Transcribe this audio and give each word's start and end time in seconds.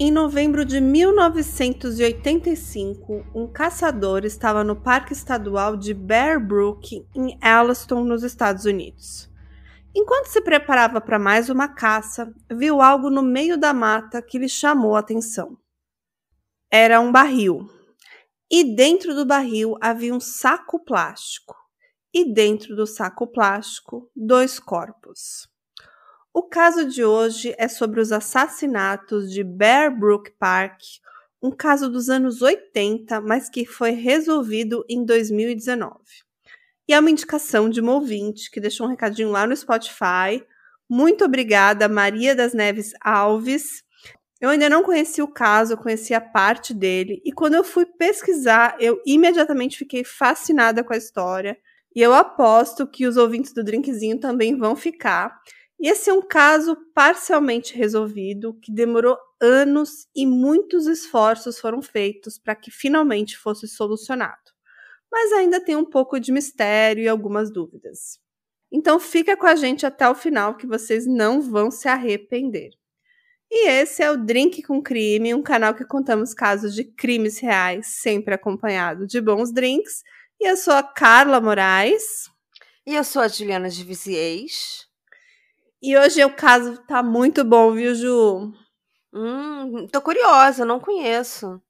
Em 0.00 0.10
novembro 0.10 0.64
de 0.64 0.80
1985, 0.80 3.26
um 3.34 3.46
caçador 3.46 4.24
estava 4.24 4.64
no 4.64 4.74
Parque 4.74 5.12
Estadual 5.12 5.76
de 5.76 5.92
Bear 5.92 6.40
Brook, 6.44 7.06
em 7.14 7.38
Alliston, 7.40 8.02
nos 8.02 8.22
Estados 8.22 8.64
Unidos. 8.64 9.30
Enquanto 9.94 10.28
se 10.28 10.40
preparava 10.40 10.98
para 11.00 11.18
mais 11.18 11.50
uma 11.50 11.68
caça, 11.68 12.34
viu 12.50 12.80
algo 12.80 13.10
no 13.10 13.22
meio 13.22 13.58
da 13.58 13.74
mata 13.74 14.22
que 14.22 14.38
lhe 14.38 14.48
chamou 14.48 14.96
a 14.96 15.00
atenção. 15.00 15.58
Era 16.70 16.98
um 16.98 17.12
barril. 17.12 17.68
E 18.50 18.74
dentro 18.74 19.14
do 19.14 19.26
barril 19.26 19.76
havia 19.80 20.14
um 20.14 20.20
saco 20.20 20.82
plástico. 20.82 21.54
E 22.12 22.32
dentro 22.32 22.74
do 22.74 22.86
saco 22.86 23.26
plástico, 23.26 24.10
dois 24.16 24.58
corpos. 24.58 25.51
O 26.34 26.42
caso 26.42 26.86
de 26.86 27.04
hoje 27.04 27.54
é 27.58 27.68
sobre 27.68 28.00
os 28.00 28.10
assassinatos 28.10 29.30
de 29.30 29.44
Bear 29.44 29.94
Brook 29.94 30.30
Park, 30.38 30.80
um 31.42 31.50
caso 31.50 31.90
dos 31.90 32.08
anos 32.08 32.40
80, 32.40 33.20
mas 33.20 33.50
que 33.50 33.66
foi 33.66 33.90
resolvido 33.90 34.82
em 34.88 35.04
2019. 35.04 35.92
E 36.88 36.94
é 36.94 36.98
uma 36.98 37.10
indicação 37.10 37.68
de 37.68 37.82
uma 37.82 37.92
ouvinte 37.92 38.50
que 38.50 38.60
deixou 38.60 38.86
um 38.86 38.90
recadinho 38.90 39.30
lá 39.30 39.46
no 39.46 39.54
Spotify. 39.54 40.42
Muito 40.88 41.22
obrigada, 41.22 41.86
Maria 41.86 42.34
das 42.34 42.54
Neves 42.54 42.92
Alves. 43.02 43.82
Eu 44.40 44.48
ainda 44.48 44.70
não 44.70 44.82
conheci 44.82 45.20
o 45.20 45.28
caso, 45.28 45.76
conheci 45.76 46.14
a 46.14 46.20
parte 46.20 46.72
dele, 46.72 47.20
e 47.26 47.30
quando 47.30 47.54
eu 47.54 47.62
fui 47.62 47.84
pesquisar, 47.84 48.74
eu 48.80 49.00
imediatamente 49.04 49.76
fiquei 49.76 50.02
fascinada 50.02 50.82
com 50.82 50.94
a 50.94 50.96
história. 50.96 51.58
E 51.94 52.00
eu 52.00 52.14
aposto 52.14 52.86
que 52.86 53.06
os 53.06 53.18
ouvintes 53.18 53.52
do 53.52 53.62
Drinkzinho 53.62 54.18
também 54.18 54.56
vão 54.56 54.74
ficar. 54.74 55.38
E 55.82 55.88
esse 55.88 56.08
é 56.08 56.12
um 56.12 56.22
caso 56.22 56.76
parcialmente 56.94 57.76
resolvido 57.76 58.54
que 58.62 58.70
demorou 58.70 59.18
anos 59.40 60.06
e 60.14 60.24
muitos 60.24 60.86
esforços 60.86 61.58
foram 61.58 61.82
feitos 61.82 62.38
para 62.38 62.54
que 62.54 62.70
finalmente 62.70 63.36
fosse 63.36 63.66
solucionado. 63.66 64.52
Mas 65.10 65.32
ainda 65.32 65.60
tem 65.60 65.74
um 65.74 65.84
pouco 65.84 66.20
de 66.20 66.30
mistério 66.30 67.02
e 67.02 67.08
algumas 67.08 67.52
dúvidas. 67.52 68.20
Então 68.70 69.00
fica 69.00 69.36
com 69.36 69.48
a 69.48 69.56
gente 69.56 69.84
até 69.84 70.08
o 70.08 70.14
final 70.14 70.56
que 70.56 70.68
vocês 70.68 71.04
não 71.04 71.42
vão 71.42 71.68
se 71.68 71.88
arrepender. 71.88 72.70
E 73.50 73.68
esse 73.68 74.04
é 74.04 74.10
o 74.12 74.16
Drink 74.16 74.62
com 74.62 74.80
Crime, 74.80 75.34
um 75.34 75.42
canal 75.42 75.74
que 75.74 75.84
contamos 75.84 76.32
casos 76.32 76.76
de 76.76 76.84
crimes 76.84 77.40
reais, 77.40 77.88
sempre 77.88 78.34
acompanhado 78.34 79.04
de 79.04 79.20
bons 79.20 79.52
drinks. 79.52 80.04
E 80.40 80.48
eu 80.48 80.56
sou 80.56 80.74
a 80.74 80.82
Carla 80.84 81.40
Moraes. 81.40 82.30
E 82.86 82.94
eu 82.94 83.02
sou 83.02 83.20
a 83.20 83.26
Juliana 83.26 83.68
de 83.68 83.82
Viziers. 83.82 84.91
E 85.82 85.98
hoje 85.98 86.24
o 86.24 86.32
caso 86.32 86.80
tá 86.86 87.02
muito 87.02 87.42
bom, 87.42 87.72
viu, 87.72 87.92
Ju? 87.92 88.52
Hum, 89.12 89.88
tô 89.88 90.00
curiosa, 90.00 90.64
não 90.64 90.78
conheço. 90.78 91.60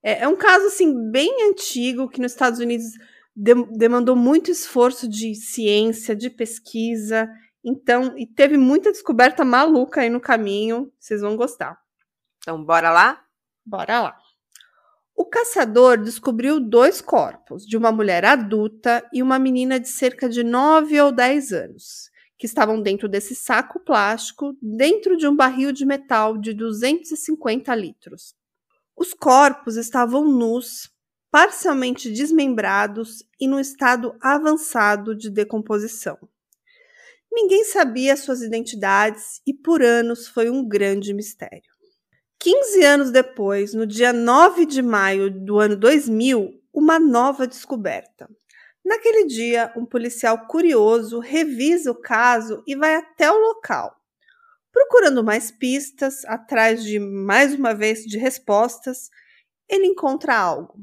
É, 0.00 0.22
é 0.22 0.28
um 0.28 0.36
caso, 0.36 0.68
assim, 0.68 1.10
bem 1.10 1.50
antigo, 1.50 2.08
que 2.08 2.20
nos 2.20 2.30
Estados 2.30 2.60
Unidos 2.60 2.86
de, 3.34 3.54
demandou 3.76 4.14
muito 4.14 4.52
esforço 4.52 5.08
de 5.08 5.34
ciência, 5.34 6.14
de 6.14 6.30
pesquisa. 6.30 7.28
Então, 7.64 8.16
e 8.16 8.24
teve 8.24 8.56
muita 8.56 8.92
descoberta 8.92 9.44
maluca 9.44 10.02
aí 10.02 10.08
no 10.08 10.20
caminho. 10.20 10.92
Vocês 10.96 11.20
vão 11.20 11.36
gostar. 11.36 11.76
Então, 12.38 12.64
bora 12.64 12.92
lá? 12.92 13.20
Bora 13.66 14.00
lá. 14.00 14.16
O 15.16 15.24
caçador 15.24 15.98
descobriu 15.98 16.60
dois 16.60 17.00
corpos, 17.00 17.66
de 17.66 17.76
uma 17.76 17.90
mulher 17.90 18.24
adulta 18.24 19.04
e 19.12 19.24
uma 19.24 19.40
menina 19.40 19.80
de 19.80 19.88
cerca 19.88 20.28
de 20.28 20.44
9 20.44 21.00
ou 21.00 21.10
10 21.10 21.52
anos 21.52 22.16
que 22.38 22.46
estavam 22.46 22.80
dentro 22.80 23.08
desse 23.08 23.34
saco 23.34 23.80
plástico, 23.80 24.56
dentro 24.62 25.16
de 25.16 25.26
um 25.26 25.34
barril 25.34 25.72
de 25.72 25.84
metal 25.84 26.38
de 26.38 26.54
250 26.54 27.74
litros. 27.74 28.34
Os 28.96 29.12
corpos 29.12 29.76
estavam 29.76 30.24
nus, 30.24 30.90
parcialmente 31.30 32.10
desmembrados 32.10 33.24
e 33.40 33.48
no 33.48 33.58
estado 33.58 34.16
avançado 34.20 35.14
de 35.14 35.30
decomposição. 35.30 36.16
Ninguém 37.30 37.64
sabia 37.64 38.16
suas 38.16 38.40
identidades 38.40 39.40
e 39.46 39.52
por 39.52 39.82
anos 39.82 40.28
foi 40.28 40.48
um 40.48 40.66
grande 40.66 41.12
mistério. 41.12 41.70
15 42.38 42.84
anos 42.84 43.10
depois, 43.10 43.74
no 43.74 43.84
dia 43.84 44.12
9 44.12 44.64
de 44.64 44.80
maio 44.80 45.28
do 45.28 45.58
ano 45.58 45.76
2000, 45.76 46.54
uma 46.72 46.98
nova 46.98 47.46
descoberta. 47.46 48.28
Naquele 48.88 49.26
dia, 49.26 49.70
um 49.76 49.84
policial 49.84 50.46
curioso 50.46 51.18
revisa 51.20 51.90
o 51.90 51.94
caso 51.94 52.62
e 52.66 52.74
vai 52.74 52.94
até 52.94 53.30
o 53.30 53.36
local. 53.36 53.94
Procurando 54.72 55.22
mais 55.22 55.50
pistas, 55.50 56.24
atrás 56.24 56.82
de 56.82 56.98
mais 56.98 57.52
uma 57.52 57.74
vez 57.74 58.06
de 58.06 58.16
respostas, 58.16 59.10
ele 59.68 59.84
encontra 59.84 60.34
algo. 60.34 60.82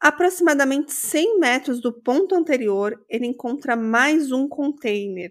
Aproximadamente 0.00 0.92
100 0.92 1.38
metros 1.38 1.80
do 1.80 1.92
ponto 1.92 2.34
anterior, 2.34 3.00
ele 3.08 3.26
encontra 3.26 3.76
mais 3.76 4.32
um 4.32 4.48
container, 4.48 5.30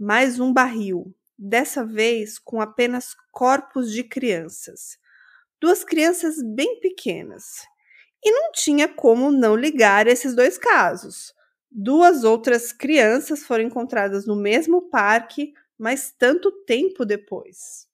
mais 0.00 0.40
um 0.40 0.50
barril, 0.50 1.14
dessa 1.38 1.84
vez 1.84 2.38
com 2.38 2.58
apenas 2.58 3.14
corpos 3.30 3.92
de 3.92 4.02
crianças. 4.02 4.96
Duas 5.60 5.84
crianças 5.84 6.36
bem 6.42 6.80
pequenas, 6.80 7.66
e 8.24 8.30
não 8.30 8.52
tinha 8.52 8.88
como 8.88 9.30
não 9.30 9.56
ligar 9.56 10.06
esses 10.06 10.34
dois 10.34 10.56
casos. 10.58 11.34
Duas 11.70 12.22
outras 12.24 12.72
crianças 12.72 13.44
foram 13.44 13.64
encontradas 13.64 14.26
no 14.26 14.36
mesmo 14.36 14.90
parque, 14.90 15.52
mas 15.78 16.12
tanto 16.16 16.52
tempo 16.64 17.04
depois. 17.04 17.86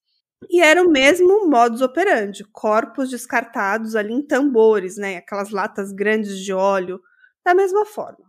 E 0.50 0.60
era 0.60 0.82
o 0.82 0.90
mesmo 0.90 1.48
modus 1.48 1.80
operandi, 1.80 2.44
corpos 2.52 3.10
descartados 3.10 3.96
ali 3.96 4.12
em 4.12 4.22
tambores, 4.22 4.96
né, 4.96 5.16
aquelas 5.16 5.50
latas 5.50 5.92
grandes 5.92 6.38
de 6.38 6.52
óleo, 6.52 7.00
da 7.44 7.54
mesma 7.54 7.84
forma. 7.86 8.28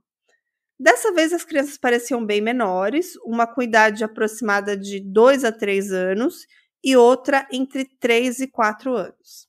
Dessa 0.79 1.11
vez 1.11 1.33
as 1.33 1.43
crianças 1.43 1.77
pareciam 1.77 2.25
bem 2.25 2.39
menores, 2.39 3.15
uma 3.25 3.45
com 3.45 3.61
idade 3.61 4.03
aproximada 4.03 4.77
de 4.77 5.01
2 5.01 5.43
a 5.43 5.51
3 5.51 5.91
anos 5.91 6.47
e 6.81 6.95
outra 6.95 7.45
entre 7.51 7.85
3 7.99 8.39
e 8.39 8.47
4 8.47 8.95
anos. 8.95 9.48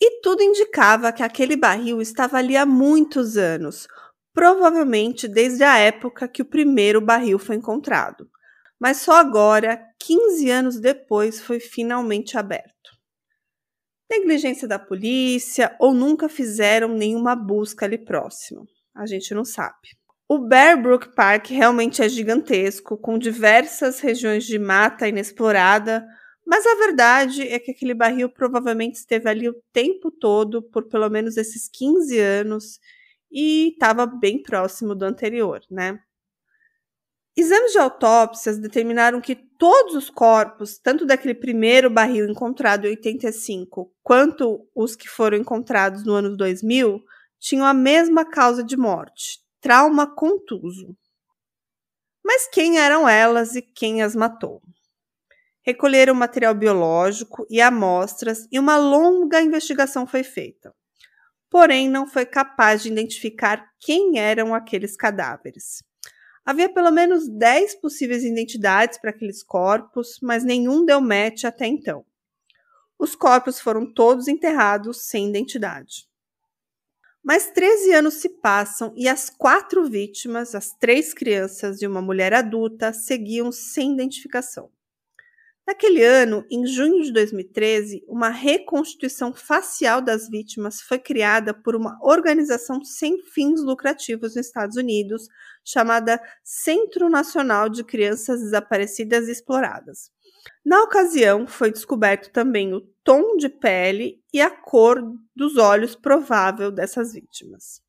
E 0.00 0.20
tudo 0.20 0.42
indicava 0.42 1.12
que 1.12 1.22
aquele 1.22 1.56
barril 1.56 2.00
estava 2.00 2.38
ali 2.38 2.56
há 2.56 2.64
muitos 2.64 3.36
anos, 3.36 3.88
provavelmente 4.32 5.26
desde 5.26 5.64
a 5.64 5.78
época 5.78 6.28
que 6.28 6.42
o 6.42 6.48
primeiro 6.48 7.00
barril 7.00 7.38
foi 7.38 7.56
encontrado. 7.56 8.28
Mas 8.78 8.98
só 8.98 9.14
agora, 9.14 9.80
15 9.98 10.50
anos 10.50 10.78
depois, 10.78 11.40
foi 11.40 11.58
finalmente 11.58 12.38
aberto. 12.38 12.96
Negligência 14.08 14.68
da 14.68 14.78
polícia 14.78 15.74
ou 15.78 15.92
nunca 15.92 16.28
fizeram 16.28 16.88
nenhuma 16.88 17.34
busca 17.34 17.84
ali 17.84 17.98
próximo. 17.98 18.66
A 18.94 19.04
gente 19.04 19.34
não 19.34 19.44
sabe. 19.44 19.98
O 20.28 20.38
Bear 20.38 20.80
Brook 20.80 21.14
Park 21.14 21.48
realmente 21.48 22.02
é 22.02 22.08
gigantesco, 22.08 22.96
com 22.96 23.18
diversas 23.18 23.98
regiões 24.00 24.44
de 24.44 24.58
mata 24.58 25.08
inexplorada, 25.08 26.06
mas 26.48 26.64
a 26.66 26.76
verdade 26.76 27.46
é 27.46 27.58
que 27.58 27.70
aquele 27.70 27.92
barril 27.92 28.30
provavelmente 28.30 28.94
esteve 28.94 29.28
ali 29.28 29.46
o 29.50 29.62
tempo 29.70 30.10
todo, 30.10 30.62
por 30.62 30.88
pelo 30.88 31.10
menos 31.10 31.36
esses 31.36 31.68
15 31.68 32.18
anos, 32.18 32.80
e 33.30 33.72
estava 33.72 34.06
bem 34.06 34.42
próximo 34.42 34.94
do 34.94 35.04
anterior, 35.04 35.60
né? 35.70 36.00
Exames 37.36 37.72
de 37.72 37.78
autópsias 37.78 38.58
determinaram 38.58 39.20
que 39.20 39.36
todos 39.36 39.94
os 39.94 40.08
corpos, 40.08 40.78
tanto 40.78 41.04
daquele 41.04 41.34
primeiro 41.34 41.90
barril 41.90 42.26
encontrado 42.26 42.86
em 42.86 42.92
85, 42.92 43.92
quanto 44.02 44.66
os 44.74 44.96
que 44.96 45.06
foram 45.06 45.36
encontrados 45.36 46.02
no 46.02 46.14
ano 46.14 46.34
2000, 46.34 47.04
tinham 47.38 47.66
a 47.66 47.74
mesma 47.74 48.24
causa 48.24 48.64
de 48.64 48.76
morte: 48.76 49.40
trauma 49.60 50.06
contuso. 50.06 50.96
Mas 52.24 52.48
quem 52.48 52.78
eram 52.78 53.06
elas 53.06 53.54
e 53.54 53.60
quem 53.60 54.00
as 54.02 54.16
matou? 54.16 54.62
Recolheram 55.68 56.14
material 56.14 56.54
biológico 56.54 57.46
e 57.50 57.60
amostras 57.60 58.48
e 58.50 58.58
uma 58.58 58.78
longa 58.78 59.42
investigação 59.42 60.06
foi 60.06 60.22
feita. 60.22 60.74
Porém, 61.50 61.90
não 61.90 62.06
foi 62.06 62.24
capaz 62.24 62.82
de 62.82 62.88
identificar 62.88 63.68
quem 63.78 64.18
eram 64.18 64.54
aqueles 64.54 64.96
cadáveres. 64.96 65.82
Havia 66.42 66.70
pelo 66.70 66.90
menos 66.90 67.28
10 67.28 67.82
possíveis 67.82 68.24
identidades 68.24 68.96
para 68.98 69.10
aqueles 69.10 69.42
corpos, 69.42 70.18
mas 70.22 70.42
nenhum 70.42 70.86
deu 70.86 71.02
match 71.02 71.44
até 71.44 71.66
então. 71.66 72.02
Os 72.98 73.14
corpos 73.14 73.60
foram 73.60 73.92
todos 73.92 74.26
enterrados 74.26 75.02
sem 75.02 75.28
identidade. 75.28 76.08
Mas 77.22 77.50
13 77.50 77.92
anos 77.92 78.14
se 78.14 78.30
passam 78.30 78.94
e 78.96 79.06
as 79.06 79.28
quatro 79.28 79.84
vítimas, 79.84 80.54
as 80.54 80.70
três 80.70 81.12
crianças 81.12 81.82
e 81.82 81.86
uma 81.86 82.00
mulher 82.00 82.32
adulta, 82.32 82.90
seguiam 82.94 83.52
sem 83.52 83.92
identificação. 83.92 84.70
Naquele 85.68 86.02
ano, 86.02 86.46
em 86.50 86.66
junho 86.66 87.02
de 87.02 87.12
2013, 87.12 88.02
uma 88.08 88.30
reconstituição 88.30 89.34
facial 89.34 90.00
das 90.00 90.26
vítimas 90.26 90.80
foi 90.80 90.98
criada 90.98 91.52
por 91.52 91.76
uma 91.76 91.98
organização 92.00 92.82
sem 92.82 93.22
fins 93.34 93.60
lucrativos 93.60 94.34
nos 94.34 94.46
Estados 94.46 94.78
Unidos, 94.78 95.28
chamada 95.62 96.18
Centro 96.42 97.10
Nacional 97.10 97.68
de 97.68 97.84
Crianças 97.84 98.40
Desaparecidas 98.40 99.28
e 99.28 99.32
Exploradas. 99.32 100.10
Na 100.64 100.82
ocasião, 100.84 101.46
foi 101.46 101.70
descoberto 101.70 102.32
também 102.32 102.72
o 102.72 102.80
tom 103.04 103.36
de 103.36 103.50
pele 103.50 104.22
e 104.32 104.40
a 104.40 104.48
cor 104.48 105.02
dos 105.36 105.58
olhos 105.58 105.94
provável 105.94 106.72
dessas 106.72 107.12
vítimas. 107.12 107.86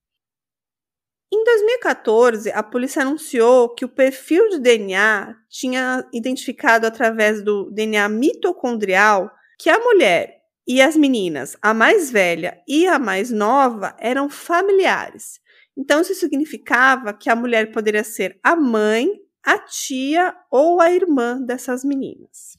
Em 1.32 1.44
2014, 1.44 2.52
a 2.52 2.64
polícia 2.64 3.04
anunciou 3.04 3.70
que 3.70 3.86
o 3.86 3.90
perfil 3.90 4.50
de 4.50 4.60
DNA 4.60 5.36
tinha 5.48 6.04
identificado 6.12 6.88
através 6.88 7.44
do 7.44 7.70
DNA 7.70 8.10
mitocondrial 8.10 9.30
que 9.60 9.70
a 9.70 9.78
mulher 9.78 10.42
e 10.68 10.82
as 10.82 10.96
meninas, 10.96 11.56
a 11.62 11.72
mais 11.72 12.10
velha 12.10 12.60
e 12.68 12.88
a 12.88 12.98
mais 12.98 13.30
nova, 13.30 13.96
eram 14.00 14.28
familiares. 14.28 15.40
Então, 15.78 16.02
isso 16.02 16.16
significava 16.16 17.14
que 17.14 17.30
a 17.30 17.36
mulher 17.36 17.72
poderia 17.72 18.04
ser 18.04 18.40
a 18.44 18.56
mãe, 18.56 19.08
a 19.44 19.60
tia 19.60 20.36
ou 20.50 20.82
a 20.82 20.92
irmã 20.92 21.40
dessas 21.40 21.84
meninas. 21.84 22.58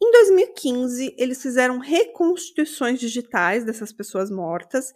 Em 0.00 0.12
2015, 0.12 1.14
eles 1.18 1.40
fizeram 1.40 1.78
reconstituições 1.78 3.00
digitais 3.00 3.64
dessas 3.64 3.92
pessoas 3.92 4.30
mortas 4.30 4.92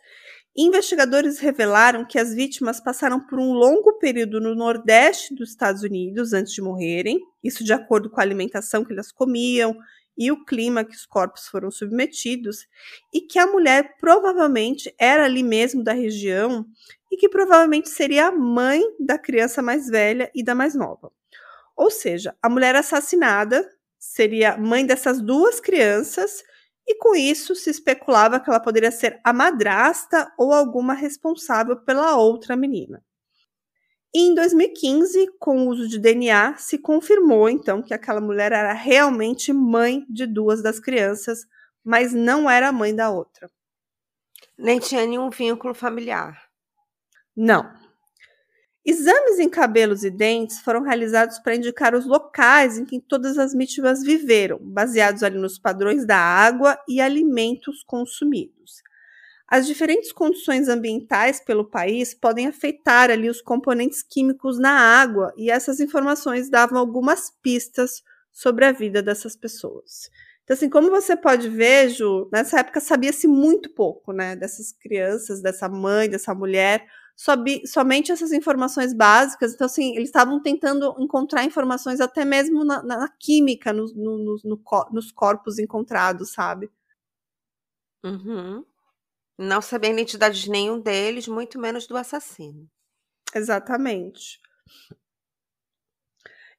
Investigadores 0.57 1.39
revelaram 1.39 2.05
que 2.05 2.19
as 2.19 2.35
vítimas 2.35 2.81
passaram 2.81 3.21
por 3.21 3.39
um 3.39 3.53
longo 3.53 3.99
período 3.99 4.41
no 4.41 4.55
nordeste 4.55 5.35
dos 5.35 5.51
Estados 5.51 5.83
Unidos 5.83 6.33
antes 6.33 6.53
de 6.53 6.61
morrerem, 6.61 7.21
isso 7.43 7.63
de 7.63 7.73
acordo 7.73 8.11
com 8.11 8.21
a 8.21 8.25
alimentação 8.25 8.85
que 8.85 8.93
elas 8.93 9.13
comiam 9.13 9.77
e 10.19 10.31
o 10.33 10.45
clima 10.45 10.85
que 10.85 10.95
os 10.95 11.07
corpos 11.07 11.47
foram 11.47 11.71
submetidos, 11.71 12.67
e 13.15 13.21
que 13.21 13.39
a 13.39 13.47
mulher 13.47 13.97
provavelmente 13.99 14.93
era 14.99 15.25
ali 15.25 15.43
mesmo 15.43 15.85
da 15.85 15.93
região 15.93 16.67
e 17.11 17.17
que 17.17 17.29
provavelmente 17.29 17.89
seria 17.89 18.27
a 18.27 18.33
mãe 18.33 18.83
da 18.99 19.17
criança 19.17 19.63
mais 19.63 19.89
velha 19.89 20.31
e 20.35 20.43
da 20.43 20.55
mais 20.55 20.75
nova. 20.75 21.11
Ou 21.77 21.91
seja, 21.91 22.37
a 22.43 22.49
mulher 22.49 22.75
assassinada 22.75 23.67
seria 23.99 24.57
mãe 24.59 24.85
dessas 24.85 25.21
duas 25.23 25.61
crianças 25.61 26.43
e 26.87 26.97
com 26.97 27.15
isso 27.15 27.55
se 27.55 27.71
especulava 27.71 28.41
que 28.41 28.51
ela 28.51 28.61
poderia 28.61 28.91
ser 28.91 29.21
a 29.23 29.33
madrasta 29.33 30.33
ou 30.37 30.53
alguma 30.53 30.95
responsável 30.95 31.77
pela 31.77 32.17
outra 32.17 32.57
menina. 32.57 33.03
E 34.13 34.29
em 34.29 34.35
2015, 34.35 35.35
com 35.39 35.59
o 35.59 35.69
uso 35.69 35.87
de 35.87 35.99
DNA, 35.99 36.57
se 36.59 36.79
confirmou 36.79 37.49
então 37.49 37.81
que 37.81 37.95
aquela 37.95 38.21
mulher 38.21 38.51
era 38.51 38.73
realmente 38.73 39.53
mãe 39.53 40.05
de 40.09 40.27
duas 40.27 40.63
das 40.63 40.81
crianças, 40.81 41.47
mas 41.85 42.13
não 42.13 42.51
era 42.51 42.73
mãe 42.73 42.95
da 42.95 43.09
outra. 43.09 43.49
Nem 44.59 44.81
tinha 44.81 45.07
nenhum 45.07 45.31
vínculo 45.31 45.75
familiar. 45.75 46.51
Não. 47.37 47.73
Exames 48.85 49.39
em 49.39 49.49
cabelos 49.49 50.05
e 50.05 50.11
dentes 50.11 50.61
foram 50.61 50.83
realizados 50.83 51.39
para 51.39 51.55
indicar 51.55 51.95
os 51.95 52.07
locais 52.07 52.79
em 52.79 52.85
que 52.85 52.99
todas 53.01 53.37
as 53.37 53.53
vítimas 53.53 54.03
viveram, 54.03 54.59
baseados 54.59 55.23
ali 55.23 55.39
nos 55.39 55.59
padrões 55.59 56.07
da 56.07 56.17
água 56.17 56.79
e 56.89 57.01
alimentos 57.01 57.83
consumidos. 57.83 58.83
As 59.47 59.67
diferentes 59.67 60.13
condições 60.13 60.69
ambientais 60.69 61.41
pelo 61.41 61.69
país 61.69 62.15
podem 62.15 62.47
afetar 62.47 63.11
ali 63.11 63.29
os 63.29 63.43
componentes 63.43 64.03
químicos 64.03 64.59
na 64.59 64.71
água, 64.71 65.35
e 65.37 65.51
essas 65.51 65.81
informações 65.81 66.49
davam 66.49 66.79
algumas 66.79 67.31
pistas 67.43 68.03
sobre 68.33 68.65
a 68.65 68.73
vida 68.73 69.03
dessas 69.03 69.37
pessoas. 69.37 70.09
Então, 70.45 70.55
assim, 70.55 70.71
como 70.71 70.89
você 70.89 71.17
pode 71.17 71.49
ver, 71.49 71.91
Ju, 71.91 72.29
nessa 72.33 72.61
época 72.61 72.81
sabia-se 72.81 73.27
muito 73.27 73.75
pouco, 73.75 74.13
né, 74.13 74.37
dessas 74.37 74.73
crianças, 74.73 75.43
dessa 75.43 75.69
mãe, 75.69 76.09
dessa 76.09 76.35
mulher, 76.35 76.87
sob, 77.21 77.67
somente 77.67 78.11
essas 78.11 78.33
informações 78.33 78.95
básicas. 78.95 79.53
Então, 79.53 79.67
assim, 79.67 79.95
eles 79.95 80.09
estavam 80.09 80.41
tentando 80.41 80.97
encontrar 80.99 81.45
informações 81.45 82.01
até 82.01 82.25
mesmo 82.25 82.65
na, 82.65 82.83
na 82.83 83.09
química, 83.11 83.75
no, 83.75 83.85
no, 83.95 84.39
no, 84.43 84.63
nos 84.91 85.13
corpos 85.13 85.59
encontrados, 85.59 86.33
sabe? 86.33 86.71
Uhum. 88.03 88.65
Não 89.39 89.61
sabia 89.61 89.91
a 89.91 89.93
identidade 89.93 90.41
de 90.41 90.51
nenhum 90.51 90.81
deles, 90.81 91.29
muito 91.29 91.59
menos 91.59 91.87
do 91.87 91.95
assassino. 91.95 92.67
Exatamente. 93.35 94.41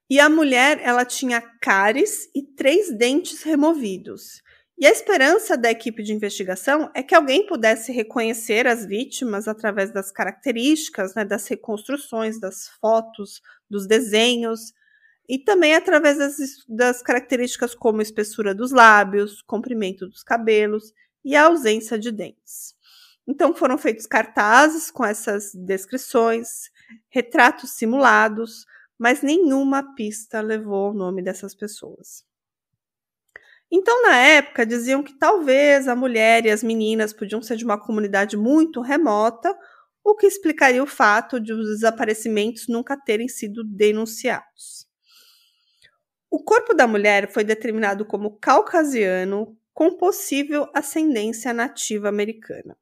E 0.08 0.20
a 0.20 0.30
mulher, 0.30 0.80
ela 0.84 1.06
tinha 1.06 1.42
cáries 1.60 2.30
e 2.36 2.44
três 2.44 2.96
dentes 2.96 3.42
removidos. 3.42 4.44
E 4.82 4.88
a 4.88 4.90
esperança 4.90 5.56
da 5.56 5.70
equipe 5.70 6.02
de 6.02 6.12
investigação 6.12 6.90
é 6.96 7.04
que 7.04 7.14
alguém 7.14 7.46
pudesse 7.46 7.92
reconhecer 7.92 8.66
as 8.66 8.84
vítimas 8.84 9.48
através 9.48 9.94
das 9.94 10.12
características, 10.12 11.14
né, 11.14 11.24
das 11.24 11.48
reconstruções, 11.48 12.40
das 12.40 12.68
fotos, 12.82 13.44
dos 13.70 13.86
desenhos, 13.86 14.74
e 15.30 15.38
também 15.38 15.76
através 15.76 16.18
das, 16.18 16.36
das 16.68 17.04
características 17.04 17.76
como 17.76 18.02
espessura 18.02 18.56
dos 18.56 18.72
lábios, 18.72 19.44
comprimento 19.44 20.08
dos 20.08 20.24
cabelos 20.24 20.92
e 21.24 21.36
a 21.36 21.46
ausência 21.46 22.00
de 22.00 22.12
dentes. 22.12 22.74
Então 23.28 23.54
foram 23.54 23.78
feitos 23.78 24.08
cartazes 24.08 24.90
com 24.90 25.06
essas 25.06 25.54
descrições, 25.54 26.72
retratos 27.08 27.74
simulados, 27.74 28.66
mas 28.98 29.22
nenhuma 29.22 29.94
pista 29.94 30.42
levou 30.42 30.90
o 30.90 30.96
nome 30.96 31.22
dessas 31.22 31.54
pessoas. 31.54 32.31
Então, 33.72 34.04
na 34.04 34.18
época, 34.18 34.66
diziam 34.66 35.02
que 35.02 35.14
talvez 35.14 35.88
a 35.88 35.96
mulher 35.96 36.46
e 36.46 36.52
as 36.52 36.62
meninas 36.62 37.14
podiam 37.14 37.42
ser 37.42 37.56
de 37.56 37.64
uma 37.64 37.80
comunidade 37.80 38.36
muito 38.36 38.82
remota, 38.82 39.58
o 40.04 40.14
que 40.14 40.28
explicaria 40.28 40.84
o 40.84 40.88
fato 40.88 41.40
de 41.40 41.54
os 41.54 41.68
desaparecimentos 41.68 42.68
nunca 42.68 42.98
terem 42.98 43.30
sido 43.30 43.64
denunciados. 43.64 44.88
O 46.30 46.44
corpo 46.44 46.74
da 46.74 46.88
mulher 46.88 47.32
foi 47.32 47.44
determinado 47.44 48.06
como 48.06 48.38
caucasiano 48.38 49.58
com 49.74 49.96
possível 49.96 50.70
ascendência 50.74 51.54
nativa 51.54 52.10
americana. 52.10 52.76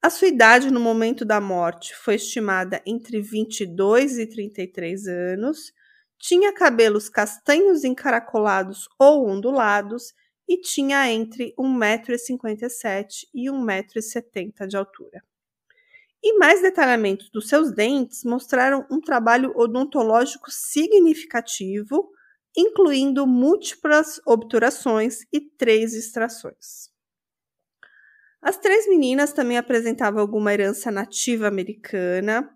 A 0.00 0.10
sua 0.10 0.28
idade 0.28 0.70
no 0.70 0.78
momento 0.78 1.24
da 1.24 1.40
morte 1.40 1.94
foi 1.96 2.14
estimada 2.14 2.80
entre 2.86 3.20
22 3.20 4.18
e 4.18 4.26
33 4.26 5.08
anos 5.08 5.72
tinha 6.18 6.52
cabelos 6.52 7.08
castanhos 7.08 7.84
encaracolados 7.84 8.88
ou 8.98 9.28
ondulados 9.28 10.14
e 10.48 10.60
tinha 10.60 11.10
entre 11.10 11.54
1,57m 11.58 13.26
e 13.34 13.50
1,70m 13.50 14.66
de 14.66 14.76
altura. 14.76 15.22
E 16.22 16.38
mais 16.38 16.62
detalhamentos 16.62 17.30
dos 17.30 17.48
seus 17.48 17.72
dentes 17.72 18.24
mostraram 18.24 18.86
um 18.90 19.00
trabalho 19.00 19.52
odontológico 19.56 20.50
significativo, 20.50 22.10
incluindo 22.56 23.26
múltiplas 23.26 24.20
obturações 24.26 25.20
e 25.32 25.40
três 25.40 25.94
extrações. 25.94 26.90
As 28.40 28.56
três 28.56 28.88
meninas 28.88 29.32
também 29.32 29.58
apresentavam 29.58 30.20
alguma 30.20 30.52
herança 30.52 30.90
nativa 30.90 31.48
americana, 31.48 32.55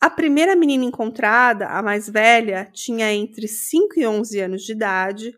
a 0.00 0.10
primeira 0.10 0.54
menina 0.54 0.84
encontrada, 0.84 1.68
a 1.68 1.82
mais 1.82 2.08
velha, 2.08 2.68
tinha 2.72 3.12
entre 3.12 3.48
5 3.48 3.98
e 3.98 4.06
11 4.06 4.40
anos 4.40 4.62
de 4.62 4.72
idade, 4.72 5.32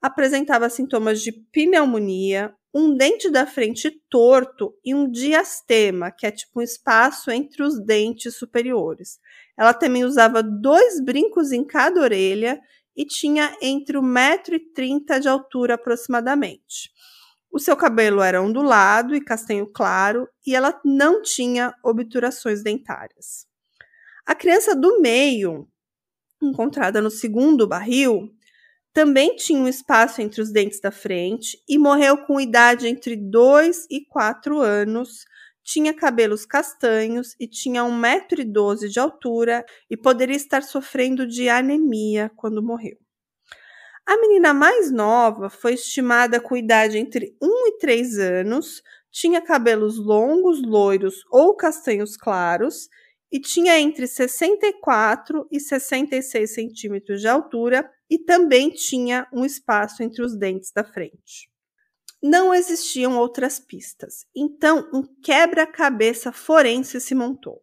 apresentava 0.00 0.70
sintomas 0.70 1.20
de 1.20 1.32
pneumonia, 1.52 2.54
um 2.74 2.94
dente 2.94 3.30
da 3.30 3.46
frente 3.46 3.90
torto 4.10 4.74
e 4.84 4.94
um 4.94 5.10
diastema, 5.10 6.10
que 6.10 6.26
é 6.26 6.30
tipo 6.30 6.60
um 6.60 6.62
espaço 6.62 7.30
entre 7.30 7.62
os 7.62 7.82
dentes 7.84 8.36
superiores. 8.36 9.18
Ela 9.58 9.72
também 9.72 10.04
usava 10.04 10.42
dois 10.42 11.02
brincos 11.02 11.52
em 11.52 11.64
cada 11.64 12.00
orelha 12.00 12.60
e 12.94 13.04
tinha 13.04 13.56
entre 13.62 13.98
1,30m 13.98 15.20
de 15.20 15.28
altura 15.28 15.74
aproximadamente. 15.74 16.90
O 17.50 17.58
seu 17.58 17.76
cabelo 17.76 18.20
era 18.20 18.42
ondulado 18.42 19.14
e 19.14 19.24
castanho 19.24 19.66
claro 19.66 20.28
e 20.46 20.54
ela 20.54 20.78
não 20.84 21.22
tinha 21.22 21.74
obturações 21.82 22.62
dentárias. 22.62 23.46
A 24.26 24.34
criança 24.34 24.74
do 24.74 25.00
meio, 25.00 25.68
encontrada 26.42 27.00
no 27.00 27.12
segundo 27.12 27.64
barril, 27.64 28.28
também 28.92 29.36
tinha 29.36 29.60
um 29.60 29.68
espaço 29.68 30.20
entre 30.20 30.40
os 30.40 30.50
dentes 30.50 30.80
da 30.80 30.90
frente 30.90 31.62
e 31.68 31.78
morreu 31.78 32.18
com 32.26 32.40
idade 32.40 32.88
entre 32.88 33.14
2 33.14 33.86
e 33.88 34.04
4 34.04 34.58
anos. 34.60 35.24
Tinha 35.62 35.94
cabelos 35.94 36.44
castanhos 36.44 37.36
e 37.38 37.46
tinha 37.46 37.84
1,12m 37.84 38.88
de 38.88 38.98
altura 38.98 39.64
e 39.88 39.96
poderia 39.96 40.34
estar 40.34 40.64
sofrendo 40.64 41.24
de 41.24 41.48
anemia 41.48 42.28
quando 42.34 42.60
morreu. 42.60 42.96
A 44.04 44.16
menina 44.16 44.52
mais 44.52 44.90
nova 44.90 45.48
foi 45.48 45.74
estimada 45.74 46.40
com 46.40 46.56
idade 46.56 46.98
entre 46.98 47.36
1 47.40 47.68
e 47.68 47.78
3 47.78 48.18
anos, 48.18 48.82
tinha 49.08 49.40
cabelos 49.40 49.98
longos, 49.98 50.60
loiros 50.62 51.24
ou 51.30 51.54
castanhos 51.54 52.16
claros 52.16 52.88
e 53.30 53.40
tinha 53.40 53.78
entre 53.78 54.06
64 54.06 55.46
e 55.50 55.60
66 55.60 56.54
centímetros 56.54 57.20
de 57.20 57.28
altura 57.28 57.90
e 58.08 58.18
também 58.18 58.70
tinha 58.70 59.26
um 59.32 59.44
espaço 59.44 60.02
entre 60.02 60.22
os 60.22 60.36
dentes 60.36 60.70
da 60.72 60.84
frente. 60.84 61.50
Não 62.22 62.54
existiam 62.54 63.18
outras 63.18 63.58
pistas, 63.58 64.24
então 64.34 64.88
um 64.92 65.02
quebra-cabeça 65.22 66.32
forense 66.32 67.00
se 67.00 67.14
montou. 67.14 67.62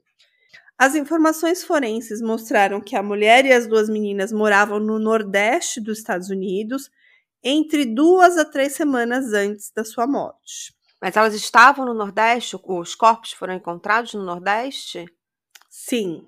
As 0.77 0.95
informações 0.95 1.63
forenses 1.63 2.21
mostraram 2.21 2.81
que 2.81 2.95
a 2.95 3.03
mulher 3.03 3.45
e 3.45 3.53
as 3.53 3.67
duas 3.67 3.89
meninas 3.89 4.31
moravam 4.31 4.79
no 4.79 4.99
nordeste 4.99 5.79
dos 5.79 5.99
Estados 5.99 6.29
Unidos 6.29 6.89
entre 7.43 7.85
duas 7.85 8.37
a 8.37 8.45
três 8.45 8.73
semanas 8.73 9.33
antes 9.33 9.71
da 9.71 9.83
sua 9.83 10.07
morte. 10.07 10.73
Mas 11.01 11.17
elas 11.17 11.33
estavam 11.33 11.85
no 11.85 11.93
Nordeste? 11.93 12.57
Os 12.63 12.95
corpos 12.95 13.33
foram 13.33 13.55
encontrados 13.55 14.13
no 14.13 14.23
Nordeste? 14.23 15.05
Sim. 15.75 16.23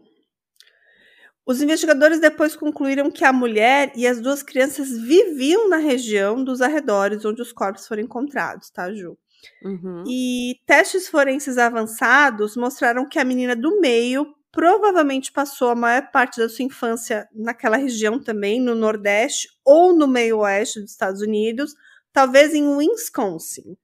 Os 1.45 1.61
investigadores 1.61 2.19
depois 2.19 2.55
concluíram 2.55 3.11
que 3.11 3.23
a 3.23 3.31
mulher 3.31 3.93
e 3.95 4.07
as 4.07 4.19
duas 4.19 4.41
crianças 4.41 4.89
viviam 4.89 5.69
na 5.69 5.77
região 5.77 6.43
dos 6.43 6.61
arredores 6.61 7.23
onde 7.23 7.43
os 7.43 7.53
corpos 7.53 7.87
foram 7.87 8.01
encontrados, 8.01 8.71
tá, 8.71 8.91
Ju? 8.91 9.15
Uhum. 9.63 10.03
E 10.07 10.55
testes 10.65 11.07
forenses 11.07 11.59
avançados 11.59 12.57
mostraram 12.57 13.07
que 13.07 13.19
a 13.19 13.23
menina 13.23 13.55
do 13.55 13.79
meio 13.79 14.33
provavelmente 14.51 15.31
passou 15.31 15.69
a 15.69 15.75
maior 15.75 16.09
parte 16.09 16.39
da 16.39 16.49
sua 16.49 16.65
infância 16.65 17.29
naquela 17.31 17.77
região 17.77 18.19
também, 18.19 18.59
no 18.59 18.73
Nordeste 18.73 19.47
ou 19.63 19.95
no 19.95 20.07
meio 20.07 20.39
oeste 20.39 20.81
dos 20.81 20.89
Estados 20.89 21.21
Unidos, 21.21 21.75
talvez 22.11 22.55
em 22.55 22.67
Wisconsin. 22.67 23.77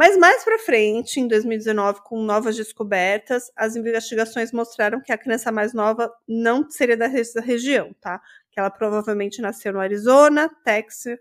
Mas 0.00 0.16
mais 0.16 0.42
para 0.42 0.58
frente, 0.58 1.20
em 1.20 1.28
2019, 1.28 2.00
com 2.04 2.22
novas 2.22 2.56
descobertas, 2.56 3.52
as 3.54 3.76
investigações 3.76 4.50
mostraram 4.50 4.98
que 4.98 5.12
a 5.12 5.18
criança 5.18 5.52
mais 5.52 5.74
nova 5.74 6.10
não 6.26 6.70
seria 6.70 6.96
da 6.96 7.06
região, 7.06 7.94
tá? 8.00 8.18
Que 8.50 8.58
ela 8.58 8.70
provavelmente 8.70 9.42
nasceu 9.42 9.74
no 9.74 9.78
Arizona, 9.78 10.50
Texas, 10.64 11.18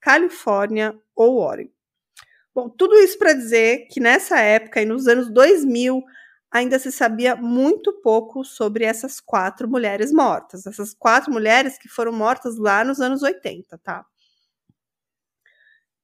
Califórnia 0.00 0.96
ou 1.16 1.38
Oregon. 1.38 1.72
Bom, 2.54 2.68
tudo 2.68 2.94
isso 2.94 3.18
para 3.18 3.32
dizer 3.32 3.88
que 3.90 3.98
nessa 3.98 4.38
época 4.38 4.80
e 4.80 4.84
nos 4.84 5.08
anos 5.08 5.28
2000 5.28 6.00
ainda 6.48 6.78
se 6.78 6.92
sabia 6.92 7.34
muito 7.34 7.92
pouco 8.02 8.44
sobre 8.44 8.84
essas 8.84 9.18
quatro 9.18 9.68
mulheres 9.68 10.12
mortas. 10.12 10.64
Essas 10.64 10.94
quatro 10.94 11.32
mulheres 11.32 11.76
que 11.76 11.88
foram 11.88 12.12
mortas 12.12 12.56
lá 12.56 12.84
nos 12.84 13.00
anos 13.00 13.20
80, 13.20 13.76
tá? 13.78 14.06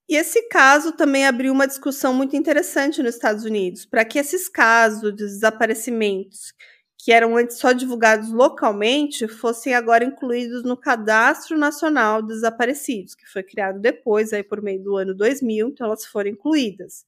E 0.09 0.17
esse 0.17 0.49
caso 0.49 0.93
também 0.93 1.27
abriu 1.27 1.53
uma 1.53 1.67
discussão 1.67 2.15
muito 2.15 2.35
interessante 2.35 3.03
nos 3.03 3.15
Estados 3.15 3.45
Unidos, 3.45 3.85
para 3.85 4.05
que 4.07 4.19
esses 4.19 4.49
casos 4.49 5.03
de 5.15 5.27
desaparecimentos, 5.27 6.55
que 6.97 7.13
eram 7.13 7.37
antes 7.37 7.59
só 7.59 7.73
divulgados 7.73 8.31
localmente, 8.33 9.29
fossem 9.29 9.75
agora 9.75 10.05
incluídos 10.05 10.63
no 10.65 10.77
Cadastro 10.79 11.59
Nacional 11.59 12.23
de 12.23 12.29
Desaparecidos, 12.29 13.15
que 13.15 13.27
foi 13.27 13.43
criado 13.43 13.79
depois, 13.81 14.33
aí 14.33 14.43
por 14.43 14.63
meio 14.63 14.83
do 14.83 14.97
ano 14.97 15.15
2000, 15.15 15.69
então 15.69 15.87
elas 15.87 16.07
foram 16.07 16.31
incluídas. 16.31 17.05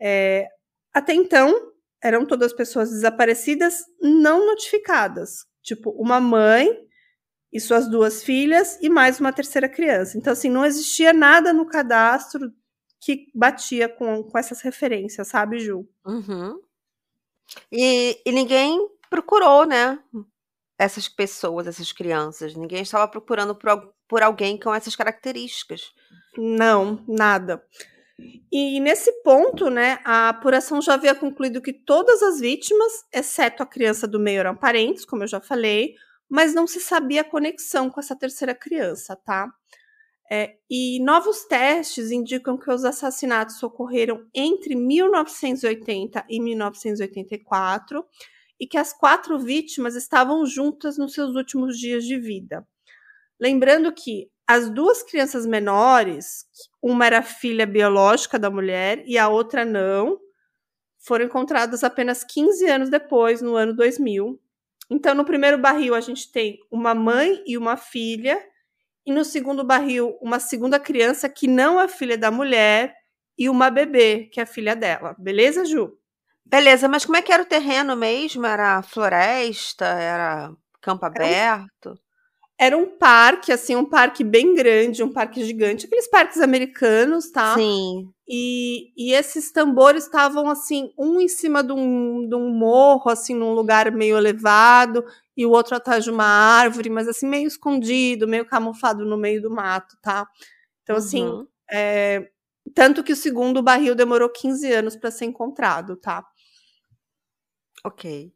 É, 0.00 0.48
até 0.94 1.14
então, 1.14 1.54
eram 2.02 2.26
todas 2.26 2.52
pessoas 2.52 2.90
desaparecidas 2.90 3.80
não 4.02 4.46
notificadas, 4.46 5.46
tipo 5.62 5.90
uma 5.92 6.20
mãe 6.20 6.70
e 7.54 7.60
suas 7.60 7.88
duas 7.88 8.24
filhas 8.24 8.76
e 8.82 8.90
mais 8.90 9.20
uma 9.20 9.32
terceira 9.32 9.68
criança. 9.68 10.18
Então, 10.18 10.32
assim, 10.32 10.50
não 10.50 10.66
existia 10.66 11.12
nada 11.12 11.52
no 11.52 11.64
cadastro 11.64 12.52
que 13.00 13.30
batia 13.32 13.88
com, 13.88 14.24
com 14.24 14.36
essas 14.36 14.60
referências, 14.60 15.28
sabe, 15.28 15.60
Ju? 15.60 15.88
Uhum. 16.04 16.58
E, 17.70 18.20
e 18.26 18.32
ninguém 18.32 18.84
procurou, 19.08 19.64
né? 19.64 20.00
Essas 20.76 21.08
pessoas, 21.08 21.68
essas 21.68 21.92
crianças. 21.92 22.56
Ninguém 22.56 22.82
estava 22.82 23.06
procurando 23.06 23.54
por, 23.54 23.94
por 24.08 24.20
alguém 24.20 24.58
com 24.58 24.74
essas 24.74 24.96
características. 24.96 25.92
Não, 26.36 27.04
nada. 27.06 27.64
E 28.50 28.80
nesse 28.80 29.12
ponto, 29.22 29.70
né, 29.70 30.00
a 30.04 30.30
apuração 30.30 30.82
já 30.82 30.94
havia 30.94 31.14
concluído 31.14 31.62
que 31.62 31.72
todas 31.72 32.20
as 32.20 32.40
vítimas, 32.40 33.04
exceto 33.12 33.62
a 33.62 33.66
criança 33.66 34.08
do 34.08 34.18
meio, 34.18 34.40
eram 34.40 34.56
parentes, 34.56 35.04
como 35.04 35.22
eu 35.22 35.28
já 35.28 35.40
falei, 35.40 35.94
mas 36.28 36.54
não 36.54 36.66
se 36.66 36.80
sabia 36.80 37.20
a 37.20 37.28
conexão 37.28 37.90
com 37.90 38.00
essa 38.00 38.16
terceira 38.16 38.54
criança, 38.54 39.16
tá? 39.16 39.52
É, 40.30 40.56
e 40.70 40.98
novos 41.04 41.44
testes 41.44 42.10
indicam 42.10 42.56
que 42.56 42.70
os 42.70 42.84
assassinatos 42.84 43.62
ocorreram 43.62 44.26
entre 44.34 44.74
1980 44.74 46.24
e 46.28 46.40
1984 46.40 48.04
e 48.58 48.66
que 48.66 48.78
as 48.78 48.92
quatro 48.92 49.38
vítimas 49.38 49.94
estavam 49.94 50.46
juntas 50.46 50.96
nos 50.96 51.12
seus 51.12 51.34
últimos 51.34 51.78
dias 51.78 52.04
de 52.04 52.18
vida. 52.18 52.66
Lembrando 53.38 53.92
que 53.92 54.30
as 54.46 54.70
duas 54.70 55.02
crianças 55.02 55.46
menores, 55.46 56.46
uma 56.82 57.06
era 57.06 57.22
filha 57.22 57.66
biológica 57.66 58.38
da 58.38 58.50
mulher 58.50 59.02
e 59.06 59.18
a 59.18 59.28
outra 59.28 59.64
não, 59.64 60.18
foram 60.98 61.26
encontradas 61.26 61.84
apenas 61.84 62.24
15 62.24 62.66
anos 62.66 62.90
depois, 62.90 63.42
no 63.42 63.56
ano 63.56 63.74
2000. 63.74 64.40
Então, 64.94 65.12
no 65.12 65.24
primeiro 65.24 65.58
barril, 65.58 65.92
a 65.92 66.00
gente 66.00 66.30
tem 66.30 66.60
uma 66.70 66.94
mãe 66.94 67.42
e 67.44 67.58
uma 67.58 67.76
filha, 67.76 68.40
e 69.04 69.12
no 69.12 69.24
segundo 69.24 69.64
barril, 69.64 70.16
uma 70.22 70.38
segunda 70.38 70.78
criança 70.78 71.28
que 71.28 71.48
não 71.48 71.80
é 71.80 71.88
filha 71.88 72.16
da 72.16 72.30
mulher 72.30 72.94
e 73.36 73.48
uma 73.48 73.70
bebê, 73.70 74.30
que 74.32 74.40
é 74.40 74.46
filha 74.46 74.76
dela. 74.76 75.16
Beleza, 75.18 75.64
Ju? 75.64 75.98
Beleza, 76.46 76.86
mas 76.86 77.04
como 77.04 77.16
é 77.16 77.22
que 77.22 77.32
era 77.32 77.42
o 77.42 77.46
terreno 77.46 77.96
mesmo? 77.96 78.46
Era 78.46 78.82
floresta? 78.82 79.84
Era 79.84 80.52
campo 80.80 81.04
aberto? 81.04 81.98
Era 82.56 82.76
um 82.76 82.86
parque, 82.86 83.50
assim, 83.50 83.74
um 83.74 83.84
parque 83.84 84.22
bem 84.22 84.54
grande, 84.54 85.02
um 85.02 85.12
parque 85.12 85.44
gigante, 85.44 85.86
aqueles 85.86 86.08
parques 86.08 86.40
americanos, 86.40 87.30
tá? 87.30 87.54
Sim. 87.54 88.08
E, 88.28 88.92
e 88.96 89.12
esses 89.12 89.50
tambores 89.50 90.04
estavam, 90.04 90.48
assim, 90.48 90.92
um 90.96 91.20
em 91.20 91.26
cima 91.26 91.64
de 91.64 91.72
um, 91.72 92.28
de 92.28 92.34
um 92.36 92.50
morro, 92.50 93.10
assim, 93.10 93.34
num 93.34 93.52
lugar 93.54 93.90
meio 93.90 94.16
elevado, 94.16 95.04
e 95.36 95.44
o 95.44 95.50
outro 95.50 95.74
atrás 95.74 96.04
de 96.04 96.10
uma 96.10 96.24
árvore, 96.24 96.88
mas, 96.90 97.08
assim, 97.08 97.26
meio 97.26 97.48
escondido, 97.48 98.28
meio 98.28 98.46
camuflado 98.46 99.04
no 99.04 99.16
meio 99.16 99.42
do 99.42 99.50
mato, 99.50 99.96
tá? 100.00 100.28
Então, 100.84 100.94
assim, 100.96 101.24
uhum. 101.24 101.46
é, 101.68 102.30
tanto 102.72 103.02
que 103.02 103.12
o 103.12 103.16
segundo 103.16 103.62
barril 103.62 103.96
demorou 103.96 104.28
15 104.28 104.72
anos 104.72 104.94
para 104.94 105.10
ser 105.10 105.24
encontrado, 105.24 105.96
tá? 105.96 106.24
Ok. 107.84 108.32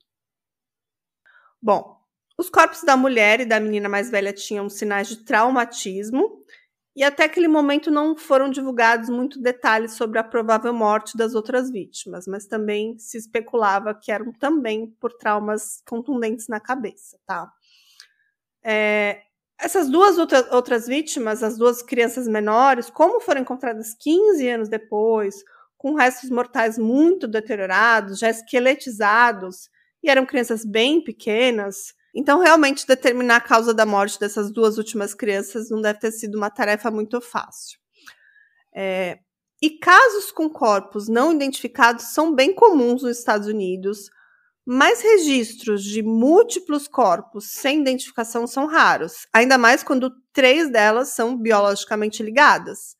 Bom, 1.62 1.97
os 2.38 2.48
corpos 2.48 2.82
da 2.84 2.96
mulher 2.96 3.40
e 3.40 3.44
da 3.44 3.58
menina 3.58 3.88
mais 3.88 4.10
velha 4.10 4.32
tinham 4.32 4.68
sinais 4.68 5.08
de 5.08 5.24
traumatismo, 5.24 6.38
e 6.94 7.02
até 7.04 7.24
aquele 7.24 7.48
momento 7.48 7.90
não 7.90 8.16
foram 8.16 8.48
divulgados 8.48 9.08
muitos 9.08 9.38
detalhes 9.38 9.92
sobre 9.92 10.18
a 10.18 10.24
provável 10.24 10.72
morte 10.72 11.16
das 11.16 11.34
outras 11.34 11.70
vítimas, 11.70 12.26
mas 12.26 12.46
também 12.46 12.98
se 12.98 13.18
especulava 13.18 13.94
que 13.94 14.10
eram 14.10 14.32
também 14.32 14.86
por 15.00 15.12
traumas 15.12 15.82
contundentes 15.86 16.48
na 16.48 16.58
cabeça, 16.58 17.18
tá? 17.26 17.52
É, 18.64 19.22
essas 19.60 19.88
duas 19.88 20.18
outra, 20.18 20.48
outras 20.52 20.86
vítimas, 20.86 21.42
as 21.42 21.56
duas 21.56 21.82
crianças 21.82 22.26
menores, 22.26 22.90
como 22.90 23.20
foram 23.20 23.42
encontradas 23.42 23.94
15 23.94 24.48
anos 24.48 24.68
depois, 24.68 25.42
com 25.76 25.94
restos 25.94 26.30
mortais 26.30 26.78
muito 26.78 27.28
deteriorados, 27.28 28.18
já 28.18 28.28
esqueletizados, 28.28 29.68
e 30.02 30.10
eram 30.10 30.26
crianças 30.26 30.64
bem 30.64 31.02
pequenas, 31.02 31.94
então, 32.14 32.40
realmente, 32.40 32.86
determinar 32.86 33.36
a 33.36 33.40
causa 33.40 33.74
da 33.74 33.84
morte 33.86 34.18
dessas 34.18 34.50
duas 34.50 34.78
últimas 34.78 35.14
crianças 35.14 35.70
não 35.70 35.80
deve 35.80 35.98
ter 36.00 36.12
sido 36.12 36.36
uma 36.36 36.50
tarefa 36.50 36.90
muito 36.90 37.20
fácil. 37.20 37.78
É, 38.74 39.18
e 39.60 39.70
casos 39.70 40.30
com 40.30 40.48
corpos 40.48 41.08
não 41.08 41.32
identificados 41.32 42.06
são 42.06 42.34
bem 42.34 42.54
comuns 42.54 43.02
nos 43.02 43.18
Estados 43.18 43.48
Unidos, 43.48 44.08
mas 44.64 45.00
registros 45.00 45.82
de 45.82 46.02
múltiplos 46.02 46.86
corpos 46.86 47.46
sem 47.52 47.80
identificação 47.80 48.46
são 48.46 48.66
raros, 48.66 49.26
ainda 49.32 49.56
mais 49.56 49.82
quando 49.82 50.12
três 50.32 50.70
delas 50.70 51.08
são 51.08 51.36
biologicamente 51.36 52.22
ligadas. 52.22 52.96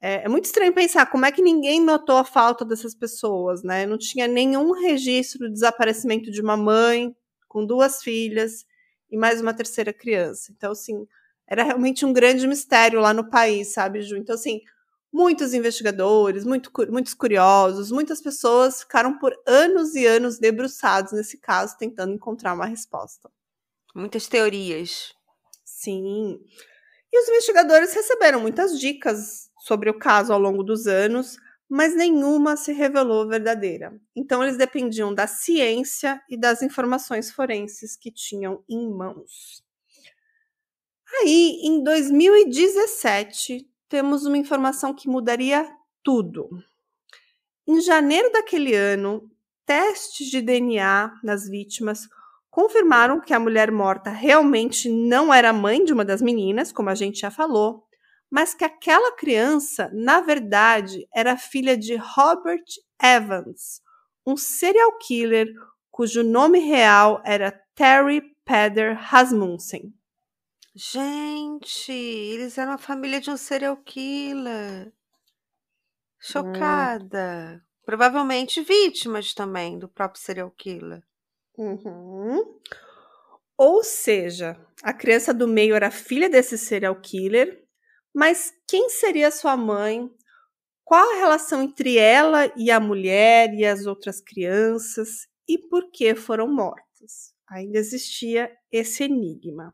É, 0.00 0.24
é, 0.24 0.28
muito 0.28 0.44
estranho 0.44 0.72
pensar 0.74 1.06
como 1.06 1.24
é 1.24 1.32
que 1.32 1.42
ninguém 1.42 1.80
notou 1.80 2.16
a 2.16 2.24
falta 2.24 2.64
dessas 2.64 2.94
pessoas, 2.94 3.62
né? 3.62 3.86
Não 3.86 3.98
tinha 3.98 4.28
nenhum 4.28 4.72
registro 4.72 5.40
do 5.40 5.52
desaparecimento 5.52 6.30
de 6.30 6.40
uma 6.40 6.56
mãe, 6.56 7.14
com 7.48 7.64
duas 7.64 8.02
filhas 8.02 8.64
e 9.10 9.16
mais 9.16 9.40
uma 9.40 9.54
terceira 9.54 9.92
criança. 9.92 10.52
Então, 10.54 10.72
assim, 10.72 11.06
era 11.46 11.62
realmente 11.62 12.04
um 12.04 12.12
grande 12.12 12.46
mistério 12.46 13.00
lá 13.00 13.14
no 13.14 13.28
país, 13.30 13.72
sabe, 13.72 14.02
Ju? 14.02 14.16
Então, 14.16 14.34
assim, 14.34 14.60
muitos 15.12 15.54
investigadores, 15.54 16.44
muito, 16.44 16.70
muitos 16.90 17.14
curiosos, 17.14 17.90
muitas 17.90 18.20
pessoas 18.20 18.82
ficaram 18.82 19.18
por 19.18 19.34
anos 19.46 19.94
e 19.94 20.06
anos 20.06 20.38
debruçados 20.38 21.12
nesse 21.12 21.38
caso, 21.38 21.76
tentando 21.78 22.12
encontrar 22.12 22.54
uma 22.54 22.66
resposta. 22.66 23.30
Muitas 23.94 24.28
teorias. 24.28 25.14
Sim. 25.64 26.38
E 27.10 27.20
os 27.20 27.28
investigadores 27.28 27.94
receberam 27.94 28.40
muitas 28.40 28.78
dicas 28.78 29.50
sobre 29.60 29.88
o 29.88 29.98
caso 29.98 30.32
ao 30.32 30.38
longo 30.38 30.62
dos 30.62 30.86
anos, 30.86 31.38
mas 31.68 31.94
nenhuma 31.94 32.56
se 32.56 32.72
revelou 32.72 33.28
verdadeira. 33.28 34.00
Então, 34.16 34.42
eles 34.42 34.56
dependiam 34.56 35.14
da 35.14 35.26
ciência 35.26 36.22
e 36.28 36.36
das 36.36 36.62
informações 36.62 37.30
forenses 37.30 37.96
que 37.96 38.10
tinham 38.10 38.64
em 38.68 38.88
mãos. 38.88 39.62
Aí, 41.20 41.60
em 41.62 41.82
2017, 41.82 43.68
temos 43.88 44.24
uma 44.24 44.38
informação 44.38 44.94
que 44.94 45.08
mudaria 45.08 45.68
tudo. 46.02 46.48
Em 47.66 47.80
janeiro 47.80 48.30
daquele 48.32 48.74
ano, 48.74 49.30
testes 49.66 50.28
de 50.28 50.40
DNA 50.40 51.20
nas 51.22 51.48
vítimas 51.48 52.08
confirmaram 52.50 53.20
que 53.20 53.34
a 53.34 53.40
mulher 53.40 53.70
morta 53.70 54.10
realmente 54.10 54.88
não 54.88 55.32
era 55.32 55.52
mãe 55.52 55.84
de 55.84 55.92
uma 55.92 56.04
das 56.04 56.22
meninas, 56.22 56.72
como 56.72 56.88
a 56.90 56.94
gente 56.94 57.20
já 57.20 57.30
falou, 57.30 57.87
mas 58.30 58.54
que 58.54 58.64
aquela 58.64 59.12
criança, 59.16 59.90
na 59.92 60.20
verdade, 60.20 61.08
era 61.14 61.36
filha 61.36 61.76
de 61.76 61.96
Robert 61.96 62.64
Evans, 63.02 63.80
um 64.26 64.36
serial 64.36 64.98
killer 64.98 65.48
cujo 65.90 66.22
nome 66.22 66.58
real 66.58 67.20
era 67.24 67.50
Terry 67.74 68.22
Peder 68.44 68.96
Rasmussen. 68.96 69.92
Gente, 70.74 71.92
eles 71.92 72.56
eram 72.56 72.72
a 72.72 72.78
família 72.78 73.20
de 73.20 73.30
um 73.30 73.36
serial 73.36 73.76
killer. 73.78 74.92
Chocada. 76.20 77.56
Hum. 77.56 77.68
Provavelmente 77.84 78.62
vítimas 78.62 79.32
também 79.34 79.78
do 79.78 79.88
próprio 79.88 80.22
serial 80.22 80.50
killer. 80.50 81.02
Uhum. 81.56 82.60
Ou 83.56 83.82
seja, 83.82 84.56
a 84.82 84.92
criança 84.92 85.34
do 85.34 85.48
meio 85.48 85.74
era 85.74 85.90
filha 85.90 86.28
desse 86.28 86.56
serial 86.56 86.94
killer, 87.00 87.64
mas 88.18 88.52
quem 88.66 88.88
seria 88.88 89.30
sua 89.30 89.56
mãe? 89.56 90.10
Qual 90.84 91.08
a 91.12 91.18
relação 91.18 91.62
entre 91.62 91.96
ela 91.96 92.52
e 92.56 92.68
a 92.68 92.80
mulher 92.80 93.54
e 93.54 93.64
as 93.64 93.86
outras 93.86 94.20
crianças? 94.20 95.28
E 95.46 95.56
por 95.56 95.88
que 95.92 96.16
foram 96.16 96.48
mortas? 96.48 97.32
Ainda 97.48 97.78
existia 97.78 98.50
esse 98.72 99.04
enigma. 99.04 99.72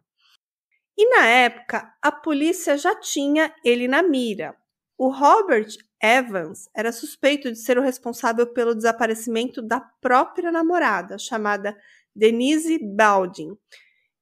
E 0.95 1.09
na 1.09 1.27
época, 1.27 1.91
a 2.03 2.13
polícia 2.13 2.77
já 2.77 2.95
tinha 2.95 3.51
ele 3.65 3.89
na 3.89 4.03
mira. 4.03 4.55
O 4.99 5.09
Robert 5.09 5.69
Evans 5.99 6.69
era 6.77 6.93
suspeito 6.93 7.51
de 7.51 7.59
ser 7.59 7.79
o 7.79 7.83
responsável 7.83 8.47
pelo 8.53 8.75
desaparecimento 8.75 9.63
da 9.63 9.81
própria 9.81 10.53
namorada, 10.53 11.17
chamada 11.17 11.75
Denise 12.15 12.79
Baldwin. 12.79 13.57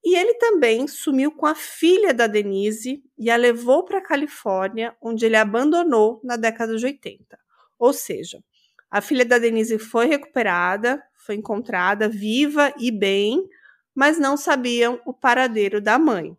E 0.05 0.17
ele 0.17 0.35
também 0.35 0.89
sumiu 0.89 1.31
com 1.31 1.47
a 1.47 1.55
filha 1.55 2.13
da 2.13 2.27
Denise 2.27 3.03
e 3.17 3.31
a 3.31 3.37
levou 3.37 3.85
para 3.85 3.99
a 3.99 4.03
Califórnia, 4.05 4.97
onde 5.01 5.25
ele 5.25 5.37
abandonou 5.37 6.21
na 6.25 6.37
década 6.37 6.77
de 6.77 6.85
80. 6.85 7.39
Ou 7.79 7.93
seja, 7.93 8.43
a 8.91 9.01
filha 9.01 9.25
da 9.25 9.39
Denise 9.39 9.79
foi 9.79 10.07
recuperada, 10.07 11.03
foi 11.15 11.37
encontrada 11.37 12.09
viva 12.09 12.75
e 12.79 12.91
bem, 12.91 13.49
mas 13.95 14.19
não 14.19 14.37
sabiam 14.37 15.01
o 15.07 15.15
paradeiro 15.15 15.81
da 15.81 15.99
mãe. 15.99 16.37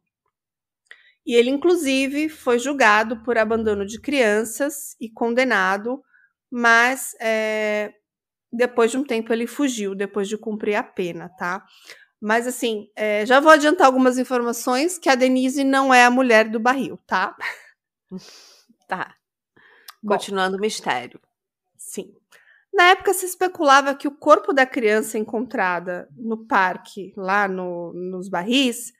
E 1.25 1.33
ele, 1.33 1.49
inclusive, 1.49 2.27
foi 2.27 2.59
julgado 2.59 3.23
por 3.23 3.37
abandono 3.37 3.85
de 3.85 3.99
crianças 3.99 4.95
e 4.99 5.09
condenado, 5.09 6.03
mas 6.51 7.15
é, 7.19 7.93
depois 8.51 8.91
de 8.91 8.97
um 8.97 9.03
tempo 9.03 9.31
ele 9.31 9.47
fugiu, 9.47 9.95
depois 9.95 10.27
de 10.27 10.37
cumprir 10.37 10.75
a 10.75 10.83
pena, 10.83 11.29
tá? 11.29 11.65
Mas 12.23 12.47
assim, 12.47 12.89
é, 12.95 13.25
já 13.25 13.41
vou 13.41 13.51
adiantar 13.51 13.85
algumas 13.85 14.17
informações 14.17 14.97
que 14.97 15.09
a 15.09 15.15
Denise 15.15 15.61
não 15.65 15.93
é 15.93 16.05
a 16.05 16.09
mulher 16.09 16.49
do 16.49 16.57
barril, 16.57 16.97
tá? 17.05 17.35
Tá. 18.85 19.15
Continuando 20.05 20.57
o 20.57 20.59
mistério. 20.59 21.19
Sim. 21.75 22.13
Na 22.71 22.89
época 22.89 23.13
se 23.13 23.25
especulava 23.25 23.95
que 23.95 24.07
o 24.07 24.15
corpo 24.15 24.53
da 24.53 24.65
criança 24.65 25.17
encontrada 25.17 26.07
no 26.15 26.45
parque, 26.45 27.13
lá 27.17 27.47
no, 27.47 27.91
nos 27.93 28.29
barris, 28.29 28.93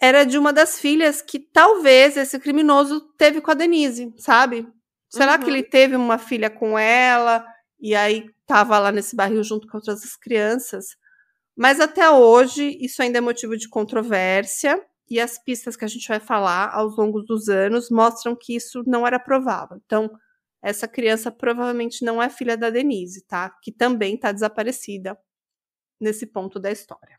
era 0.00 0.24
de 0.24 0.38
uma 0.38 0.52
das 0.52 0.78
filhas 0.78 1.20
que 1.20 1.40
talvez 1.40 2.16
esse 2.16 2.38
criminoso 2.38 3.00
teve 3.18 3.40
com 3.40 3.50
a 3.50 3.54
Denise, 3.54 4.14
sabe? 4.18 4.68
Será 5.08 5.32
uhum. 5.32 5.40
que 5.40 5.50
ele 5.50 5.62
teve 5.64 5.96
uma 5.96 6.18
filha 6.18 6.50
com 6.50 6.78
ela 6.78 7.44
e 7.80 7.94
aí 7.94 8.30
tava 8.46 8.78
lá 8.78 8.92
nesse 8.92 9.16
barril 9.16 9.42
junto 9.42 9.66
com 9.66 9.78
outras 9.78 10.14
crianças? 10.16 10.96
Mas 11.56 11.80
até 11.80 12.10
hoje 12.10 12.76
isso 12.80 13.02
ainda 13.02 13.18
é 13.18 13.20
motivo 13.20 13.56
de 13.56 13.68
controvérsia 13.68 14.80
e 15.08 15.20
as 15.20 15.38
pistas 15.38 15.76
que 15.76 15.84
a 15.84 15.88
gente 15.88 16.06
vai 16.06 16.20
falar 16.20 16.70
ao 16.74 16.88
longo 16.88 17.22
dos 17.22 17.48
anos 17.48 17.90
mostram 17.90 18.36
que 18.36 18.54
isso 18.54 18.82
não 18.86 19.06
era 19.06 19.18
provável. 19.18 19.80
Então, 19.84 20.10
essa 20.62 20.88
criança 20.88 21.30
provavelmente 21.30 22.04
não 22.04 22.22
é 22.22 22.28
filha 22.28 22.56
da 22.56 22.70
Denise, 22.70 23.24
tá? 23.24 23.50
Que 23.62 23.72
também 23.72 24.16
está 24.16 24.32
desaparecida 24.32 25.16
nesse 26.00 26.26
ponto 26.26 26.58
da 26.58 26.70
história. 26.70 27.18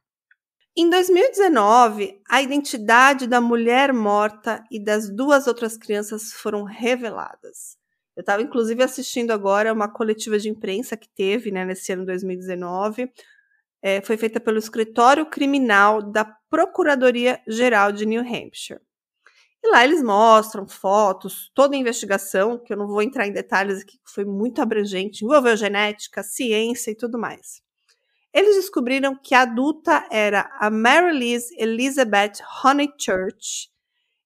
Em 0.76 0.90
2019, 0.90 2.22
a 2.30 2.42
identidade 2.42 3.26
da 3.26 3.42
mulher 3.42 3.92
morta 3.92 4.64
e 4.70 4.80
das 4.80 5.10
duas 5.10 5.48
outras 5.48 5.76
crianças 5.76 6.32
foram 6.34 6.64
reveladas. 6.64 7.78
Eu 8.16 8.22
estava, 8.22 8.44
inclusive, 8.44 8.84
assistindo 8.84 9.32
agora 9.32 9.74
uma 9.74 9.92
coletiva 9.92 10.38
de 10.38 10.50
imprensa 10.50 10.96
que 10.96 11.10
teve 11.10 11.52
né, 11.52 11.66
nesse 11.66 11.92
ano 11.94 12.06
2019. 12.06 13.12
É, 13.82 14.02
foi 14.02 14.18
feita 14.18 14.40
pelo 14.40 14.58
Escritório 14.58 15.26
Criminal 15.26 16.02
da 16.02 16.26
Procuradoria 16.50 17.42
Geral 17.48 17.92
de 17.92 18.06
New 18.06 18.22
Hampshire. 18.22 18.82
E 19.64 19.70
lá 19.70 19.84
eles 19.84 20.04
mostram 20.04 20.68
fotos, 20.68 21.52
toda 21.54 21.76
a 21.76 21.80
investigação, 21.80 22.58
que 22.58 22.72
eu 22.72 22.78
não 22.78 22.88
vou 22.88 23.02
entrar 23.02 23.28
em 23.28 23.34
detalhes 23.34 23.82
aqui, 23.82 23.98
que 23.98 24.12
foi 24.12 24.24
muito 24.24 24.62
abrangente, 24.62 25.26
envolveu 25.26 25.56
genética, 25.58 26.24
ciência 26.24 26.92
e 26.92 26.96
tudo 26.96 27.18
mais. 27.18 27.62
Eles 28.34 28.56
descobriram 28.56 29.16
que 29.16 29.34
a 29.34 29.42
adulta 29.42 30.08
era 30.12 30.50
a 30.60 30.70
Mary 30.70 31.18
Liz 31.18 31.52
Elizabeth 31.58 32.34
Honeychurch 32.64 33.70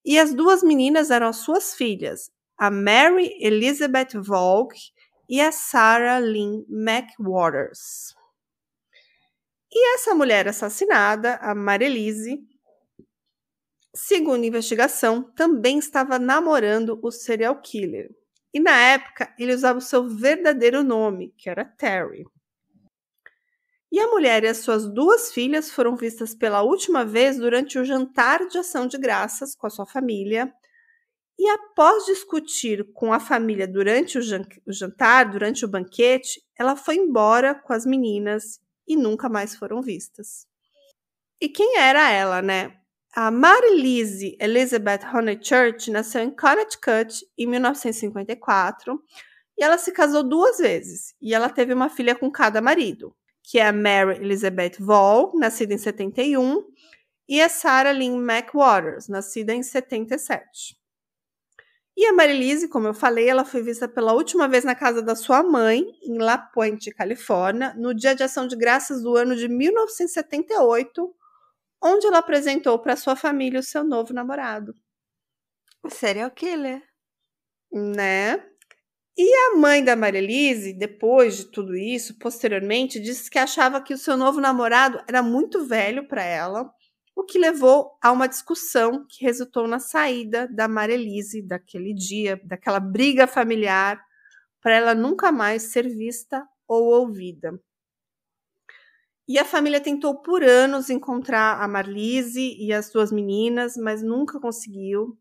e 0.03 0.19
as 0.19 0.33
duas 0.33 0.61
meninas 0.63 1.11
eram 1.11 1.27
as 1.27 1.37
suas 1.37 1.75
filhas, 1.75 2.29
a 2.57 2.69
Mary 2.69 3.35
Elizabeth 3.39 4.19
Vogue 4.21 4.75
e 5.29 5.39
a 5.39 5.51
Sarah 5.51 6.19
Lynn 6.19 6.65
McWaters. 6.69 8.13
E 9.73 9.95
essa 9.95 10.13
mulher 10.13 10.47
assassinada, 10.47 11.35
a 11.35 11.55
Marilise, 11.55 12.39
segundo 13.95 14.43
a 14.43 14.47
investigação, 14.47 15.23
também 15.23 15.79
estava 15.79 16.19
namorando 16.19 16.99
o 17.01 17.09
serial 17.09 17.61
killer. 17.61 18.09
E 18.53 18.59
na 18.59 18.77
época 18.77 19.33
ele 19.39 19.53
usava 19.53 19.79
o 19.79 19.81
seu 19.81 20.09
verdadeiro 20.09 20.83
nome, 20.83 21.33
que 21.37 21.49
era 21.49 21.63
Terry. 21.63 22.25
E 23.89 23.99
a 23.99 24.07
mulher 24.07 24.43
e 24.43 24.47
as 24.47 24.57
suas 24.57 24.87
duas 24.87 25.33
filhas 25.33 25.71
foram 25.71 25.95
vistas 25.95 26.33
pela 26.33 26.61
última 26.61 27.05
vez 27.05 27.37
durante 27.37 27.77
o 27.77 27.83
jantar 27.85 28.47
de 28.47 28.57
ação 28.57 28.87
de 28.87 28.97
graças 28.97 29.55
com 29.55 29.67
a 29.67 29.69
sua 29.69 29.85
família. 29.85 30.51
E 31.37 31.49
após 31.49 32.05
discutir 32.05 32.91
com 32.93 33.11
a 33.11 33.19
família 33.19 33.67
durante 33.67 34.17
o 34.17 34.21
jantar, 34.67 35.29
durante 35.29 35.65
o 35.65 35.67
banquete, 35.67 36.41
ela 36.57 36.75
foi 36.75 36.95
embora 36.95 37.55
com 37.55 37.73
as 37.73 37.85
meninas 37.85 38.59
e 38.87 38.95
nunca 38.95 39.29
mais 39.29 39.55
foram 39.55 39.81
vistas. 39.81 40.47
E 41.39 41.49
quem 41.49 41.77
era 41.77 42.11
ela, 42.11 42.41
né? 42.41 42.77
A 43.13 43.29
Marilise 43.29 44.37
Elizabeth 44.39 45.05
Honeychurch 45.13 45.91
nasceu 45.91 46.21
em 46.21 46.31
Connecticut 46.31 47.25
em 47.37 47.47
1954 47.47 49.01
e 49.57 49.63
ela 49.63 49.77
se 49.77 49.91
casou 49.91 50.23
duas 50.23 50.59
vezes 50.59 51.13
e 51.21 51.33
ela 51.33 51.49
teve 51.49 51.73
uma 51.73 51.89
filha 51.89 52.15
com 52.15 52.31
cada 52.31 52.61
marido 52.61 53.13
que 53.43 53.59
é 53.59 53.67
a 53.67 53.73
Mary 53.73 54.17
Elizabeth 54.17 54.77
Vall, 54.79 55.33
nascida 55.35 55.73
em 55.73 55.77
71, 55.77 56.63
e 57.27 57.41
a 57.41 57.49
Sarah 57.49 57.91
Lynn 57.91 58.17
McWaters, 58.17 59.07
nascida 59.07 59.53
em 59.53 59.63
77. 59.63 60.77
E 61.95 62.05
a 62.05 62.13
Marilise, 62.13 62.69
como 62.69 62.87
eu 62.87 62.93
falei, 62.93 63.27
ela 63.27 63.43
foi 63.43 63.61
vista 63.61 63.87
pela 63.87 64.13
última 64.13 64.47
vez 64.47 64.63
na 64.63 64.73
casa 64.73 65.01
da 65.01 65.15
sua 65.15 65.43
mãe, 65.43 65.83
em 66.01 66.17
La 66.17 66.37
Pointe, 66.37 66.89
Califórnia, 66.91 67.73
no 67.77 67.93
Dia 67.93 68.15
de 68.15 68.23
Ação 68.23 68.47
de 68.47 68.55
Graças 68.55 69.03
do 69.03 69.15
ano 69.17 69.35
de 69.35 69.47
1978, 69.49 71.13
onde 71.83 72.07
ela 72.07 72.19
apresentou 72.19 72.79
para 72.79 72.95
sua 72.95 73.15
família 73.15 73.59
o 73.59 73.63
seu 73.63 73.83
novo 73.83 74.13
namorado. 74.13 74.73
Serial 75.89 76.31
killer. 76.31 76.81
Né? 77.71 78.41
E 79.17 79.33
a 79.49 79.57
mãe 79.57 79.83
da 79.83 79.95
Marilise, 79.95 80.73
depois 80.73 81.37
de 81.37 81.45
tudo 81.51 81.75
isso, 81.75 82.17
posteriormente, 82.17 82.99
disse 82.99 83.29
que 83.29 83.37
achava 83.37 83.81
que 83.81 83.93
o 83.93 83.97
seu 83.97 84.15
novo 84.15 84.39
namorado 84.39 85.03
era 85.07 85.21
muito 85.21 85.65
velho 85.65 86.07
para 86.07 86.23
ela, 86.23 86.73
o 87.21 87.25
que 87.25 87.37
levou 87.37 87.97
a 88.01 88.11
uma 88.11 88.27
discussão 88.27 89.05
que 89.07 89.23
resultou 89.23 89.67
na 89.67 89.79
saída 89.79 90.47
da 90.47 90.67
Marilise 90.67 91.41
daquele 91.41 91.93
dia, 91.93 92.41
daquela 92.43 92.79
briga 92.79 93.27
familiar, 93.27 94.03
para 94.59 94.75
ela 94.75 94.95
nunca 94.95 95.31
mais 95.31 95.63
ser 95.63 95.87
vista 95.87 96.45
ou 96.67 96.85
ouvida. 96.85 97.59
E 99.27 99.37
a 99.37 99.45
família 99.45 99.79
tentou 99.79 100.21
por 100.21 100.43
anos 100.43 100.89
encontrar 100.89 101.61
a 101.61 101.67
Marlise 101.67 102.57
e 102.59 102.73
as 102.73 102.89
duas 102.91 103.11
meninas, 103.11 103.77
mas 103.77 104.01
nunca 104.01 104.39
conseguiu. 104.39 105.17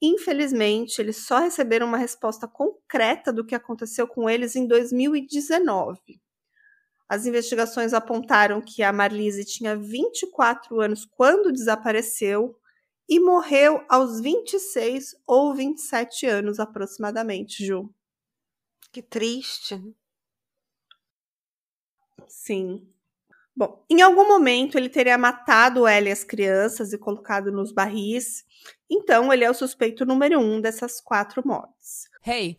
Infelizmente, 0.00 1.00
eles 1.00 1.26
só 1.26 1.40
receberam 1.40 1.86
uma 1.86 1.98
resposta 1.98 2.46
concreta 2.46 3.32
do 3.32 3.44
que 3.44 3.54
aconteceu 3.54 4.06
com 4.06 4.30
eles 4.30 4.54
em 4.56 4.66
2019. 4.66 6.23
As 7.08 7.26
investigações 7.26 7.92
apontaram 7.92 8.60
que 8.60 8.82
a 8.82 8.92
Marlise 8.92 9.44
tinha 9.44 9.76
24 9.76 10.80
anos 10.80 11.04
quando 11.04 11.52
desapareceu 11.52 12.58
e 13.08 13.20
morreu 13.20 13.84
aos 13.88 14.20
26 14.20 15.14
ou 15.26 15.54
27 15.54 16.26
anos 16.26 16.58
aproximadamente, 16.58 17.64
Ju. 17.64 17.92
Que 18.90 19.02
triste. 19.02 19.82
Sim. 22.26 22.88
Bom, 23.56 23.84
em 23.88 24.02
algum 24.02 24.26
momento 24.26 24.76
ele 24.76 24.88
teria 24.88 25.16
matado 25.16 25.86
ela 25.86 26.08
e 26.08 26.12
as 26.12 26.24
crianças 26.24 26.92
e 26.92 26.98
colocado 26.98 27.52
nos 27.52 27.70
barris. 27.70 28.44
Então, 28.90 29.32
ele 29.32 29.44
é 29.44 29.50
o 29.50 29.54
suspeito 29.54 30.04
número 30.04 30.40
um 30.40 30.60
dessas 30.60 31.00
quatro 31.00 31.42
mortes. 31.46 32.08
Hey, 32.26 32.58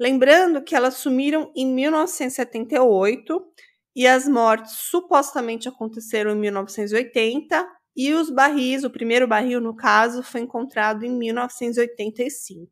Lembrando 0.00 0.62
que 0.62 0.74
elas 0.74 0.94
sumiram 0.94 1.52
em 1.54 1.66
1978 1.66 3.46
e 3.94 4.06
as 4.06 4.26
mortes 4.26 4.72
supostamente 4.72 5.68
aconteceram 5.68 6.30
em 6.30 6.38
1980 6.38 7.68
e 7.94 8.14
os 8.14 8.30
barris, 8.30 8.82
o 8.82 8.88
primeiro 8.88 9.28
barril 9.28 9.60
no 9.60 9.76
caso, 9.76 10.22
foi 10.22 10.40
encontrado 10.40 11.04
em 11.04 11.10
1985. 11.10 12.70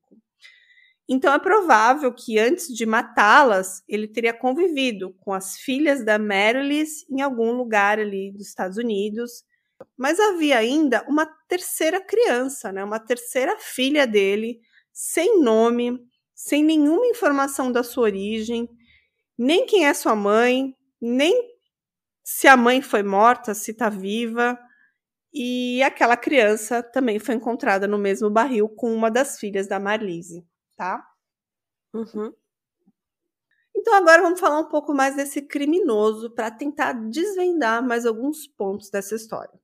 Então 1.06 1.30
é 1.34 1.38
provável 1.38 2.14
que 2.14 2.38
antes 2.38 2.68
de 2.68 2.86
matá-las, 2.86 3.82
ele 3.86 4.08
teria 4.08 4.32
convivido 4.32 5.14
com 5.20 5.34
as 5.34 5.58
filhas 5.58 6.02
da 6.02 6.18
Marilis 6.18 7.04
em 7.10 7.20
algum 7.20 7.52
lugar 7.52 7.98
ali 7.98 8.32
dos 8.32 8.46
Estados 8.46 8.78
Unidos. 8.78 9.44
Mas 9.98 10.18
havia 10.18 10.56
ainda 10.56 11.04
uma 11.06 11.26
terceira 11.46 12.00
criança, 12.00 12.72
né? 12.72 12.82
uma 12.82 12.98
terceira 12.98 13.54
filha 13.58 14.06
dele, 14.06 14.60
sem 14.92 15.42
nome, 15.42 15.98
sem 16.38 16.62
nenhuma 16.62 17.04
informação 17.08 17.72
da 17.72 17.82
sua 17.82 18.04
origem, 18.04 18.70
nem 19.36 19.66
quem 19.66 19.86
é 19.86 19.92
sua 19.92 20.14
mãe, 20.14 20.72
nem 21.02 21.34
se 22.22 22.46
a 22.46 22.56
mãe 22.56 22.80
foi 22.80 23.02
morta, 23.02 23.54
se 23.54 23.72
está 23.72 23.88
viva. 23.88 24.56
E 25.34 25.82
aquela 25.82 26.16
criança 26.16 26.80
também 26.80 27.18
foi 27.18 27.34
encontrada 27.34 27.88
no 27.88 27.98
mesmo 27.98 28.30
barril 28.30 28.68
com 28.68 28.94
uma 28.94 29.10
das 29.10 29.36
filhas 29.38 29.66
da 29.66 29.80
Marlise, 29.80 30.46
tá? 30.76 31.04
Uhum. 31.92 32.32
Então 33.76 33.94
agora 33.94 34.22
vamos 34.22 34.38
falar 34.38 34.60
um 34.60 34.68
pouco 34.68 34.94
mais 34.94 35.16
desse 35.16 35.42
criminoso 35.42 36.32
para 36.34 36.52
tentar 36.52 36.92
desvendar 36.92 37.84
mais 37.84 38.06
alguns 38.06 38.46
pontos 38.46 38.90
dessa 38.90 39.16
história. 39.16 39.58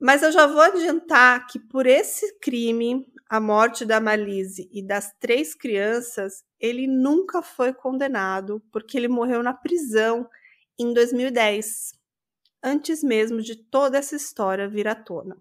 Mas 0.00 0.22
eu 0.22 0.30
já 0.30 0.46
vou 0.46 0.60
adiantar 0.60 1.46
que 1.48 1.58
por 1.58 1.84
esse 1.84 2.38
crime 2.38 3.09
a 3.30 3.38
morte 3.38 3.84
da 3.84 4.00
Malise 4.00 4.68
e 4.72 4.84
das 4.84 5.14
três 5.20 5.54
crianças, 5.54 6.42
ele 6.58 6.88
nunca 6.88 7.40
foi 7.40 7.72
condenado, 7.72 8.60
porque 8.72 8.98
ele 8.98 9.06
morreu 9.06 9.40
na 9.40 9.54
prisão 9.54 10.28
em 10.76 10.92
2010, 10.92 11.92
antes 12.60 13.04
mesmo 13.04 13.40
de 13.40 13.54
toda 13.54 13.98
essa 13.98 14.16
história 14.16 14.68
vir 14.68 14.88
à 14.88 14.96
tona. 14.96 15.40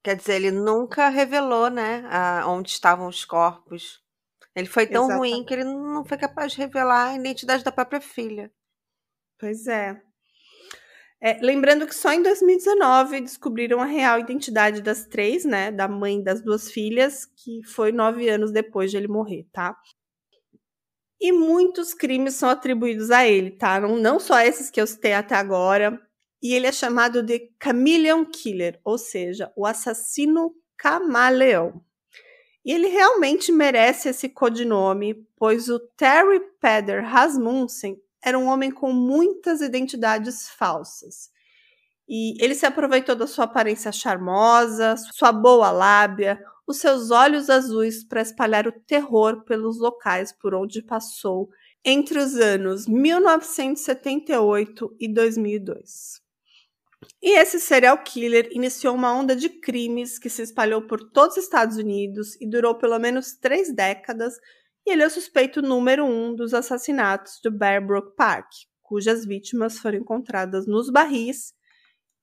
Quer 0.00 0.14
dizer, 0.14 0.34
ele 0.34 0.52
nunca 0.52 1.08
revelou, 1.08 1.68
né, 1.68 2.04
onde 2.46 2.70
estavam 2.70 3.08
os 3.08 3.24
corpos. 3.24 4.00
Ele 4.54 4.68
foi 4.68 4.86
tão 4.86 5.06
Exatamente. 5.06 5.32
ruim 5.32 5.44
que 5.44 5.54
ele 5.54 5.64
não 5.64 6.04
foi 6.04 6.16
capaz 6.16 6.52
de 6.52 6.58
revelar 6.58 7.08
a 7.08 7.16
identidade 7.16 7.64
da 7.64 7.72
própria 7.72 8.00
filha. 8.00 8.48
Pois 9.40 9.66
é. 9.66 10.00
É, 11.20 11.38
lembrando 11.42 11.86
que 11.86 11.94
só 11.94 12.12
em 12.12 12.22
2019 12.22 13.20
descobriram 13.22 13.80
a 13.80 13.84
real 13.84 14.20
identidade 14.20 14.80
das 14.80 15.04
três, 15.04 15.44
né? 15.44 15.72
Da 15.72 15.88
mãe 15.88 16.22
das 16.22 16.40
duas 16.40 16.70
filhas, 16.70 17.26
que 17.26 17.60
foi 17.64 17.90
nove 17.90 18.28
anos 18.28 18.52
depois 18.52 18.90
de 18.90 18.96
ele 18.96 19.08
morrer, 19.08 19.44
tá? 19.52 19.76
E 21.20 21.32
muitos 21.32 21.92
crimes 21.92 22.34
são 22.34 22.48
atribuídos 22.48 23.10
a 23.10 23.26
ele, 23.26 23.50
tá? 23.50 23.80
Não, 23.80 23.96
não 23.96 24.20
só 24.20 24.38
esses 24.40 24.70
que 24.70 24.80
eu 24.80 24.86
citei 24.86 25.12
até 25.12 25.34
agora. 25.34 26.00
E 26.40 26.54
ele 26.54 26.68
é 26.68 26.72
chamado 26.72 27.20
de 27.20 27.50
Chameleon 27.60 28.24
Killer, 28.24 28.80
ou 28.84 28.96
seja, 28.96 29.52
o 29.56 29.66
assassino 29.66 30.54
camaleão. 30.76 31.82
E 32.64 32.72
ele 32.72 32.86
realmente 32.86 33.50
merece 33.50 34.08
esse 34.10 34.28
codinome, 34.28 35.26
pois 35.36 35.68
o 35.68 35.80
Terry 35.96 36.38
Peder 36.60 37.04
Rasmussen 37.04 37.96
era 38.24 38.38
um 38.38 38.46
homem 38.46 38.70
com 38.70 38.92
muitas 38.92 39.60
identidades 39.60 40.48
falsas. 40.50 41.30
E 42.08 42.42
ele 42.42 42.54
se 42.54 42.64
aproveitou 42.64 43.14
da 43.14 43.26
sua 43.26 43.44
aparência 43.44 43.92
charmosa, 43.92 44.96
sua 44.96 45.30
boa 45.30 45.70
lábia, 45.70 46.42
os 46.66 46.78
seus 46.78 47.10
olhos 47.10 47.50
azuis 47.50 48.02
para 48.04 48.22
espalhar 48.22 48.66
o 48.66 48.72
terror 48.72 49.44
pelos 49.44 49.78
locais 49.78 50.32
por 50.32 50.54
onde 50.54 50.80
passou 50.82 51.50
entre 51.84 52.18
os 52.18 52.36
anos 52.36 52.86
1978 52.86 54.96
e 54.98 55.12
2002. 55.12 56.26
E 57.22 57.38
esse 57.38 57.60
serial 57.60 58.02
killer 58.02 58.48
iniciou 58.52 58.94
uma 58.94 59.12
onda 59.12 59.34
de 59.34 59.48
crimes 59.48 60.18
que 60.18 60.28
se 60.28 60.42
espalhou 60.42 60.82
por 60.82 61.10
todos 61.10 61.36
os 61.36 61.44
Estados 61.44 61.76
Unidos 61.76 62.36
e 62.40 62.48
durou 62.48 62.74
pelo 62.74 62.98
menos 62.98 63.34
três 63.34 63.72
décadas, 63.72 64.34
e 64.88 64.90
ele 64.90 65.02
é 65.02 65.06
o 65.06 65.10
suspeito 65.10 65.60
número 65.60 66.02
um 66.06 66.34
dos 66.34 66.54
assassinatos 66.54 67.40
do 67.44 67.50
Bear 67.50 67.86
Brook 67.86 68.16
Park, 68.16 68.50
cujas 68.80 69.26
vítimas 69.26 69.78
foram 69.78 69.98
encontradas 69.98 70.66
nos 70.66 70.88
barris 70.88 71.52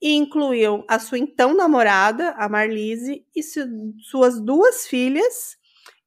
e 0.01 0.15
incluíam 0.15 0.83
a 0.89 0.97
sua 0.97 1.19
então 1.19 1.55
namorada, 1.55 2.31
a 2.31 2.49
Marlise, 2.49 3.23
e 3.35 3.43
suas 3.43 4.41
duas 4.41 4.87
filhas 4.87 5.57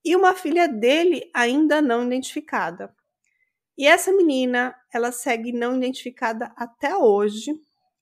e 0.05 0.17
uma 0.17 0.35
filha 0.35 0.67
dele 0.67 1.31
ainda 1.33 1.81
não 1.81 2.05
identificada. 2.05 2.93
E 3.77 3.87
essa 3.87 4.11
menina, 4.11 4.75
ela 4.93 5.13
segue 5.13 5.53
não 5.53 5.77
identificada 5.77 6.53
até 6.57 6.97
hoje. 6.97 7.55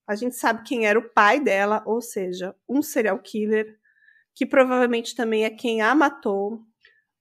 A 0.07 0.15
gente 0.15 0.35
sabe 0.35 0.63
quem 0.63 0.87
era 0.87 0.99
o 0.99 1.11
pai 1.11 1.41
dela, 1.41 1.83
ou 1.85 2.01
seja, 2.01 2.57
um 2.67 2.81
serial 2.81 3.19
killer, 3.19 3.79
que 4.35 4.47
provavelmente 4.47 5.15
também 5.15 5.45
é 5.45 5.51
quem 5.51 5.83
a 5.83 5.95
matou, 5.95 6.65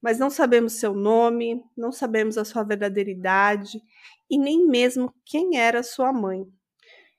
mas 0.06 0.20
não 0.20 0.30
sabemos 0.30 0.74
seu 0.74 0.94
nome, 0.94 1.64
não 1.76 1.92
sabemos 1.92 2.38
a 2.38 2.46
sua 2.46 2.62
verdadeira 2.62 3.10
idade 3.10 3.82
e 4.30 4.38
nem 4.38 4.68
mesmo 4.68 5.12
quem 5.26 5.58
era 5.58 5.82
sua 5.82 6.14
mãe. 6.14 6.46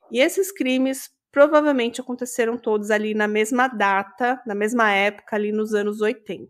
E 0.08 0.20
esses 0.20 0.52
crimes 0.52 1.10
provavelmente 1.32 2.00
aconteceram 2.00 2.56
todos 2.56 2.92
ali 2.92 3.12
na 3.12 3.26
mesma 3.26 3.66
data, 3.66 4.40
na 4.46 4.54
mesma 4.54 4.92
época, 4.92 5.34
ali 5.34 5.50
nos 5.50 5.74
anos 5.74 6.00
80. 6.00 6.48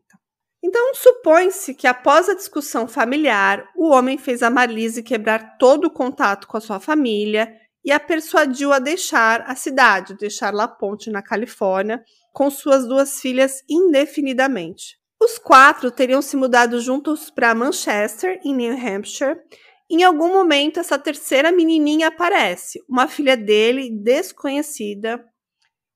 Então, 0.63 0.95
supõe-se 0.95 1.75
que 1.75 1.87
após 1.87 2.29
a 2.29 2.35
discussão 2.35 2.87
familiar, 2.87 3.71
o 3.75 3.89
homem 3.89 4.19
fez 4.19 4.43
a 4.43 4.51
Marlise 4.51 5.03
quebrar 5.03 5.57
todo 5.57 5.87
o 5.87 5.91
contato 5.91 6.47
com 6.47 6.59
a 6.59 6.61
sua 6.61 6.79
família 6.79 7.51
e 7.83 7.91
a 7.91 7.99
persuadiu 7.99 8.75
a 8.75 8.79
deixar 8.79 9.41
a 9.47 9.57
cidade, 9.57 10.19
deixar 10.19 10.53
La 10.53 10.69
Ponte, 10.69 11.09
na 11.09 11.23
Califórnia, 11.23 12.05
com 12.31 12.51
suas 12.51 12.87
duas 12.87 13.23
filhas 13.23 13.63
indefinidamente. 13.71 14.99
Os 15.21 15.39
quatro 15.39 15.91
teriam 15.91 16.21
se 16.21 16.37
mudado 16.37 16.79
juntos 16.81 17.31
para 17.31 17.55
Manchester, 17.55 18.39
em 18.45 18.55
New 18.55 18.73
Hampshire. 18.75 19.41
Em 19.91 20.03
algum 20.05 20.33
momento, 20.33 20.79
essa 20.79 20.99
terceira 20.99 21.51
menininha 21.51 22.09
aparece, 22.09 22.83
uma 22.89 23.09
filha 23.09 23.37
dele 23.37 23.91
desconhecida. 23.91 25.25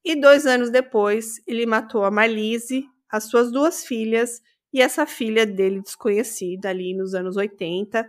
E 0.02 0.18
dois 0.18 0.46
anos 0.46 0.70
depois, 0.70 1.34
ele 1.46 1.66
matou 1.66 2.04
a 2.04 2.10
Marlise, 2.10 2.86
as 3.10 3.24
suas 3.24 3.52
duas 3.52 3.84
filhas 3.84 4.40
e 4.72 4.80
essa 4.80 5.04
filha 5.04 5.44
dele 5.44 5.82
desconhecida 5.82 6.70
ali 6.70 6.96
nos 6.96 7.14
anos 7.14 7.36
80, 7.36 8.06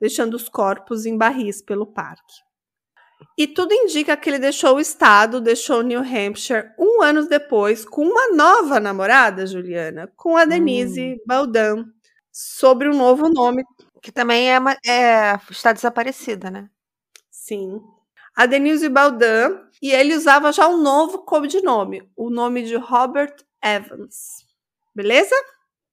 deixando 0.00 0.34
os 0.34 0.48
corpos 0.48 1.06
em 1.06 1.16
barris 1.16 1.60
pelo 1.60 1.86
parque. 1.86 2.34
E 3.36 3.46
tudo 3.46 3.72
indica 3.72 4.16
que 4.16 4.28
ele 4.28 4.38
deixou 4.38 4.76
o 4.76 4.80
estado, 4.80 5.40
deixou 5.40 5.82
New 5.82 6.00
Hampshire 6.00 6.70
um 6.78 7.02
ano 7.02 7.26
depois 7.26 7.84
com 7.84 8.02
uma 8.04 8.34
nova 8.34 8.78
namorada, 8.78 9.46
Juliana, 9.46 10.12
com 10.16 10.36
a 10.36 10.44
Denise 10.44 11.14
hum. 11.14 11.24
Baldan, 11.26 11.84
sobre 12.30 12.88
um 12.88 12.96
novo 12.96 13.28
nome. 13.28 13.64
Que 14.02 14.10
também 14.10 14.50
é, 14.50 14.58
é 14.86 15.38
está 15.50 15.72
desaparecida, 15.72 16.50
né? 16.50 16.68
Sim. 17.30 17.80
A 18.34 18.46
Denise 18.46 18.88
Baldan, 18.88 19.60
e 19.80 19.90
ele 19.90 20.14
usava 20.14 20.52
já 20.52 20.68
um 20.68 20.80
novo 20.80 21.18
codinome, 21.18 22.08
o 22.16 22.30
nome 22.30 22.62
de 22.62 22.76
Robert 22.76 23.34
Evans. 23.62 24.46
Beleza? 24.94 25.34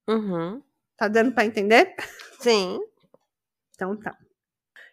Uhum. 0.07 0.61
Tá 0.97 1.07
dando 1.07 1.33
para 1.33 1.45
entender? 1.45 1.95
Sim. 2.39 2.79
Então 3.73 3.95
tá. 3.95 4.17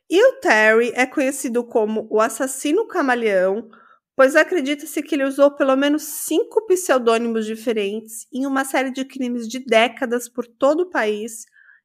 E 0.09 0.25
o 0.25 0.40
Terry 0.40 0.92
é 0.95 1.05
conhecido 1.05 1.64
como 1.64 2.07
o 2.09 2.21
assassino 2.21 2.87
camaleão, 2.87 3.69
pois 4.14 4.37
acredita-se 4.37 5.03
que 5.03 5.14
ele 5.16 5.25
usou 5.25 5.51
pelo 5.51 5.75
menos 5.77 6.03
cinco 6.03 6.64
pseudônimos 6.66 7.45
diferentes 7.45 8.27
em 8.33 8.47
uma 8.47 8.64
série 8.64 8.92
de 8.92 9.05
crimes 9.05 9.49
de 9.49 9.59
décadas 9.59 10.29
por 10.29 10.47
todo 10.47 10.83
o 10.83 10.90
país, 10.90 11.45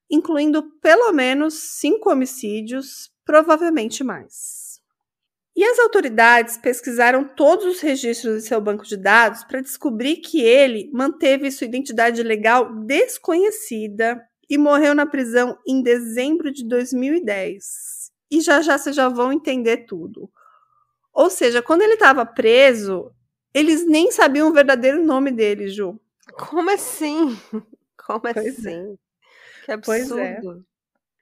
incluindo 0.09 0.63
pelo 0.79 1.11
menos 1.11 1.55
cinco 1.79 2.11
homicídios, 2.11 3.11
provavelmente 3.25 4.03
mais. 4.03 4.79
E 5.55 5.65
as 5.65 5.79
autoridades 5.79 6.57
pesquisaram 6.57 7.27
todos 7.27 7.65
os 7.65 7.81
registros 7.81 8.37
em 8.37 8.47
seu 8.47 8.61
banco 8.61 8.85
de 8.85 8.95
dados 8.95 9.43
para 9.43 9.61
descobrir 9.61 10.17
que 10.17 10.41
ele 10.41 10.89
manteve 10.93 11.51
sua 11.51 11.67
identidade 11.67 12.23
legal 12.23 12.73
desconhecida 12.85 14.21
e 14.49 14.57
morreu 14.57 14.95
na 14.95 15.05
prisão 15.05 15.57
em 15.67 15.81
dezembro 15.81 16.51
de 16.51 16.65
2010. 16.67 18.00
E 18.31 18.39
já 18.41 18.61
já 18.61 18.77
vocês 18.77 18.95
já 18.95 19.09
vão 19.09 19.33
entender 19.33 19.85
tudo. 19.85 20.29
Ou 21.13 21.29
seja, 21.29 21.61
quando 21.61 21.81
ele 21.81 21.93
estava 21.93 22.25
preso, 22.25 23.11
eles 23.53 23.85
nem 23.85 24.11
sabiam 24.11 24.49
o 24.49 24.53
verdadeiro 24.53 25.03
nome 25.03 25.31
dele, 25.31 25.67
Ju. 25.67 25.99
Como 26.33 26.69
assim? 26.69 27.37
Como 28.05 28.21
Pois 28.21 28.37
é. 28.37 28.49
assim? 28.49 28.97
Que 29.65 29.77
Pois 29.77 30.11
é. 30.11 30.37
absurdo. 30.37 30.65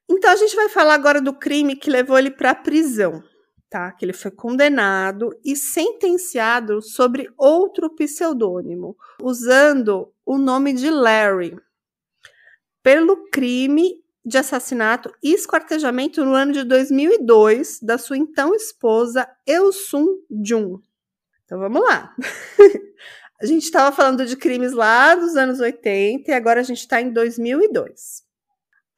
Então 0.10 0.32
a 0.32 0.36
gente 0.36 0.56
vai 0.56 0.69
falar 0.69 0.95
agora 0.95 1.22
do 1.22 1.34
crime 1.34 1.76
que 1.76 1.89
levou 1.89 2.17
ele 2.17 2.32
para 2.32 2.52
a 2.52 2.56
prisão, 2.56 3.24
tá? 3.69 3.91
Que 3.91 4.06
ele 4.06 4.13
foi 4.13 4.32
condenado 4.32 5.30
e 5.45 5.56
sentenciado 5.56 6.82
sobre 6.82 7.30
outro 7.38 7.91
pseudônimo, 7.95 8.98
usando 9.22 10.12
o 10.26 10.38
nome 10.39 10.74
de 10.74 10.89
Larry, 10.89 11.56
pelo 12.82 13.30
crime 13.30 14.04
de 14.30 14.38
assassinato 14.38 15.12
e 15.24 15.34
esquartejamento 15.34 16.24
no 16.24 16.36
ano 16.36 16.54
de 16.54 16.63
2002 16.63 17.80
da 17.82 17.98
sua 17.98 18.15
então 18.15 18.54
esposa 18.54 19.28
Eusum 19.46 20.06
Jun. 20.46 20.80
Então 21.44 21.58
vamos 21.58 21.82
lá. 21.82 22.15
a 23.42 23.46
gente 23.48 23.63
estava 23.63 23.94
falando 23.94 24.28
de 24.28 24.38
crimes 24.38 24.72
lá 24.72 25.15
dos 25.15 25.36
anos 25.36 25.60
80 25.60 26.30
e 26.30 26.34
agora 26.34 26.60
a 26.60 26.63
gente 26.63 26.78
está 26.78 27.02
em 27.02 27.12
2002. 27.12 28.24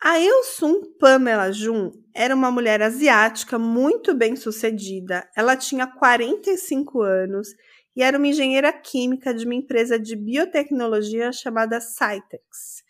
A 0.04 0.20
Eusum 0.20 0.82
Pamela 1.00 1.50
Jun 1.54 1.92
era 2.14 2.36
uma 2.36 2.52
mulher 2.52 2.82
asiática 2.82 3.58
muito 3.58 4.14
bem 4.14 4.36
sucedida. 4.36 5.30
Ela 5.34 5.56
tinha 5.56 5.88
45 5.88 7.02
anos 7.02 7.48
e 7.96 8.04
era 8.04 8.18
uma 8.18 8.28
engenheira 8.28 8.74
química 8.74 9.34
de 9.34 9.46
uma 9.46 9.56
empresa 9.56 9.98
de 9.98 10.14
biotecnologia 10.14 11.32
chamada 11.32 11.80
Cytex. 11.80 12.84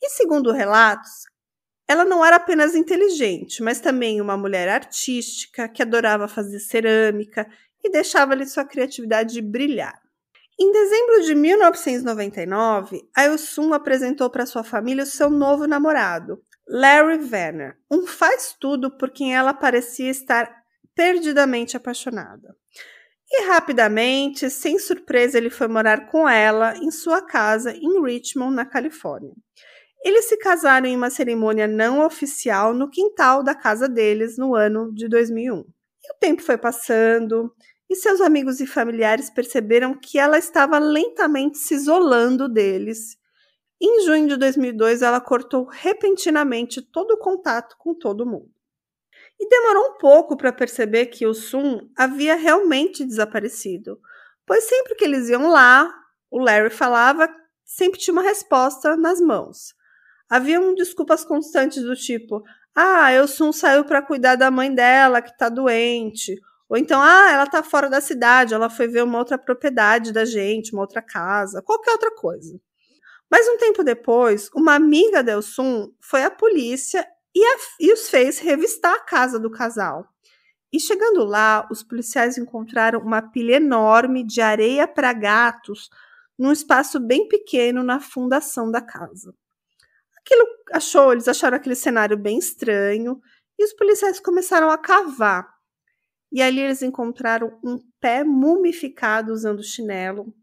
E 0.00 0.10
segundo 0.10 0.52
relatos, 0.52 1.31
ela 1.88 2.04
não 2.04 2.24
era 2.24 2.36
apenas 2.36 2.74
inteligente, 2.74 3.62
mas 3.62 3.80
também 3.80 4.20
uma 4.20 4.36
mulher 4.36 4.68
artística 4.68 5.68
que 5.68 5.82
adorava 5.82 6.28
fazer 6.28 6.60
cerâmica 6.60 7.46
e 7.82 7.90
deixava 7.90 8.32
ali 8.32 8.46
sua 8.46 8.64
criatividade 8.64 9.40
brilhar. 9.42 10.00
Em 10.58 10.70
dezembro 10.70 11.22
de 11.22 11.34
1999, 11.34 13.02
a 13.16 13.24
Elsum 13.24 13.72
apresentou 13.72 14.30
para 14.30 14.46
sua 14.46 14.62
família 14.62 15.02
o 15.02 15.06
seu 15.06 15.28
novo 15.28 15.66
namorado, 15.66 16.40
Larry 16.68 17.18
Vanner, 17.18 17.76
um 17.90 18.06
faz-tudo 18.06 18.96
por 18.96 19.10
quem 19.10 19.34
ela 19.34 19.52
parecia 19.52 20.10
estar 20.10 20.62
perdidamente 20.94 21.76
apaixonada. 21.76 22.56
E 23.30 23.46
rapidamente, 23.46 24.50
sem 24.50 24.78
surpresa, 24.78 25.38
ele 25.38 25.50
foi 25.50 25.66
morar 25.66 26.06
com 26.10 26.28
ela 26.28 26.76
em 26.76 26.90
sua 26.90 27.22
casa 27.22 27.74
em 27.74 28.02
Richmond, 28.02 28.54
na 28.54 28.66
Califórnia. 28.66 29.32
Eles 30.04 30.24
se 30.24 30.36
casaram 30.36 30.86
em 30.86 30.96
uma 30.96 31.10
cerimônia 31.10 31.68
não 31.68 32.04
oficial 32.04 32.74
no 32.74 32.90
quintal 32.90 33.42
da 33.42 33.54
casa 33.54 33.88
deles 33.88 34.36
no 34.36 34.54
ano 34.54 34.92
de 34.92 35.08
2001. 35.08 35.60
E 36.04 36.12
o 36.12 36.18
tempo 36.18 36.42
foi 36.42 36.58
passando, 36.58 37.54
e 37.88 37.94
seus 37.94 38.20
amigos 38.20 38.58
e 38.60 38.66
familiares 38.66 39.30
perceberam 39.30 39.94
que 39.94 40.18
ela 40.18 40.38
estava 40.38 40.78
lentamente 40.78 41.58
se 41.58 41.74
isolando 41.74 42.48
deles. 42.48 43.16
Em 43.80 44.04
junho 44.04 44.28
de 44.28 44.36
2002, 44.36 45.02
ela 45.02 45.20
cortou 45.20 45.66
repentinamente 45.66 46.82
todo 46.82 47.12
o 47.12 47.18
contato 47.18 47.76
com 47.78 47.94
todo 47.94 48.26
mundo. 48.26 48.50
E 49.38 49.48
demorou 49.48 49.90
um 49.90 49.98
pouco 49.98 50.36
para 50.36 50.52
perceber 50.52 51.06
que 51.06 51.26
o 51.26 51.34
Sun 51.34 51.88
havia 51.96 52.34
realmente 52.34 53.04
desaparecido, 53.04 54.00
pois 54.46 54.64
sempre 54.64 54.94
que 54.94 55.04
eles 55.04 55.28
iam 55.28 55.48
lá, 55.48 55.92
o 56.30 56.38
Larry 56.40 56.70
falava, 56.70 57.28
sempre 57.64 58.00
tinha 58.00 58.12
uma 58.12 58.22
resposta 58.22 58.96
nas 58.96 59.20
mãos. 59.20 59.74
Haviam 60.32 60.74
desculpas 60.74 61.26
constantes 61.26 61.82
do 61.82 61.94
tipo: 61.94 62.42
"Ah, 62.74 63.10
Sun 63.26 63.52
saiu 63.52 63.84
para 63.84 64.00
cuidar 64.00 64.34
da 64.36 64.50
mãe 64.50 64.74
dela 64.74 65.20
que 65.20 65.30
está 65.30 65.50
doente", 65.50 66.40
ou 66.70 66.78
então, 66.78 67.02
ah, 67.02 67.30
ela 67.30 67.46
tá 67.46 67.62
fora 67.62 67.90
da 67.90 68.00
cidade, 68.00 68.54
ela 68.54 68.70
foi 68.70 68.88
ver 68.88 69.04
uma 69.04 69.18
outra 69.18 69.36
propriedade 69.36 70.10
da 70.10 70.24
gente, 70.24 70.72
uma 70.72 70.80
outra 70.80 71.02
casa, 71.02 71.60
qualquer 71.60 71.90
outra 71.92 72.10
coisa. 72.14 72.58
Mas 73.30 73.46
um 73.46 73.58
tempo 73.58 73.84
depois, 73.84 74.48
uma 74.54 74.74
amiga 74.74 75.22
da 75.22 75.32
Elsum 75.32 75.92
foi 76.00 76.22
à 76.24 76.30
polícia 76.30 77.06
e, 77.34 77.44
a, 77.44 77.56
e 77.80 77.92
os 77.92 78.08
fez 78.08 78.38
revistar 78.38 78.94
a 78.94 79.00
casa 79.00 79.38
do 79.38 79.50
casal. 79.50 80.06
E 80.72 80.80
chegando 80.80 81.24
lá, 81.24 81.68
os 81.70 81.82
policiais 81.82 82.38
encontraram 82.38 83.00
uma 83.00 83.22
pilha 83.22 83.56
enorme 83.56 84.24
de 84.26 84.40
areia 84.40 84.88
para 84.88 85.12
gatos 85.12 85.90
num 86.38 86.52
espaço 86.52 86.98
bem 87.00 87.28
pequeno 87.28 87.82
na 87.82 88.00
fundação 88.00 88.70
da 88.70 88.80
casa. 88.80 89.34
Aquilo 90.24 90.46
achou, 90.72 91.12
eles 91.12 91.28
acharam 91.28 91.56
aquele 91.56 91.74
cenário 91.74 92.16
bem 92.16 92.38
estranho 92.38 93.20
e 93.58 93.64
os 93.64 93.72
policiais 93.72 94.20
começaram 94.20 94.70
a 94.70 94.78
cavar 94.78 95.52
e 96.32 96.40
ali 96.40 96.60
eles 96.60 96.80
encontraram 96.80 97.60
um 97.62 97.78
pé 98.00 98.24
mumificado 98.24 99.32
usando 99.32 99.62
chinelo. 99.62 100.34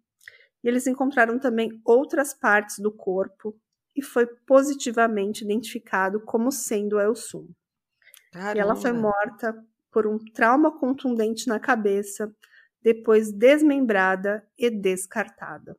E 0.63 0.67
eles 0.67 0.85
encontraram 0.85 1.39
também 1.39 1.81
outras 1.83 2.31
partes 2.31 2.77
do 2.77 2.91
corpo 2.91 3.57
e 3.95 4.03
foi 4.03 4.27
positivamente 4.45 5.43
identificado 5.43 6.21
como 6.21 6.51
sendo 6.51 6.99
a 6.99 7.03
Elsum. 7.03 7.47
E 8.55 8.59
ela 8.59 8.75
foi 8.75 8.91
morta 8.91 9.65
por 9.91 10.05
um 10.05 10.19
trauma 10.19 10.77
contundente 10.77 11.47
na 11.47 11.59
cabeça, 11.59 12.31
depois 12.83 13.31
desmembrada 13.31 14.47
e 14.55 14.69
descartada. 14.69 15.75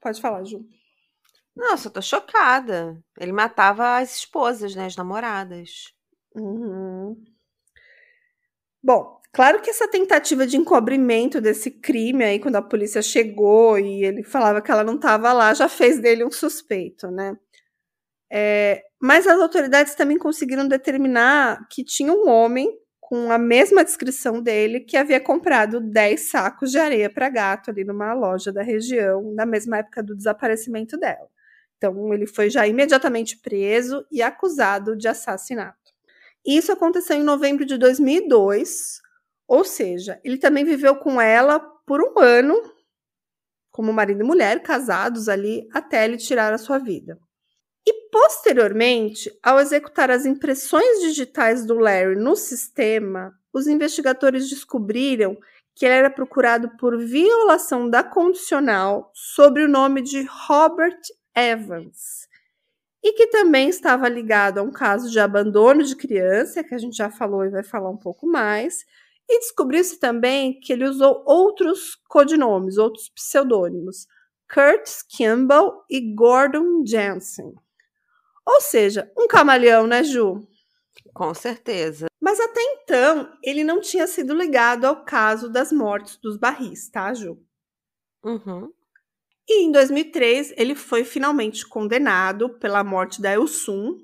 Pode 0.00 0.20
falar, 0.20 0.44
Ju. 0.44 0.64
Nossa, 1.58 1.88
eu 1.88 1.92
tô 1.92 2.00
chocada. 2.00 3.02
Ele 3.18 3.32
matava 3.32 3.98
as 3.98 4.14
esposas, 4.18 4.74
né? 4.76 4.86
As 4.86 4.94
namoradas. 4.96 5.92
Uhum. 6.34 7.16
Bom, 8.82 9.20
claro 9.32 9.60
que 9.60 9.70
essa 9.70 9.88
tentativa 9.88 10.46
de 10.46 10.56
encobrimento 10.56 11.40
desse 11.40 11.70
crime 11.70 12.24
aí, 12.24 12.38
quando 12.38 12.56
a 12.56 12.62
polícia 12.62 13.02
chegou 13.02 13.78
e 13.78 14.04
ele 14.04 14.22
falava 14.22 14.62
que 14.62 14.70
ela 14.70 14.84
não 14.84 14.94
estava 14.96 15.32
lá, 15.32 15.52
já 15.52 15.68
fez 15.68 15.98
dele 16.00 16.24
um 16.24 16.30
suspeito, 16.30 17.10
né? 17.10 17.36
É, 18.32 18.84
mas 19.00 19.26
as 19.26 19.40
autoridades 19.40 19.94
também 19.94 20.18
conseguiram 20.18 20.68
determinar 20.68 21.66
que 21.70 21.84
tinha 21.84 22.12
um 22.12 22.28
homem 22.28 22.70
com 23.00 23.32
a 23.32 23.38
mesma 23.38 23.84
descrição 23.84 24.42
dele 24.42 24.80
que 24.80 24.96
havia 24.96 25.20
comprado 25.20 25.80
10 25.80 26.30
sacos 26.30 26.70
de 26.72 26.78
areia 26.78 27.10
para 27.10 27.28
gato 27.30 27.70
ali 27.70 27.84
numa 27.84 28.12
loja 28.14 28.52
da 28.52 28.62
região, 28.62 29.32
na 29.34 29.46
mesma 29.46 29.78
época 29.78 30.02
do 30.02 30.16
desaparecimento 30.16 30.98
dela. 30.98 31.28
Então, 31.78 32.12
ele 32.12 32.26
foi 32.26 32.50
já 32.50 32.66
imediatamente 32.66 33.38
preso 33.38 34.04
e 34.10 34.20
acusado 34.20 34.96
de 34.96 35.08
assassinato. 35.08 35.78
Isso 36.44 36.72
aconteceu 36.72 37.16
em 37.16 37.22
novembro 37.22 37.64
de 37.64 37.78
2002, 37.78 39.00
ou 39.46 39.64
seja, 39.64 40.20
ele 40.24 40.38
também 40.38 40.64
viveu 40.64 40.96
com 40.96 41.20
ela 41.20 41.60
por 41.86 42.02
um 42.02 42.18
ano, 42.18 42.60
como 43.70 43.92
marido 43.92 44.22
e 44.22 44.26
mulher, 44.26 44.62
casados 44.62 45.28
ali, 45.28 45.68
até 45.72 46.04
ele 46.04 46.16
tirar 46.16 46.52
a 46.52 46.58
sua 46.58 46.78
vida. 46.78 47.18
E 47.86 48.10
posteriormente, 48.10 49.30
ao 49.42 49.60
executar 49.60 50.10
as 50.10 50.26
impressões 50.26 51.00
digitais 51.00 51.64
do 51.64 51.78
Larry 51.78 52.16
no 52.16 52.34
sistema, 52.34 53.32
os 53.52 53.66
investigadores 53.66 54.50
descobriram 54.50 55.38
que 55.74 55.86
ele 55.86 55.94
era 55.94 56.10
procurado 56.10 56.76
por 56.76 56.98
violação 56.98 57.88
da 57.88 58.02
condicional 58.02 59.10
sobre 59.14 59.62
o 59.62 59.68
nome 59.68 60.02
de 60.02 60.22
Robert 60.46 60.98
Evans 61.40 62.28
e 63.02 63.12
que 63.12 63.28
também 63.28 63.68
estava 63.68 64.08
ligado 64.08 64.58
a 64.58 64.62
um 64.62 64.70
caso 64.70 65.10
de 65.10 65.20
abandono 65.20 65.82
de 65.82 65.96
criança, 65.96 66.64
que 66.64 66.74
a 66.74 66.78
gente 66.78 66.96
já 66.96 67.10
falou 67.10 67.44
e 67.44 67.50
vai 67.50 67.62
falar 67.62 67.90
um 67.90 67.96
pouco 67.96 68.26
mais, 68.26 68.84
e 69.28 69.38
descobriu-se 69.40 70.00
também 70.00 70.58
que 70.58 70.72
ele 70.72 70.84
usou 70.84 71.22
outros 71.26 71.94
codinomes, 72.08 72.78
outros 72.78 73.08
pseudônimos, 73.10 74.06
Curtis 74.52 75.02
Campbell 75.16 75.84
e 75.88 76.14
Gordon 76.14 76.84
Jensen. 76.84 77.54
Ou 78.46 78.60
seja, 78.60 79.10
um 79.16 79.28
camaleão, 79.28 79.86
né, 79.86 80.02
Ju? 80.02 80.48
Com 81.12 81.34
certeza. 81.34 82.06
Mas 82.20 82.40
até 82.40 82.60
então, 82.60 83.30
ele 83.44 83.62
não 83.62 83.80
tinha 83.80 84.06
sido 84.06 84.34
ligado 84.34 84.86
ao 84.86 85.04
caso 85.04 85.50
das 85.50 85.70
mortes 85.70 86.16
dos 86.16 86.36
barris, 86.36 86.88
tá, 86.88 87.12
Ju? 87.12 87.38
Uhum. 88.24 88.72
E 89.48 89.64
em 89.64 89.72
2003, 89.72 90.52
ele 90.56 90.74
foi 90.74 91.04
finalmente 91.04 91.66
condenado 91.66 92.50
pela 92.58 92.84
morte 92.84 93.22
da 93.22 93.32
Elsum. 93.32 93.98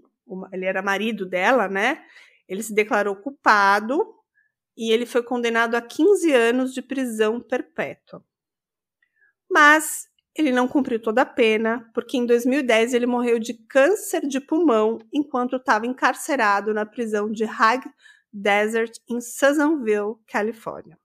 Ele 0.50 0.64
era 0.64 0.80
marido 0.80 1.26
dela, 1.26 1.68
né? 1.68 2.02
Ele 2.48 2.62
se 2.62 2.74
declarou 2.74 3.14
culpado 3.14 4.14
e 4.76 4.90
ele 4.90 5.04
foi 5.04 5.22
condenado 5.22 5.74
a 5.74 5.82
15 5.82 6.32
anos 6.32 6.72
de 6.72 6.80
prisão 6.80 7.40
perpétua. 7.40 8.24
Mas 9.50 10.08
ele 10.34 10.50
não 10.50 10.66
cumpriu 10.66 11.00
toda 11.00 11.22
a 11.22 11.26
pena, 11.26 11.88
porque 11.94 12.16
em 12.16 12.26
2010 12.26 12.92
ele 12.94 13.06
morreu 13.06 13.38
de 13.38 13.54
câncer 13.54 14.26
de 14.26 14.40
pulmão 14.40 14.98
enquanto 15.12 15.56
estava 15.56 15.86
encarcerado 15.86 16.74
na 16.74 16.84
prisão 16.84 17.30
de 17.30 17.44
Hague 17.44 17.88
Desert, 18.32 18.98
em 19.08 19.20
Susanville, 19.20 20.16
Califórnia. 20.26 20.98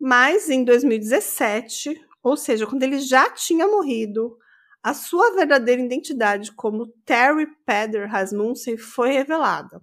Mas 0.00 0.48
em 0.48 0.64
2017, 0.64 2.00
ou 2.28 2.36
seja, 2.36 2.66
quando 2.66 2.82
ele 2.82 3.00
já 3.00 3.30
tinha 3.30 3.66
morrido, 3.66 4.38
a 4.82 4.94
sua 4.94 5.34
verdadeira 5.34 5.82
identidade 5.82 6.52
como 6.52 6.86
Terry 7.04 7.46
Peder 7.66 8.08
Rasmussen 8.08 8.76
foi 8.76 9.10
revelada. 9.10 9.82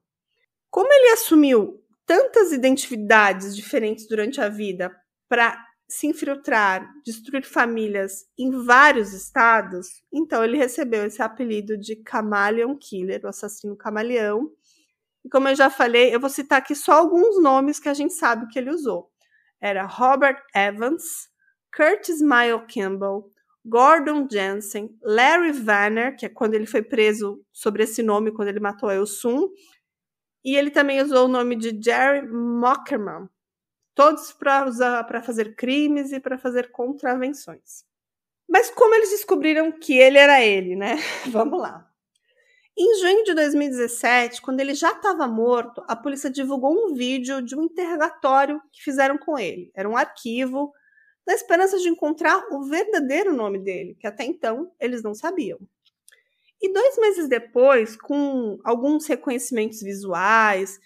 Como 0.70 0.92
ele 0.92 1.14
assumiu 1.14 1.84
tantas 2.06 2.52
identidades 2.52 3.56
diferentes 3.56 4.08
durante 4.08 4.40
a 4.40 4.50
vida 4.50 4.96
para 5.28 5.64
se 5.88 6.08
infiltrar, 6.08 6.92
destruir 7.06 7.46
famílias 7.46 8.26
em 8.38 8.52
vários 8.64 9.14
estados, 9.14 10.04
então 10.12 10.44
ele 10.44 10.58
recebeu 10.58 11.06
esse 11.06 11.22
apelido 11.22 11.78
de 11.78 11.96
Camaleon 11.98 12.76
Killer, 12.76 13.22
o 13.24 13.28
assassino 13.28 13.76
camaleão. 13.76 14.52
E 15.24 15.30
como 15.30 15.48
eu 15.48 15.56
já 15.56 15.70
falei, 15.70 16.14
eu 16.14 16.20
vou 16.20 16.30
citar 16.30 16.60
aqui 16.60 16.76
só 16.76 16.94
alguns 16.94 17.42
nomes 17.42 17.80
que 17.80 17.90
a 17.90 17.94
gente 17.94 18.14
sabe 18.14 18.48
que 18.48 18.58
ele 18.58 18.72
usou. 18.72 19.12
Era 19.62 19.86
Robert 19.86 20.42
Evans, 20.54 21.30
Curtis 21.76 22.22
Mile 22.22 22.66
Campbell, 22.74 23.30
Gordon 23.66 24.28
Jensen, 24.32 24.96
Larry 25.04 25.52
Vanner, 25.52 26.16
que 26.16 26.26
é 26.26 26.30
quando 26.30 26.54
ele 26.54 26.66
foi 26.66 26.82
preso 26.82 27.44
sobre 27.52 27.84
esse 27.84 28.02
nome, 28.02 28.32
quando 28.32 28.48
ele 28.48 28.60
matou 28.60 28.90
a 28.90 29.06
Sun, 29.06 29.50
e 30.44 30.56
ele 30.56 30.70
também 30.70 31.02
usou 31.02 31.26
o 31.26 31.28
nome 31.28 31.56
de 31.56 31.78
Jerry 31.84 32.26
Mockerman, 32.28 33.28
todos 33.96 34.32
para 34.32 35.22
fazer 35.24 35.56
crimes 35.56 36.12
e 36.12 36.20
para 36.20 36.38
fazer 36.38 36.72
contravenções. 36.72 37.84
Mas 38.48 38.70
como 38.70 38.94
eles 38.94 39.10
descobriram 39.10 39.72
que 39.72 39.98
ele 39.98 40.20
era 40.20 40.44
ele, 40.44 40.76
né? 40.76 40.98
Vamos 41.28 41.60
lá. 41.60 41.90
Em 42.78 43.00
junho 43.00 43.24
de 43.24 43.34
2017, 43.34 44.42
quando 44.42 44.60
ele 44.60 44.76
já 44.76 44.92
estava 44.92 45.28
morto, 45.28 45.84
a 45.88 45.96
polícia 45.96 46.30
divulgou 46.30 46.72
um 46.72 46.94
vídeo 46.94 47.42
de 47.42 47.56
um 47.56 47.64
interrogatório 47.64 48.62
que 48.72 48.84
fizeram 48.84 49.18
com 49.18 49.40
ele. 49.40 49.72
Era 49.74 49.90
um 49.90 49.98
arquivo, 49.98 50.72
na 51.26 51.34
esperança 51.34 51.78
de 51.78 51.90
encontrar 51.90 52.46
o 52.52 52.64
verdadeiro 52.64 53.34
nome 53.34 53.60
dele, 53.60 53.96
que 54.00 54.08
até 54.08 54.24
então 54.24 54.72
eles 54.80 55.02
não 55.02 55.16
sabiam. 55.16 55.60
E 56.62 56.72
dois 56.72 56.98
meses 56.98 57.28
depois, 57.28 57.96
com 57.96 58.58
alguns 58.64 59.06
reconhecimentos 59.08 59.82
visuais 59.82 60.80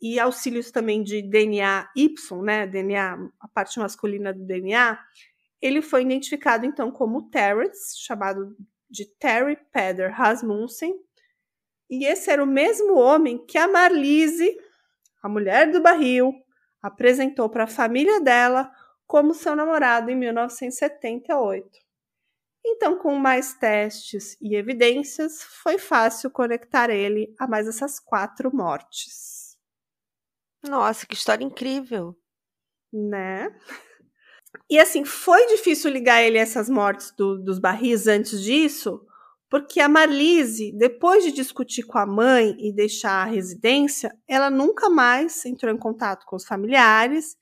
e 0.00 0.18
auxílios 0.18 0.70
também 0.70 1.02
de 1.02 1.22
DNA 1.22 1.88
Y, 1.96 2.42
né, 2.42 2.66
DNA, 2.66 3.18
a 3.40 3.48
parte 3.48 3.78
masculina 3.78 4.32
do 4.32 4.44
DNA, 4.44 4.98
ele 5.62 5.80
foi 5.80 6.02
identificado 6.02 6.66
então 6.66 6.90
como 6.90 7.30
Terrence, 7.30 7.98
chamado 8.04 8.54
de 8.90 9.06
Terry 9.18 9.56
Peder 9.72 10.12
Rasmussen, 10.12 10.94
e 11.88 12.06
esse 12.06 12.30
era 12.30 12.42
o 12.42 12.46
mesmo 12.46 12.96
homem 12.96 13.44
que 13.46 13.58
a 13.58 13.68
Marlise, 13.68 14.56
a 15.22 15.28
mulher 15.28 15.70
do 15.70 15.80
barril, 15.80 16.32
apresentou 16.82 17.48
para 17.48 17.64
a 17.64 17.68
família 17.68 18.20
dela 18.20 18.70
como 19.06 19.34
seu 19.34 19.54
namorado 19.54 20.10
em 20.10 20.16
1978. 20.16 21.68
Então, 22.66 22.96
com 22.96 23.14
mais 23.14 23.54
testes 23.54 24.36
e 24.40 24.56
evidências, 24.56 25.42
foi 25.42 25.78
fácil 25.78 26.30
conectar 26.30 26.88
ele 26.88 27.34
a 27.38 27.46
mais 27.46 27.68
essas 27.68 28.00
quatro 28.00 28.54
mortes. 28.54 29.58
Nossa, 30.66 31.06
que 31.06 31.14
história 31.14 31.44
incrível! 31.44 32.16
Né? 32.90 33.54
E 34.70 34.78
assim, 34.78 35.04
foi 35.04 35.46
difícil 35.48 35.90
ligar 35.90 36.22
ele 36.22 36.38
a 36.38 36.42
essas 36.42 36.70
mortes 36.70 37.12
do, 37.16 37.36
dos 37.36 37.58
barris 37.58 38.06
antes 38.06 38.40
disso, 38.40 39.04
porque 39.50 39.80
a 39.80 39.88
Marlise, 39.88 40.72
depois 40.72 41.22
de 41.22 41.32
discutir 41.32 41.82
com 41.82 41.98
a 41.98 42.06
mãe 42.06 42.56
e 42.58 42.72
deixar 42.72 43.22
a 43.22 43.30
residência, 43.30 44.16
ela 44.26 44.48
nunca 44.48 44.88
mais 44.88 45.44
entrou 45.44 45.72
em 45.72 45.78
contato 45.78 46.24
com 46.24 46.36
os 46.36 46.46
familiares 46.46 47.36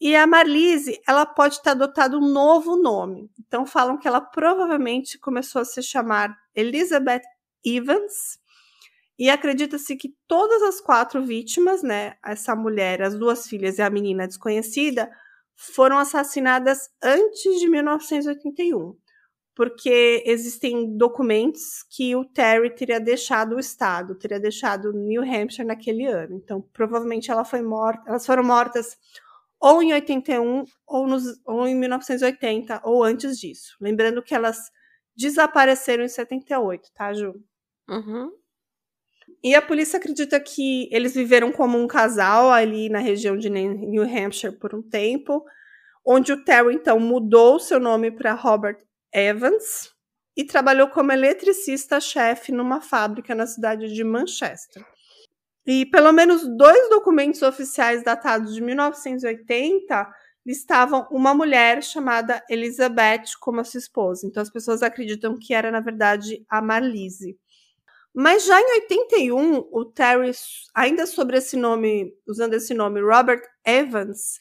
e 0.00 0.16
a 0.16 0.26
Marlise, 0.26 0.98
ela 1.06 1.26
pode 1.26 1.62
ter 1.62 1.70
adotado 1.70 2.18
um 2.18 2.26
novo 2.26 2.74
nome. 2.76 3.30
Então 3.38 3.66
falam 3.66 3.98
que 3.98 4.08
ela 4.08 4.20
provavelmente 4.20 5.18
começou 5.18 5.60
a 5.60 5.64
se 5.64 5.82
chamar 5.82 6.34
Elizabeth 6.54 7.20
Evans. 7.62 8.38
E 9.18 9.28
acredita-se 9.28 9.96
que 9.96 10.14
todas 10.26 10.62
as 10.62 10.80
quatro 10.80 11.22
vítimas, 11.22 11.82
né, 11.82 12.14
essa 12.24 12.56
mulher, 12.56 13.02
as 13.02 13.14
duas 13.14 13.46
filhas 13.46 13.76
e 13.76 13.82
a 13.82 13.90
menina 13.90 14.26
desconhecida, 14.26 15.10
foram 15.54 15.98
assassinadas 15.98 16.88
antes 17.02 17.60
de 17.60 17.68
1981, 17.68 18.96
porque 19.54 20.22
existem 20.24 20.96
documentos 20.96 21.84
que 21.90 22.16
o 22.16 22.24
Terry 22.24 22.74
teria 22.74 22.98
deixado 22.98 23.56
o 23.56 23.60
estado, 23.60 24.14
teria 24.14 24.40
deixado 24.40 24.94
New 24.94 25.22
Hampshire 25.22 25.68
naquele 25.68 26.06
ano. 26.06 26.36
Então, 26.36 26.62
provavelmente 26.72 27.30
ela 27.30 27.44
foi 27.44 27.60
morta, 27.60 28.02
elas 28.08 28.24
foram 28.24 28.42
mortas 28.42 28.96
ou 29.60 29.82
em 29.82 29.92
81 29.92 30.64
ou, 30.86 31.06
nos, 31.06 31.24
ou 31.44 31.66
em 31.66 31.74
1980 31.74 32.80
ou 32.84 33.04
antes 33.04 33.38
disso. 33.38 33.76
Lembrando 33.80 34.22
que 34.22 34.34
elas 34.34 34.70
desapareceram 35.16 36.02
em 36.02 36.08
78, 36.08 36.88
tá, 36.94 37.12
Ju? 37.12 37.34
Uhum. 37.88 38.32
E 39.42 39.54
a 39.54 39.62
polícia 39.62 39.98
acredita 39.98 40.40
que 40.40 40.88
eles 40.90 41.14
viveram 41.14 41.52
como 41.52 41.78
um 41.78 41.86
casal 41.86 42.50
ali 42.50 42.88
na 42.88 42.98
região 42.98 43.36
de 43.36 43.48
New 43.48 44.02
Hampshire 44.02 44.56
por 44.58 44.74
um 44.74 44.82
tempo, 44.82 45.44
onde 46.04 46.32
o 46.32 46.44
Terry 46.44 46.74
então 46.74 46.98
mudou 46.98 47.58
seu 47.58 47.78
nome 47.78 48.10
para 48.10 48.34
Robert 48.34 48.78
Evans 49.12 49.90
e 50.36 50.44
trabalhou 50.44 50.88
como 50.88 51.12
eletricista-chefe 51.12 52.52
numa 52.52 52.80
fábrica 52.80 53.34
na 53.34 53.46
cidade 53.46 53.92
de 53.92 54.04
Manchester. 54.04 54.84
E 55.66 55.86
pelo 55.86 56.12
menos 56.12 56.46
dois 56.56 56.88
documentos 56.88 57.42
oficiais 57.42 58.02
datados 58.02 58.54
de 58.54 58.60
1980 58.60 60.08
listavam 60.44 61.06
uma 61.10 61.34
mulher 61.34 61.82
chamada 61.82 62.42
Elizabeth 62.48 63.24
como 63.40 63.60
a 63.60 63.64
sua 63.64 63.78
esposa. 63.78 64.26
Então 64.26 64.42
as 64.42 64.50
pessoas 64.50 64.82
acreditam 64.82 65.38
que 65.38 65.52
era, 65.54 65.70
na 65.70 65.80
verdade, 65.80 66.44
a 66.48 66.62
Marlise. 66.62 67.38
Mas 68.12 68.44
já 68.44 68.60
em 68.60 68.72
81, 68.80 69.68
o 69.70 69.84
Terry, 69.84 70.32
ainda 70.74 71.06
sobre 71.06 71.36
esse 71.36 71.56
nome, 71.56 72.12
usando 72.26 72.54
esse 72.54 72.74
nome, 72.74 73.00
Robert 73.00 73.42
Evans, 73.64 74.40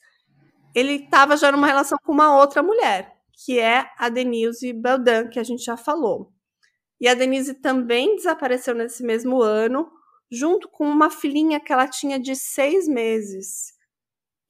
ele 0.73 0.93
estava 0.93 1.38
já 1.38 1.51
numa 1.51 1.67
relação 1.67 1.97
com 2.03 2.12
uma 2.12 2.36
outra 2.39 2.63
mulher, 2.63 3.15
que 3.45 3.60
é 3.60 3.88
a 3.97 4.10
Denise 4.10 4.73
Beldan, 4.73 5.27
que 5.27 5.39
a 5.39 5.43
gente 5.43 5.63
já 5.63 5.77
falou. 5.77 6.32
E 6.99 7.08
a 7.08 7.13
Denise 7.13 7.53
também 7.53 8.15
desapareceu 8.15 8.73
nesse 8.73 9.03
mesmo 9.03 9.41
ano, 9.41 9.89
junto 10.32 10.70
com 10.70 10.86
uma 10.86 11.10
filhinha 11.10 11.60
que 11.60 11.72
ela 11.72 11.88
tinha 11.88 12.20
de 12.20 12.36
seis 12.36 12.88
meses. 12.88 13.74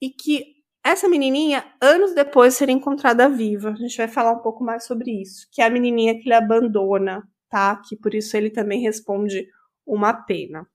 E 0.00 0.10
que 0.10 0.56
essa 0.84 1.08
menininha, 1.08 1.64
anos 1.80 2.14
depois, 2.14 2.54
seria 2.54 2.74
encontrada 2.74 3.28
viva. 3.28 3.70
A 3.70 3.74
gente 3.74 3.96
vai 3.96 4.08
falar 4.08 4.32
um 4.32 4.42
pouco 4.42 4.64
mais 4.64 4.84
sobre 4.84 5.10
isso. 5.10 5.46
Que 5.52 5.62
é 5.62 5.66
a 5.66 5.70
menininha 5.70 6.14
que 6.14 6.26
ele 6.26 6.34
abandona, 6.34 7.22
tá? 7.48 7.76
Que 7.76 7.96
por 7.96 8.14
isso 8.14 8.36
ele 8.36 8.50
também 8.50 8.80
responde 8.80 9.46
uma 9.86 10.12
pena. 10.14 10.66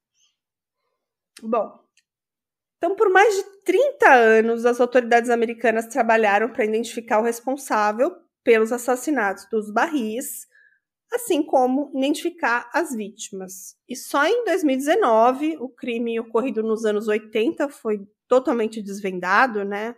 Bom, 1.41 1.79
então 2.77 2.95
por 2.95 3.09
mais 3.09 3.35
de 3.35 3.43
30 3.63 4.13
anos, 4.13 4.65
as 4.65 4.79
autoridades 4.79 5.29
americanas 5.29 5.87
trabalharam 5.87 6.49
para 6.49 6.65
identificar 6.65 7.19
o 7.19 7.23
responsável 7.23 8.15
pelos 8.43 8.71
assassinatos 8.71 9.47
dos 9.49 9.71
barris, 9.71 10.47
assim 11.13 11.43
como 11.43 11.91
identificar 11.95 12.69
as 12.73 12.93
vítimas. 12.95 13.75
E 13.87 13.95
só 13.95 14.25
em 14.25 14.43
2019, 14.45 15.57
o 15.59 15.69
crime 15.69 16.19
ocorrido 16.19 16.61
nos 16.63 16.85
anos 16.85 17.07
80 17.07 17.69
foi 17.69 18.07
totalmente 18.27 18.81
desvendado, 18.81 19.63
né? 19.63 19.95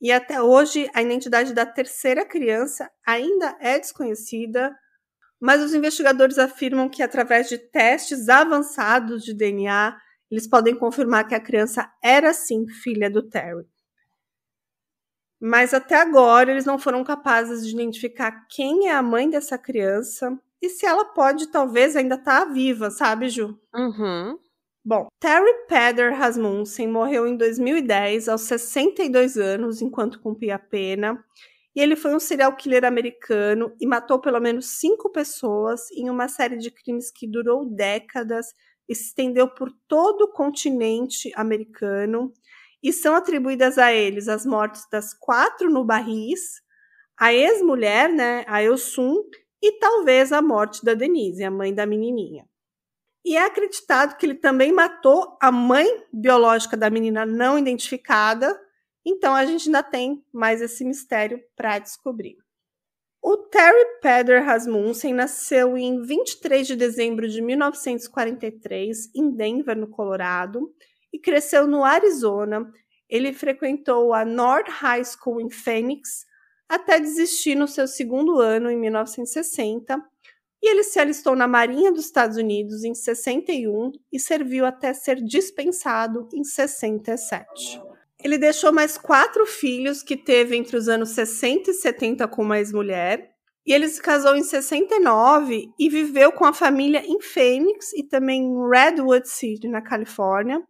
E 0.00 0.10
até 0.10 0.42
hoje, 0.42 0.90
a 0.94 1.02
identidade 1.02 1.54
da 1.54 1.64
terceira 1.64 2.24
criança 2.24 2.90
ainda 3.06 3.56
é 3.60 3.78
desconhecida, 3.78 4.74
mas 5.40 5.62
os 5.62 5.74
investigadores 5.74 6.38
afirmam 6.38 6.88
que, 6.88 7.02
através 7.02 7.48
de 7.48 7.58
testes 7.58 8.28
avançados 8.28 9.24
de 9.24 9.32
DNA, 9.32 9.96
eles 10.30 10.48
podem 10.48 10.74
confirmar 10.74 11.26
que 11.28 11.34
a 11.34 11.40
criança 11.40 11.88
era 12.02 12.32
sim 12.32 12.66
filha 12.68 13.10
do 13.10 13.28
Terry 13.28 13.64
mas 15.42 15.74
até 15.74 15.96
agora 15.96 16.52
eles 16.52 16.64
não 16.64 16.78
foram 16.78 17.02
capazes 17.02 17.66
de 17.66 17.74
identificar 17.74 18.46
quem 18.48 18.88
é 18.88 18.92
a 18.92 19.02
mãe 19.02 19.28
dessa 19.28 19.58
criança 19.58 20.38
e 20.62 20.68
se 20.68 20.86
ela 20.86 21.04
pode, 21.04 21.48
talvez, 21.48 21.96
ainda 21.96 22.14
estar 22.14 22.46
tá 22.46 22.52
viva, 22.52 22.88
sabe, 22.88 23.28
Ju? 23.28 23.58
Uhum. 23.74 24.38
Bom, 24.84 25.08
Terry 25.18 25.66
Peder 25.68 26.14
Rasmussen 26.14 26.86
morreu 26.86 27.26
em 27.26 27.36
2010, 27.36 28.28
aos 28.28 28.42
62 28.42 29.36
anos, 29.36 29.82
enquanto 29.82 30.20
cumpria 30.20 30.54
a 30.54 30.60
pena. 30.60 31.22
E 31.74 31.80
ele 31.80 31.96
foi 31.96 32.14
um 32.14 32.20
serial 32.20 32.54
killer 32.54 32.84
americano 32.84 33.74
e 33.80 33.86
matou 33.86 34.20
pelo 34.20 34.38
menos 34.38 34.78
cinco 34.78 35.10
pessoas 35.10 35.90
em 35.90 36.08
uma 36.08 36.28
série 36.28 36.56
de 36.56 36.70
crimes 36.70 37.10
que 37.10 37.26
durou 37.26 37.64
décadas 37.64 38.46
e 38.88 38.94
se 38.94 39.06
estendeu 39.06 39.48
por 39.48 39.68
todo 39.88 40.22
o 40.22 40.32
continente 40.32 41.32
americano 41.34 42.32
e 42.82 42.92
são 42.92 43.14
atribuídas 43.14 43.78
a 43.78 43.92
eles 43.92 44.28
as 44.28 44.44
mortes 44.44 44.86
das 44.90 45.14
quatro 45.14 45.70
no 45.70 45.84
barris, 45.84 46.60
a 47.18 47.32
ex-mulher, 47.32 48.08
né, 48.08 48.44
a 48.48 48.62
Elsun, 48.62 49.22
e 49.62 49.78
talvez 49.78 50.32
a 50.32 50.42
morte 50.42 50.84
da 50.84 50.92
Denise, 50.92 51.44
a 51.44 51.50
mãe 51.50 51.72
da 51.72 51.86
menininha. 51.86 52.44
E 53.24 53.36
é 53.36 53.44
acreditado 53.44 54.16
que 54.16 54.26
ele 54.26 54.34
também 54.34 54.72
matou 54.72 55.36
a 55.40 55.52
mãe 55.52 55.86
biológica 56.12 56.76
da 56.76 56.90
menina 56.90 57.24
não 57.24 57.56
identificada. 57.56 58.60
Então 59.06 59.34
a 59.34 59.44
gente 59.44 59.68
ainda 59.68 59.82
tem 59.82 60.24
mais 60.32 60.60
esse 60.60 60.84
mistério 60.84 61.40
para 61.54 61.78
descobrir. 61.78 62.36
O 63.22 63.36
Terry 63.36 64.00
Peder 64.00 64.44
Rasmussen 64.44 65.14
nasceu 65.14 65.78
em 65.78 66.02
23 66.02 66.66
de 66.66 66.74
dezembro 66.74 67.28
de 67.28 67.40
1943 67.40 69.14
em 69.14 69.30
Denver, 69.30 69.76
no 69.76 69.86
Colorado, 69.86 70.74
e 71.12 71.18
cresceu 71.18 71.66
no 71.66 71.84
Arizona. 71.84 72.70
Ele 73.08 73.32
frequentou 73.32 74.14
a 74.14 74.24
North 74.24 74.68
High 74.68 75.04
School 75.04 75.40
em 75.40 75.50
Phoenix 75.50 76.24
até 76.68 76.98
desistir 76.98 77.54
no 77.54 77.68
seu 77.68 77.86
segundo 77.86 78.40
ano, 78.40 78.70
em 78.70 78.78
1960, 78.78 80.02
e 80.62 80.70
ele 80.70 80.82
se 80.84 80.98
alistou 80.98 81.34
na 81.34 81.46
Marinha 81.46 81.92
dos 81.92 82.06
Estados 82.06 82.36
Unidos 82.36 82.84
em 82.84 82.94
61 82.94 83.90
e 84.12 84.18
serviu 84.18 84.64
até 84.64 84.94
ser 84.94 85.16
dispensado 85.16 86.28
em 86.32 86.44
67. 86.44 87.82
Ele 88.22 88.38
deixou 88.38 88.72
mais 88.72 88.96
quatro 88.96 89.44
filhos 89.44 90.02
que 90.02 90.16
teve 90.16 90.56
entre 90.56 90.76
os 90.76 90.88
anos 90.88 91.10
60 91.10 91.70
e 91.70 91.74
70 91.74 92.28
com 92.28 92.42
uma 92.42 92.58
ex-mulher. 92.58 93.32
E 93.66 93.72
ele 93.72 93.88
se 93.88 94.00
casou 94.00 94.36
em 94.36 94.42
69 94.42 95.68
e 95.78 95.88
viveu 95.88 96.32
com 96.32 96.44
a 96.44 96.52
família 96.52 97.02
em 97.04 97.20
Phoenix 97.20 97.92
e 97.92 98.02
também 98.02 98.42
em 98.42 98.68
Redwood 98.68 99.28
City, 99.28 99.68
na 99.68 99.82
Califórnia. 99.82 100.62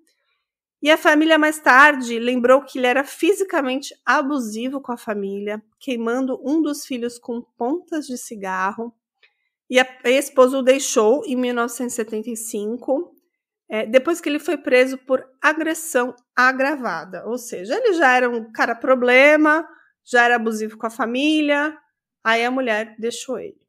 E 0.82 0.90
a 0.90 0.98
família 0.98 1.38
mais 1.38 1.60
tarde 1.60 2.18
lembrou 2.18 2.62
que 2.62 2.78
ele 2.78 2.88
era 2.88 3.04
fisicamente 3.04 3.94
abusivo 4.04 4.80
com 4.80 4.90
a 4.90 4.96
família, 4.96 5.62
queimando 5.78 6.40
um 6.44 6.60
dos 6.60 6.84
filhos 6.84 7.20
com 7.20 7.40
pontas 7.56 8.04
de 8.06 8.18
cigarro. 8.18 8.92
E 9.70 9.78
a 9.78 9.86
esposa 10.04 10.58
o 10.58 10.62
deixou 10.62 11.24
em 11.24 11.36
1975 11.36 13.14
é, 13.70 13.86
depois 13.86 14.20
que 14.20 14.28
ele 14.28 14.38
foi 14.38 14.58
preso 14.58 14.98
por 14.98 15.24
agressão 15.40 16.14
agravada. 16.36 17.24
Ou 17.26 17.38
seja, 17.38 17.74
ele 17.76 17.94
já 17.94 18.14
era 18.14 18.28
um 18.28 18.52
cara 18.52 18.74
problema, 18.74 19.66
já 20.04 20.24
era 20.24 20.36
abusivo 20.36 20.76
com 20.76 20.86
a 20.86 20.90
família, 20.90 21.78
aí 22.22 22.44
a 22.44 22.50
mulher 22.50 22.96
deixou 22.98 23.38
ele. 23.38 23.62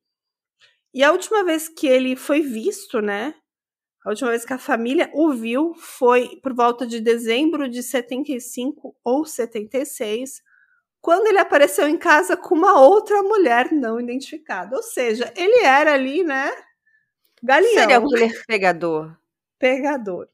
E 0.93 1.03
a 1.03 1.11
última 1.11 1.43
vez 1.43 1.69
que 1.69 1.87
ele 1.87 2.15
foi 2.15 2.41
visto, 2.41 3.01
né? 3.01 3.33
A 4.03 4.09
última 4.09 4.29
vez 4.29 4.43
que 4.43 4.53
a 4.53 4.57
família 4.57 5.09
o 5.13 5.31
viu 5.31 5.73
foi 5.75 6.39
por 6.41 6.53
volta 6.53 6.85
de 6.85 6.99
dezembro 6.99 7.69
de 7.69 7.81
75 7.81 8.95
ou 9.03 9.25
76, 9.25 10.41
quando 11.01 11.27
ele 11.27 11.39
apareceu 11.39 11.87
em 11.87 11.97
casa 11.97 12.35
com 12.35 12.55
uma 12.55 12.79
outra 12.79 13.21
mulher 13.23 13.71
não 13.71 13.99
identificada. 13.99 14.75
Ou 14.75 14.83
seja, 14.83 15.31
ele 15.35 15.63
era 15.63 15.93
ali, 15.93 16.23
né? 16.23 16.51
Galinhão. 17.41 17.73
Seria 17.73 17.99
um 17.99 18.45
pegador 18.47 19.17
pegador. 19.63 20.27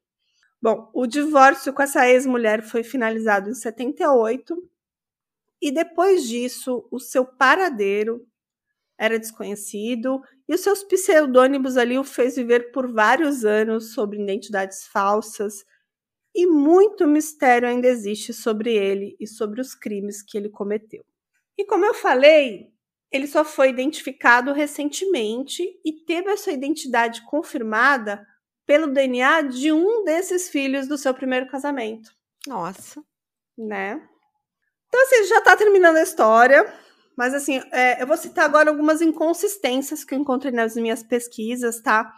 Bom, 0.60 0.90
o 0.92 1.06
divórcio 1.06 1.72
com 1.72 1.84
essa 1.84 2.10
ex-mulher 2.10 2.64
foi 2.64 2.82
finalizado 2.82 3.52
em 3.52 3.54
78 3.54 4.58
e 5.62 5.72
depois 5.72 6.28
disso 6.28 6.88
o 6.90 7.00
seu 7.00 7.24
paradeiro 7.24 8.26
era 9.00 9.18
desconhecido 9.18 10.22
e 10.48 10.54
os 10.54 10.60
seus 10.60 10.84
pseudônimos 10.84 11.78
ali 11.78 11.98
o 11.98 12.04
fez 12.04 12.36
viver 12.36 12.72
por 12.72 12.92
vários 12.92 13.46
anos 13.46 13.94
sobre 13.94 14.22
identidades 14.22 14.86
falsas 14.86 15.64
e 16.36 16.46
muito 16.46 17.08
mistério 17.08 17.68
ainda 17.68 17.88
existe 17.88 18.34
sobre 18.34 18.76
ele 18.76 19.16
e 19.20 19.26
sobre 19.26 19.62
os 19.62 19.74
crimes 19.74 20.22
que 20.22 20.38
ele 20.38 20.50
cometeu. 20.50 21.04
E 21.58 21.66
como 21.66 21.86
eu 21.86 21.94
falei, 21.94 22.68
ele 23.12 23.26
só 23.26 23.44
foi 23.44 23.70
identificado 23.70 24.54
recentemente 24.54 25.64
e 25.84 25.94
teve 26.06 26.30
a 26.30 26.38
sua 26.38 26.54
identidade 26.54 27.26
confirmada 27.26 28.26
pelo 28.66 28.88
DNA 28.88 29.42
de 29.44 29.72
um 29.72 30.04
desses 30.04 30.50
filhos 30.50 30.88
do 30.88 30.98
seu 30.98 31.14
primeiro 31.14 31.48
casamento. 31.48 32.12
Nossa. 32.46 33.04
Né? 33.58 34.08
Então, 34.88 35.02
assim, 35.04 35.24
já 35.26 35.42
tá 35.42 35.56
terminando 35.58 35.98
a 35.98 36.04
história. 36.04 36.72
Mas, 37.20 37.34
assim, 37.34 37.62
é, 37.74 38.02
eu 38.02 38.08
vou 38.08 38.16
citar 38.16 38.46
agora 38.46 38.70
algumas 38.70 39.02
inconsistências 39.02 40.06
que 40.06 40.16
eu 40.16 40.18
encontrei 40.18 40.54
nas 40.54 40.78
minhas 40.78 41.04
pesquisas, 41.04 41.82
tá? 41.82 42.10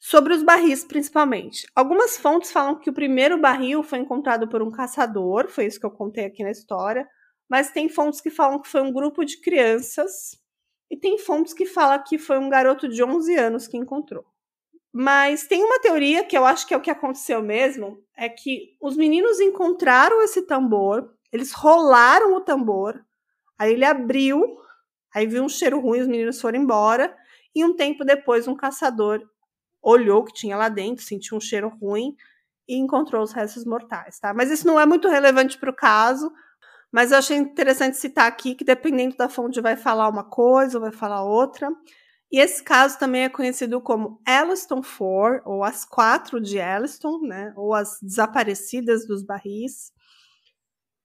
Sobre 0.00 0.34
os 0.34 0.42
barris, 0.42 0.82
principalmente. 0.82 1.64
Algumas 1.76 2.16
fontes 2.16 2.50
falam 2.50 2.74
que 2.74 2.90
o 2.90 2.92
primeiro 2.92 3.38
barril 3.38 3.84
foi 3.84 4.00
encontrado 4.00 4.48
por 4.48 4.62
um 4.62 4.70
caçador, 4.72 5.46
foi 5.46 5.66
isso 5.66 5.78
que 5.78 5.86
eu 5.86 5.92
contei 5.92 6.24
aqui 6.24 6.42
na 6.42 6.50
história. 6.50 7.08
Mas 7.48 7.70
tem 7.70 7.88
fontes 7.88 8.20
que 8.20 8.30
falam 8.30 8.60
que 8.60 8.66
foi 8.66 8.80
um 8.80 8.92
grupo 8.92 9.24
de 9.24 9.40
crianças. 9.40 10.36
E 10.90 10.96
tem 10.96 11.16
fontes 11.16 11.54
que 11.54 11.64
falam 11.64 12.02
que 12.02 12.18
foi 12.18 12.36
um 12.36 12.48
garoto 12.48 12.88
de 12.88 13.04
11 13.04 13.32
anos 13.36 13.68
que 13.68 13.76
encontrou. 13.76 14.24
Mas 14.92 15.46
tem 15.46 15.62
uma 15.62 15.78
teoria 15.78 16.24
que 16.24 16.36
eu 16.36 16.44
acho 16.44 16.66
que 16.66 16.74
é 16.74 16.76
o 16.76 16.82
que 16.82 16.90
aconteceu 16.90 17.40
mesmo, 17.40 18.02
é 18.16 18.28
que 18.28 18.76
os 18.80 18.96
meninos 18.96 19.38
encontraram 19.38 20.20
esse 20.20 20.42
tambor, 20.42 21.14
eles 21.32 21.52
rolaram 21.52 22.34
o 22.34 22.40
tambor, 22.40 23.00
aí 23.60 23.74
ele 23.74 23.84
abriu, 23.84 24.56
aí 25.14 25.26
viu 25.26 25.44
um 25.44 25.48
cheiro 25.48 25.78
ruim, 25.78 26.00
os 26.00 26.08
meninos 26.08 26.40
foram 26.40 26.58
embora, 26.58 27.14
e 27.54 27.62
um 27.62 27.76
tempo 27.76 28.04
depois 28.04 28.48
um 28.48 28.56
caçador 28.56 29.22
olhou 29.82 30.20
o 30.22 30.24
que 30.24 30.32
tinha 30.32 30.56
lá 30.56 30.70
dentro, 30.70 31.04
sentiu 31.04 31.36
um 31.36 31.40
cheiro 31.40 31.68
ruim 31.68 32.16
e 32.66 32.76
encontrou 32.76 33.22
os 33.22 33.32
restos 33.32 33.66
mortais, 33.66 34.18
tá? 34.18 34.32
Mas 34.32 34.50
isso 34.50 34.66
não 34.66 34.80
é 34.80 34.86
muito 34.86 35.08
relevante 35.08 35.58
para 35.58 35.70
o 35.70 35.76
caso, 35.76 36.32
mas 36.90 37.12
eu 37.12 37.18
achei 37.18 37.36
interessante 37.36 37.98
citar 37.98 38.26
aqui 38.26 38.54
que 38.54 38.64
dependendo 38.64 39.14
da 39.14 39.28
fonte 39.28 39.60
vai 39.60 39.76
falar 39.76 40.08
uma 40.08 40.24
coisa 40.24 40.78
ou 40.78 40.82
vai 40.82 40.92
falar 40.92 41.22
outra. 41.22 41.68
E 42.32 42.38
esse 42.40 42.62
caso 42.62 42.98
também 42.98 43.24
é 43.24 43.28
conhecido 43.28 43.80
como 43.80 44.22
Elliston 44.26 44.82
Four, 44.82 45.42
ou 45.44 45.64
as 45.64 45.84
quatro 45.84 46.40
de 46.40 46.58
Elliston, 46.58 47.18
né? 47.22 47.52
Ou 47.56 47.74
as 47.74 47.98
desaparecidas 48.00 49.06
dos 49.06 49.22
barris. 49.22 49.92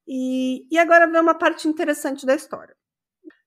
E, 0.07 0.67
e 0.71 0.77
agora 0.77 1.07
vem 1.07 1.19
uma 1.19 1.35
parte 1.35 1.67
interessante 1.67 2.25
da 2.25 2.35
história. 2.35 2.75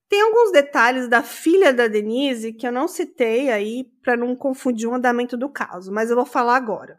Tem 0.08 0.22
alguns 0.22 0.52
detalhes 0.52 1.08
da 1.08 1.22
filha 1.22 1.72
da 1.72 1.86
Denise 1.86 2.52
que 2.52 2.66
eu 2.66 2.72
não 2.72 2.88
citei 2.88 3.50
aí 3.50 3.84
para 4.02 4.16
não 4.16 4.34
confundir 4.34 4.88
o 4.88 4.94
andamento 4.94 5.36
do 5.36 5.50
caso, 5.50 5.92
mas 5.92 6.08
eu 6.08 6.16
vou 6.16 6.24
falar 6.24 6.56
agora. 6.56 6.98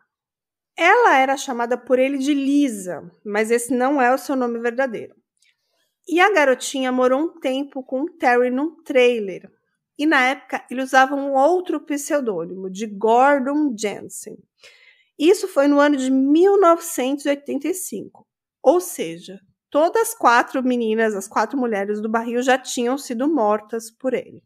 Ela 0.77 1.17
era 1.17 1.35
chamada 1.35 1.77
por 1.77 1.99
ele 1.99 2.19
de 2.19 2.33
Lisa, 2.33 3.11
mas 3.25 3.51
esse 3.51 3.73
não 3.73 4.01
é 4.01 4.13
o 4.13 4.17
seu 4.17 4.35
nome 4.35 4.59
verdadeiro. 4.59 5.15
E 6.07 6.21
a 6.21 6.31
garotinha 6.31 6.91
morou 6.91 7.21
um 7.21 7.39
tempo 7.39 7.83
com 7.83 8.03
o 8.03 8.09
Terry 8.09 8.49
num 8.49 8.81
trailer, 8.83 9.51
e 9.97 10.05
na 10.05 10.27
época 10.27 10.65
ele 10.71 10.81
usava 10.81 11.15
um 11.15 11.33
outro 11.33 11.81
pseudônimo, 11.81 12.69
de 12.69 12.87
Gordon 12.87 13.75
Jensen. 13.77 14.37
Isso 15.19 15.49
foi 15.49 15.67
no 15.67 15.81
ano 15.81 15.97
de 15.97 16.09
1985. 16.09 18.25
Ou 18.63 18.79
seja, 18.79 19.41
todas 19.69 20.09
as 20.09 20.13
quatro 20.13 20.63
meninas, 20.63 21.15
as 21.15 21.27
quatro 21.27 21.57
mulheres 21.57 22.01
do 22.01 22.09
barril 22.09 22.41
já 22.41 22.57
tinham 22.57 22.97
sido 22.97 23.27
mortas 23.27 23.91
por 23.91 24.13
ele. 24.13 24.43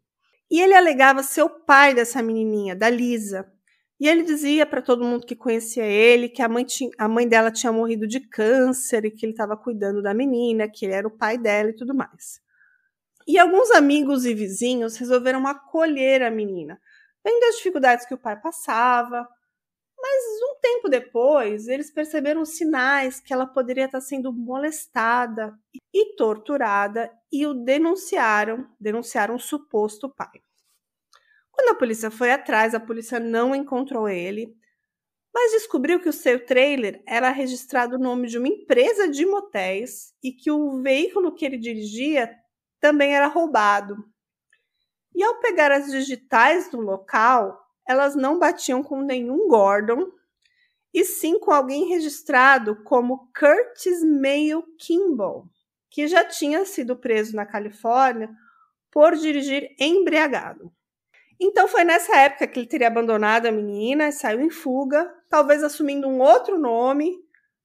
E 0.49 0.61
ele 0.61 0.75
alegava 0.75 1.23
ser 1.23 1.43
o 1.43 1.49
pai 1.49 1.93
dessa 1.93 2.21
menininha, 2.21 2.75
da 2.75 2.89
Lisa. 2.89 3.51
E 3.99 4.07
ele 4.07 4.23
dizia 4.23 4.65
para 4.65 4.81
todo 4.81 5.03
mundo 5.03 5.25
que 5.25 5.35
conhecia 5.35 5.85
ele 5.85 6.27
que 6.27 6.41
a 6.41 6.49
mãe, 6.49 6.65
tinha, 6.65 6.89
a 6.97 7.07
mãe 7.07 7.27
dela 7.27 7.51
tinha 7.51 7.71
morrido 7.71 8.05
de 8.05 8.19
câncer 8.19 9.05
e 9.05 9.11
que 9.11 9.25
ele 9.25 9.33
estava 9.33 9.55
cuidando 9.55 10.01
da 10.01 10.13
menina, 10.13 10.67
que 10.67 10.85
ele 10.85 10.93
era 10.93 11.07
o 11.07 11.17
pai 11.17 11.37
dela 11.37 11.69
e 11.69 11.75
tudo 11.75 11.95
mais. 11.95 12.41
E 13.27 13.39
alguns 13.39 13.71
amigos 13.71 14.25
e 14.25 14.33
vizinhos 14.33 14.97
resolveram 14.97 15.47
acolher 15.47 16.21
a 16.21 16.29
menina, 16.29 16.79
vendo 17.23 17.43
as 17.45 17.55
dificuldades 17.55 18.05
que 18.05 18.13
o 18.13 18.17
pai 18.17 18.39
passava. 18.39 19.27
Mas 20.03 20.21
um 20.41 20.59
tempo 20.59 20.89
depois, 20.89 21.69
eles 21.69 21.89
perceberam 21.89 22.43
sinais 22.43 23.21
que 23.21 23.31
ela 23.31 23.47
poderia 23.47 23.85
estar 23.85 24.01
sendo 24.01 24.33
molestada 24.33 25.57
e 25.93 26.13
torturada 26.17 27.09
e 27.31 27.47
o 27.47 27.53
denunciaram, 27.53 28.69
denunciaram 28.77 29.35
o 29.35 29.39
suposto 29.39 30.13
pai. 30.13 30.41
Quando 31.49 31.69
a 31.69 31.79
polícia 31.79 32.11
foi 32.11 32.31
atrás, 32.31 32.75
a 32.75 32.81
polícia 32.81 33.17
não 33.17 33.55
encontrou 33.55 34.09
ele, 34.09 34.53
mas 35.33 35.53
descobriu 35.53 36.01
que 36.01 36.09
o 36.09 36.13
seu 36.13 36.45
trailer 36.45 37.01
era 37.07 37.29
registrado 37.29 37.97
no 37.97 38.03
nome 38.03 38.27
de 38.27 38.37
uma 38.37 38.49
empresa 38.49 39.07
de 39.07 39.25
motéis 39.25 40.13
e 40.21 40.33
que 40.33 40.51
o 40.51 40.81
veículo 40.81 41.33
que 41.33 41.45
ele 41.45 41.57
dirigia 41.57 42.29
também 42.81 43.15
era 43.15 43.27
roubado. 43.27 43.95
E 45.15 45.23
ao 45.23 45.39
pegar 45.39 45.71
as 45.71 45.89
digitais 45.89 46.69
do 46.69 46.81
local, 46.81 47.62
elas 47.87 48.15
não 48.15 48.39
batiam 48.39 48.83
com 48.83 49.01
nenhum 49.01 49.47
Gordon, 49.47 50.11
e 50.93 51.03
sim 51.03 51.39
com 51.39 51.51
alguém 51.51 51.87
registrado 51.87 52.83
como 52.83 53.31
Curtis 53.37 54.03
Mayo 54.03 54.63
Kimball, 54.77 55.45
que 55.89 56.07
já 56.07 56.23
tinha 56.23 56.65
sido 56.65 56.95
preso 56.95 57.35
na 57.35 57.45
Califórnia 57.45 58.29
por 58.91 59.15
dirigir 59.15 59.75
embriagado. 59.79 60.71
Então 61.39 61.67
foi 61.67 61.83
nessa 61.83 62.15
época 62.15 62.47
que 62.47 62.59
ele 62.59 62.67
teria 62.67 62.87
abandonado 62.87 63.47
a 63.47 63.51
menina 63.51 64.07
e 64.07 64.11
saiu 64.11 64.39
em 64.39 64.51
fuga, 64.51 65.11
talvez 65.29 65.63
assumindo 65.63 66.07
um 66.07 66.21
outro 66.21 66.59
nome, 66.59 67.11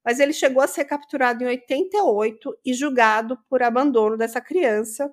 mas 0.04 0.18
ele 0.18 0.32
chegou 0.32 0.62
a 0.62 0.66
ser 0.66 0.86
capturado 0.86 1.44
em 1.44 1.46
88 1.48 2.58
e 2.64 2.72
julgado 2.72 3.38
por 3.48 3.62
abandono 3.62 4.16
dessa 4.16 4.40
criança 4.40 5.12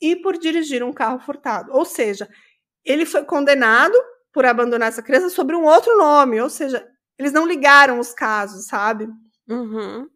e 0.00 0.16
por 0.16 0.36
dirigir 0.36 0.82
um 0.82 0.92
carro 0.92 1.20
furtado. 1.20 1.72
Ou 1.72 1.84
seja, 1.84 2.28
ele 2.86 3.04
foi 3.04 3.24
condenado 3.24 3.96
por 4.32 4.46
abandonar 4.46 4.88
essa 4.88 5.02
criança 5.02 5.28
sobre 5.30 5.56
um 5.56 5.64
outro 5.64 5.96
nome, 5.96 6.40
ou 6.40 6.48
seja, 6.48 6.86
eles 7.18 7.32
não 7.32 7.46
ligaram 7.46 7.98
os 7.98 8.12
casos, 8.12 8.66
sabe? 8.66 9.08
Uhum. 9.48 10.08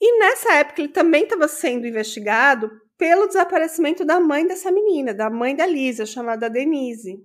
E 0.00 0.18
nessa 0.20 0.54
época 0.54 0.80
ele 0.80 0.92
também 0.92 1.24
estava 1.24 1.48
sendo 1.48 1.86
investigado 1.86 2.70
pelo 2.96 3.26
desaparecimento 3.26 4.04
da 4.04 4.20
mãe 4.20 4.46
dessa 4.46 4.70
menina, 4.70 5.12
da 5.12 5.28
mãe 5.28 5.54
da 5.54 5.66
Lisa, 5.66 6.06
chamada 6.06 6.48
Denise. 6.48 7.20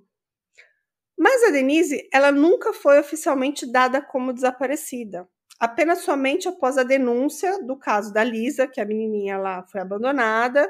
Mas 1.17 1.43
a 1.43 1.51
Denise, 1.51 2.07
ela 2.11 2.31
nunca 2.31 2.73
foi 2.73 2.99
oficialmente 2.99 3.71
dada 3.71 4.01
como 4.01 4.33
desaparecida. 4.33 5.27
Apenas 5.59 5.99
somente 5.99 6.47
após 6.47 6.77
a 6.77 6.83
denúncia 6.83 7.63
do 7.63 7.77
caso 7.77 8.11
da 8.11 8.23
Lisa, 8.23 8.67
que 8.67 8.81
a 8.81 8.85
menininha 8.85 9.37
lá 9.37 9.63
foi 9.67 9.81
abandonada, 9.81 10.69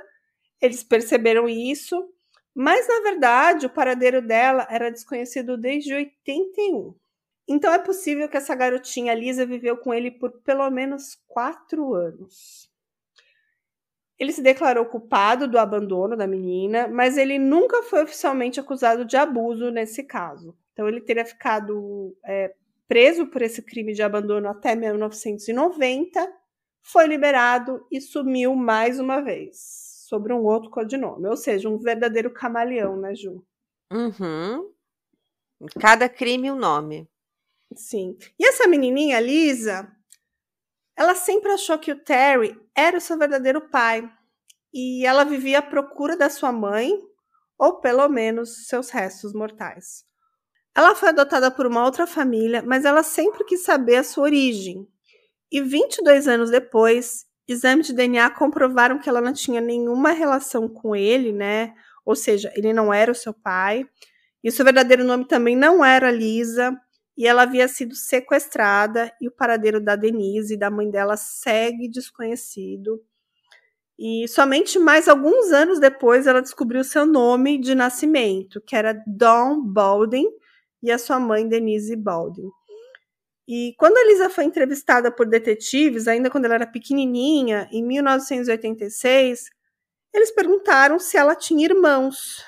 eles 0.61 0.84
perceberam 0.84 1.49
isso, 1.49 2.07
mas 2.54 2.88
na 2.88 3.01
verdade 3.01 3.66
o 3.66 3.70
paradeiro 3.70 4.22
dela 4.22 4.68
era 4.70 4.91
desconhecido 4.91 5.58
desde 5.58 5.93
81. 5.93 6.95
Então 7.47 7.74
é 7.74 7.80
possível 7.80 8.30
que 8.30 8.38
essa 8.38 8.56
garotinha 8.56 9.14
Lisa 9.14 9.45
viveu 9.45 9.78
com 9.78 9.93
ele 9.93 10.12
por 10.12 10.32
pelo 10.41 10.70
menos 10.70 11.22
quatro 11.28 11.93
anos. 11.93 12.72
Ele 14.18 14.32
se 14.32 14.41
declarou 14.41 14.86
culpado 14.86 15.47
do 15.47 15.58
abandono 15.58 16.16
da 16.16 16.28
menina, 16.28 16.88
mas 16.88 17.18
ele 17.18 17.38
nunca 17.38 17.84
foi 17.84 18.04
oficialmente 18.04 18.60
acusado 18.60 19.04
de 19.04 19.18
abuso 19.18 19.72
nesse 19.72 20.04
caso. 20.04 20.56
Então 20.72 20.88
ele 20.88 21.01
teria 21.01 21.26
ficado 21.26 22.16
é, 22.24 22.54
preso 22.88 23.28
por 23.28 23.41
esse 23.41 23.62
crime 23.62 23.93
de 23.93 24.04
abandono 24.04 24.47
até 24.47 24.76
1990, 24.76 26.32
foi 26.82 27.08
liberado 27.08 27.86
e 27.91 27.99
sumiu 28.01 28.56
mais 28.56 28.99
uma 28.99 29.22
vez, 29.22 29.82
sobre 30.14 30.32
um 30.32 30.43
outro 30.43 30.70
codinome. 30.70 31.28
Ou 31.28 31.36
seja, 31.36 31.68
um 31.68 31.80
verdadeiro 31.80 32.32
camaleão, 32.32 32.95
né, 32.97 33.16
Ju? 33.16 33.43
Uhum. 33.91 34.72
Cada 35.80 36.07
crime 36.07 36.51
um 36.51 36.55
nome. 36.55 37.09
Sim. 37.76 38.16
E 38.39 38.45
essa 38.45 38.68
menininha, 38.68 39.20
Lisa, 39.20 39.91
ela 40.95 41.16
sempre 41.16 41.51
achou 41.51 41.80
que 41.80 41.91
o 41.91 41.99
Terry 41.99 42.55
era 42.76 42.95
o 42.95 43.01
seu 43.01 43.18
verdadeiro 43.18 43.70
pai. 43.72 44.07
E 44.72 45.03
ela 45.03 45.24
vivia 45.24 45.59
à 45.59 45.61
procura 45.64 46.16
da 46.16 46.30
sua 46.30 46.51
mãe, 46.51 46.91
ou 47.57 47.80
pelo 47.80 48.07
menos 48.07 48.68
seus 48.68 48.91
restos 48.91 49.34
mortais. 49.34 50.05
Ela 50.76 50.93
foi 50.93 51.09
adotada 51.09 51.49
por 51.49 51.66
uma 51.66 51.84
outra 51.84 52.05
família, 52.05 52.61
mas 52.61 52.86
ela 52.86 53.01
sempre 53.01 53.43
quis 53.45 53.64
saber 53.64 53.95
a 53.95 54.03
sua 54.03 54.26
origem. 54.26 54.88
E 55.51 55.59
22 55.59 56.28
anos 56.28 56.51
depois, 56.51 57.26
exames 57.47 57.87
de 57.87 57.93
DNA 57.93 58.29
comprovaram 58.31 58.99
que 58.99 59.09
ela 59.09 59.21
não 59.21 59.33
tinha 59.33 59.61
nenhuma 59.61 60.11
relação 60.11 60.67
com 60.67 60.95
ele, 60.95 61.31
né? 61.31 61.73
Ou 62.05 62.15
seja, 62.15 62.51
ele 62.55 62.73
não 62.73 62.93
era 62.93 63.11
o 63.11 63.15
seu 63.15 63.33
pai. 63.33 63.85
E 64.43 64.49
o 64.49 64.51
seu 64.51 64.65
verdadeiro 64.65 65.03
nome 65.03 65.25
também 65.25 65.55
não 65.55 65.83
era 65.83 66.11
Lisa 66.11 66.77
e 67.17 67.27
ela 67.27 67.43
havia 67.43 67.67
sido 67.67 67.95
sequestrada 67.95 69.11
e 69.21 69.27
o 69.27 69.31
paradeiro 69.31 69.79
da 69.79 69.95
Denise 69.95 70.55
e 70.55 70.57
da 70.57 70.69
mãe 70.69 70.89
dela 70.89 71.15
segue 71.15 71.87
desconhecido. 71.87 73.01
E 73.97 74.27
somente 74.27 74.79
mais 74.79 75.07
alguns 75.07 75.51
anos 75.51 75.79
depois 75.79 76.25
ela 76.25 76.41
descobriu 76.41 76.83
seu 76.83 77.05
nome 77.05 77.59
de 77.59 77.75
nascimento, 77.75 78.59
que 78.61 78.75
era 78.75 79.01
Dawn 79.05 79.61
Baldwin, 79.61 80.27
e 80.81 80.91
a 80.91 80.97
sua 80.97 81.19
mãe 81.19 81.47
Denise 81.47 81.95
Baldwin. 81.95 82.49
E 83.47 83.73
quando 83.77 83.97
a 83.97 84.05
Lisa 84.05 84.29
foi 84.29 84.45
entrevistada 84.45 85.11
por 85.11 85.27
detetives, 85.27 86.07
ainda 86.07 86.29
quando 86.29 86.45
ela 86.45 86.55
era 86.55 86.67
pequenininha, 86.67 87.67
em 87.71 87.83
1986, 87.85 89.49
eles 90.13 90.31
perguntaram 90.31 90.97
se 90.99 91.17
ela 91.17 91.35
tinha 91.35 91.65
irmãos. 91.65 92.43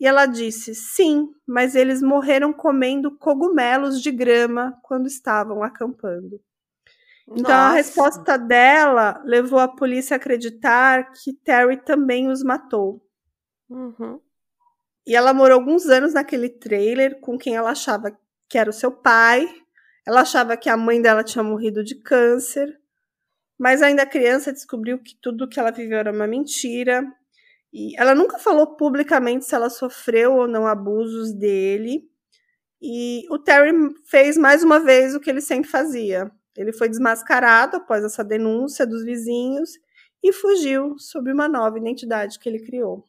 E 0.00 0.06
ela 0.06 0.26
disse: 0.26 0.74
sim, 0.74 1.28
mas 1.46 1.74
eles 1.74 2.00
morreram 2.00 2.52
comendo 2.52 3.16
cogumelos 3.18 4.00
de 4.00 4.10
grama 4.10 4.78
quando 4.82 5.06
estavam 5.06 5.62
acampando. 5.62 6.40
Nossa. 7.26 7.40
Então 7.40 7.54
a 7.54 7.72
resposta 7.72 8.38
dela 8.38 9.20
levou 9.24 9.58
a 9.58 9.68
polícia 9.68 10.14
a 10.14 10.16
acreditar 10.16 11.12
que 11.12 11.34
Terry 11.34 11.76
também 11.76 12.28
os 12.28 12.42
matou. 12.42 13.04
Uhum. 13.68 14.18
E 15.06 15.14
ela 15.14 15.34
morou 15.34 15.58
alguns 15.58 15.86
anos 15.86 16.14
naquele 16.14 16.48
trailer 16.48 17.20
com 17.20 17.36
quem 17.36 17.56
ela 17.56 17.70
achava 17.70 18.16
que 18.48 18.56
era 18.56 18.70
o 18.70 18.72
seu 18.72 18.90
pai. 18.90 19.46
Ela 20.08 20.22
achava 20.22 20.56
que 20.56 20.70
a 20.70 20.76
mãe 20.76 21.02
dela 21.02 21.22
tinha 21.22 21.44
morrido 21.44 21.84
de 21.84 21.94
câncer. 21.94 22.80
Mas 23.58 23.82
ainda 23.82 24.06
criança 24.06 24.50
descobriu 24.50 24.98
que 24.98 25.14
tudo 25.20 25.46
que 25.46 25.60
ela 25.60 25.70
viveu 25.70 25.98
era 25.98 26.10
uma 26.10 26.26
mentira 26.26 27.04
e 27.70 27.94
ela 28.00 28.14
nunca 28.14 28.38
falou 28.38 28.74
publicamente 28.74 29.44
se 29.44 29.54
ela 29.54 29.68
sofreu 29.68 30.34
ou 30.34 30.48
não 30.48 30.66
abusos 30.66 31.34
dele. 31.34 32.08
E 32.80 33.26
o 33.28 33.38
Terry 33.38 33.72
fez 34.06 34.38
mais 34.38 34.64
uma 34.64 34.80
vez 34.80 35.14
o 35.14 35.20
que 35.20 35.28
ele 35.28 35.42
sempre 35.42 35.68
fazia. 35.68 36.30
Ele 36.56 36.72
foi 36.72 36.88
desmascarado 36.88 37.76
após 37.76 38.02
essa 38.02 38.24
denúncia 38.24 38.86
dos 38.86 39.04
vizinhos 39.04 39.72
e 40.22 40.32
fugiu 40.32 40.98
sob 40.98 41.30
uma 41.30 41.48
nova 41.48 41.76
identidade 41.76 42.38
que 42.38 42.48
ele 42.48 42.64
criou. 42.64 43.04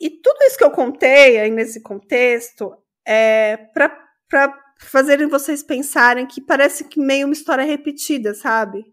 E 0.00 0.10
tudo 0.10 0.42
isso 0.42 0.58
que 0.58 0.64
eu 0.64 0.72
contei 0.72 1.38
aí 1.38 1.50
nesse 1.52 1.80
contexto 1.80 2.74
é 3.06 3.56
para 3.56 4.69
fazerem 4.86 5.28
vocês 5.28 5.62
pensarem 5.62 6.26
que 6.26 6.40
parece 6.40 6.84
que 6.84 7.00
meio 7.00 7.26
uma 7.26 7.32
história 7.32 7.64
repetida, 7.64 8.34
sabe? 8.34 8.84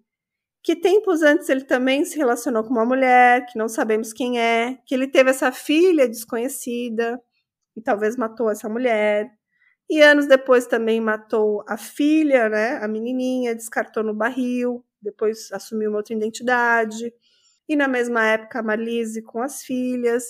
que 0.68 0.76
tempos 0.76 1.22
antes 1.22 1.48
ele 1.48 1.64
também 1.64 2.04
se 2.04 2.18
relacionou 2.18 2.62
com 2.62 2.72
uma 2.72 2.84
mulher 2.84 3.46
que 3.46 3.58
não 3.58 3.70
sabemos 3.70 4.12
quem 4.12 4.38
é, 4.38 4.78
que 4.86 4.94
ele 4.94 5.08
teve 5.08 5.30
essa 5.30 5.50
filha 5.50 6.10
desconhecida 6.10 7.18
e 7.74 7.82
talvez 7.82 8.18
matou 8.18 8.52
essa 8.52 8.68
mulher. 8.68 9.32
E 9.90 10.02
anos 10.02 10.28
depois 10.28 10.68
também 10.68 11.00
matou 11.00 11.64
a 11.70 11.78
filha, 11.78 12.50
né, 12.50 12.80
a 12.84 12.88
menininha, 12.90 13.56
descartou 13.56 14.04
no 14.04 14.14
barril, 14.14 14.84
depois 15.02 15.50
assumiu 15.54 15.90
uma 15.90 16.00
outra 16.00 16.14
identidade. 16.14 17.14
E 17.70 17.74
na 17.74 17.88
mesma 17.88 18.28
época 18.28 18.60
a 18.60 18.64
Marlise 18.64 19.22
com 19.22 19.42
as 19.42 19.64
filhas. 19.64 20.26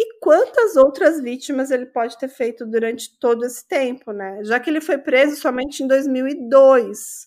E 0.00 0.20
quantas 0.20 0.76
outras 0.76 1.20
vítimas 1.20 1.72
ele 1.72 1.86
pode 1.86 2.16
ter 2.16 2.28
feito 2.28 2.64
durante 2.64 3.18
todo 3.18 3.44
esse 3.44 3.66
tempo, 3.66 4.12
né? 4.12 4.44
Já 4.44 4.60
que 4.60 4.70
ele 4.70 4.80
foi 4.80 4.96
preso 4.96 5.34
somente 5.34 5.82
em 5.82 5.88
2002 5.88 7.26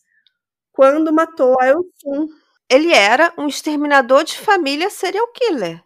quando 0.72 1.11
matou 1.11 1.53
a 1.59 1.67
Elsun. 1.67 2.30
Ele 2.69 2.93
era 2.93 3.34
um 3.38 3.47
exterminador 3.47 4.24
de 4.24 4.38
família 4.38 4.89
serial 4.89 5.28
killer. 5.34 5.84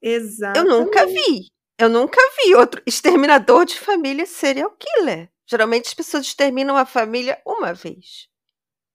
Exato. 0.00 0.58
Eu 0.58 0.64
nunca 0.64 1.04
vi. 1.04 1.50
Eu 1.78 1.90
nunca 1.90 2.18
vi 2.42 2.54
outro 2.54 2.80
exterminador 2.88 3.66
de 3.66 3.78
família 3.78 4.24
serial 4.24 4.74
killer. 4.78 5.30
Geralmente 5.46 5.88
as 5.88 5.94
pessoas 5.94 6.24
exterminam 6.24 6.74
a 6.74 6.86
família 6.86 7.38
uma 7.44 7.74
vez. 7.74 8.30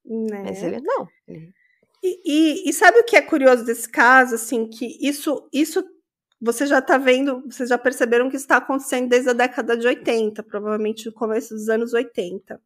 Né? 0.04 0.46
Mas 0.46 0.64
ele 0.64 0.82
não. 0.82 1.08
E, 2.02 2.22
e, 2.26 2.70
e, 2.70 2.74
sabe 2.74 2.98
o 2.98 3.04
que 3.04 3.16
é 3.16 3.22
curioso 3.22 3.64
desse 3.64 3.88
caso? 3.88 4.34
Assim, 4.34 4.68
que 4.68 4.98
isso, 5.00 5.48
isso 5.54 5.84
você 6.42 6.66
já 6.66 6.80
está 6.80 6.98
vendo, 6.98 7.44
vocês 7.46 7.70
já 7.70 7.78
perceberam 7.78 8.30
que 8.30 8.38
está 8.38 8.58
acontecendo 8.58 9.10
desde 9.10 9.30
a 9.30 9.34
década 9.34 9.76
de 9.76 9.86
80, 9.86 10.42
provavelmente 10.44 11.06
no 11.06 11.14
começo 11.14 11.54
dos 11.54 11.68
anos 11.70 11.94
80. 11.94 12.60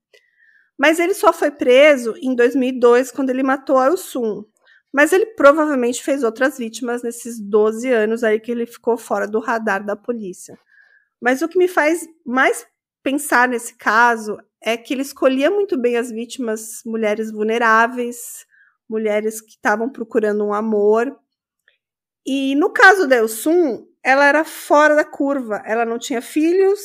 Mas 0.78 0.99
ele 0.99 1.13
só 1.13 1.32
foi 1.34 1.51
preso 1.51 2.15
em 2.21 2.36
2002, 2.36 3.11
quando 3.11 3.30
ele 3.30 3.43
matou 3.43 3.78
a 3.78 3.88
Elsum. 3.88 4.43
Mas 4.91 5.11
ele 5.11 5.26
provavelmente 5.28 6.03
fez 6.03 6.24
outras 6.24 6.57
vítimas 6.57 7.01
nesses 7.01 7.39
12 7.39 7.91
anos 7.91 8.24
aí 8.24 8.39
que 8.39 8.51
ele 8.51 8.65
ficou 8.65 8.95
fora 8.95 9.28
do 9.28 9.39
radar 9.39 9.84
da 9.84 9.95
polícia. 9.95 10.57
Mas 11.19 11.41
o 11.41 11.47
que 11.47 11.57
me 11.57 11.67
faz 11.67 12.07
mais 12.26 12.67
pensar 13.01 13.47
nesse 13.47 13.76
caso 13.76 14.38
é 14.61 14.78
que 14.78 14.93
ele 14.93 15.01
escolhia 15.01 15.49
muito 15.49 15.78
bem 15.78 15.97
as 15.97 16.11
vítimas 16.11 16.82
mulheres 16.86 17.32
vulneráveis, 17.32 18.45
mulheres 18.88 19.41
que 19.41 19.51
estavam 19.51 19.89
procurando 19.89 20.45
um 20.45 20.53
amor. 20.53 21.17
E 22.26 22.55
no 22.55 22.71
caso 22.71 23.07
da 23.07 23.17
Elsum, 23.17 23.86
ela 24.03 24.26
era 24.26 24.43
fora 24.43 24.95
da 24.95 25.05
curva. 25.05 25.61
Ela 25.65 25.86
não 25.86 25.97
tinha 25.97 26.21
filhos, 26.21 26.80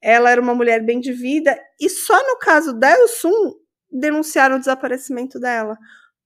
ela 0.00 0.30
era 0.30 0.40
uma 0.40 0.54
mulher 0.54 0.84
bem 0.84 1.00
de 1.00 1.12
vida, 1.12 1.58
e 1.78 1.88
só 1.88 2.16
no 2.26 2.38
caso 2.38 2.72
da 2.72 2.90
Elsum 2.90 3.54
denunciaram 3.90 4.56
o 4.56 4.58
desaparecimento 4.58 5.38
dela. 5.38 5.76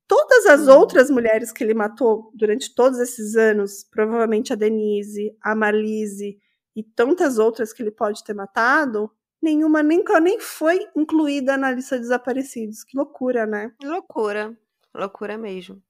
Todas 0.06 0.46
as 0.46 0.68
uhum. 0.68 0.78
outras 0.78 1.10
mulheres 1.10 1.50
que 1.50 1.64
ele 1.64 1.74
matou 1.74 2.30
durante 2.34 2.74
todos 2.74 2.98
esses 2.98 3.36
anos, 3.36 3.84
provavelmente 3.90 4.52
a 4.52 4.56
Denise, 4.56 5.34
a 5.42 5.54
Marlise 5.54 6.38
e 6.76 6.82
tantas 6.82 7.38
outras 7.38 7.72
que 7.72 7.82
ele 7.82 7.90
pode 7.90 8.22
ter 8.22 8.34
matado, 8.34 9.10
nenhuma 9.40 9.82
nem, 9.82 10.04
nem 10.22 10.38
foi 10.38 10.86
incluída 10.94 11.56
na 11.56 11.70
lista 11.70 11.96
de 11.96 12.02
desaparecidos. 12.02 12.84
Que 12.84 12.96
loucura, 12.96 13.46
né? 13.46 13.72
Loucura. 13.82 14.56
Loucura 14.94 15.38
mesmo. 15.38 15.82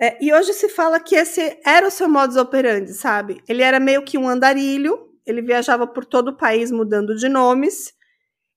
É, 0.00 0.22
e 0.22 0.32
hoje 0.32 0.52
se 0.52 0.68
fala 0.68 0.98
que 1.00 1.14
esse 1.14 1.58
era 1.64 1.86
o 1.86 1.90
seu 1.90 2.08
modus 2.08 2.36
operandi, 2.36 2.92
sabe? 2.92 3.42
Ele 3.48 3.62
era 3.62 3.78
meio 3.78 4.04
que 4.04 4.18
um 4.18 4.28
andarilho 4.28 5.14
ele 5.26 5.42
viajava 5.42 5.86
por 5.86 6.04
todo 6.04 6.28
o 6.28 6.36
país 6.36 6.70
mudando 6.70 7.14
de 7.16 7.28
nomes. 7.28 7.94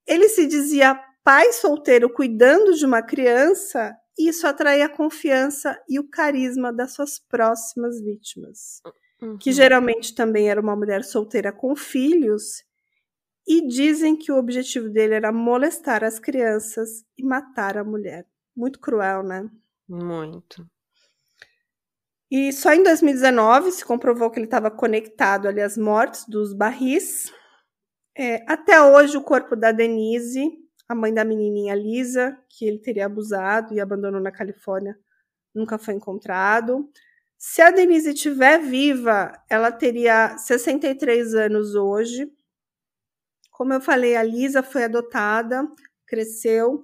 Ele 0.05 0.27
se 0.27 0.45
dizia 0.47 0.99
pai 1.23 1.51
solteiro 1.53 2.09
cuidando 2.09 2.73
de 2.73 2.85
uma 2.85 3.01
criança, 3.01 3.95
e 4.17 4.29
isso 4.29 4.47
atraía 4.47 4.85
a 4.85 4.89
confiança 4.89 5.77
e 5.87 5.99
o 5.99 6.09
carisma 6.09 6.73
das 6.73 6.93
suas 6.93 7.19
próximas 7.19 8.01
vítimas. 8.01 8.81
que 9.39 9.51
geralmente 9.51 10.13
também 10.13 10.47
era 10.49 10.61
uma 10.61 10.75
mulher 10.75 11.03
solteira 11.03 11.51
com 11.51 11.75
filhos, 11.75 12.63
e 13.47 13.65
dizem 13.67 14.15
que 14.15 14.31
o 14.31 14.37
objetivo 14.37 14.89
dele 14.89 15.15
era 15.15 15.31
molestar 15.31 16.03
as 16.03 16.19
crianças 16.19 17.03
e 17.17 17.23
matar 17.23 17.77
a 17.77 17.83
mulher. 17.83 18.27
Muito 18.55 18.79
cruel, 18.79 19.23
né? 19.23 19.49
Muito. 19.87 20.67
E 22.29 22.51
só 22.51 22.73
em 22.73 22.83
2019 22.83 23.71
se 23.71 23.85
comprovou 23.85 24.29
que 24.29 24.37
ele 24.37 24.45
estava 24.45 24.69
conectado 24.69 25.47
ali 25.47 25.61
às 25.61 25.77
mortes 25.77 26.25
dos 26.27 26.53
barris. 26.53 27.31
É, 28.15 28.43
até 28.51 28.81
hoje, 28.81 29.15
o 29.15 29.23
corpo 29.23 29.55
da 29.55 29.71
Denise, 29.71 30.51
a 30.89 30.95
mãe 30.95 31.13
da 31.13 31.23
menininha 31.23 31.73
Lisa, 31.73 32.37
que 32.49 32.65
ele 32.65 32.79
teria 32.79 33.05
abusado 33.05 33.73
e 33.73 33.79
abandonou 33.79 34.19
na 34.19 34.31
Califórnia, 34.31 34.97
nunca 35.53 35.77
foi 35.77 35.93
encontrado. 35.93 36.89
Se 37.37 37.61
a 37.61 37.71
Denise 37.71 38.09
estiver 38.09 38.59
viva, 38.59 39.31
ela 39.49 39.71
teria 39.71 40.37
63 40.37 41.33
anos 41.35 41.75
hoje. 41.75 42.31
Como 43.51 43.73
eu 43.73 43.79
falei, 43.79 44.15
a 44.15 44.23
Lisa 44.23 44.61
foi 44.61 44.83
adotada, 44.83 45.67
cresceu. 46.05 46.81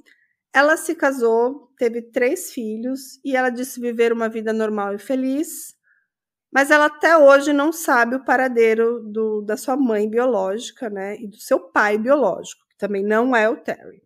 Ela 0.54 0.78
se 0.78 0.95
casou, 0.95 1.74
teve 1.78 2.01
três 2.01 2.51
filhos 2.51 3.20
e 3.26 3.36
ela 3.36 3.49
disse 3.49 3.80
viver 3.80 4.14
uma 4.14 4.30
vida 4.30 4.54
normal 4.54 4.95
e 4.95 4.99
feliz. 4.99 5.74
Mas 6.51 6.70
ela 6.70 6.86
até 6.86 7.18
hoje 7.18 7.51
não 7.51 7.72
sabe 7.72 8.16
o 8.16 8.24
paradeiro 8.24 8.99
do, 9.01 9.41
da 9.41 9.58
sua 9.58 9.76
mãe 9.76 10.08
biológica, 10.08 10.89
né? 10.89 11.16
E 11.16 11.28
do 11.28 11.38
seu 11.38 11.60
pai 11.60 11.97
biológico, 11.97 12.62
que 12.70 12.78
também 12.78 13.04
não 13.04 13.36
é 13.36 13.49
o 13.49 13.58
Terry. 13.58 14.04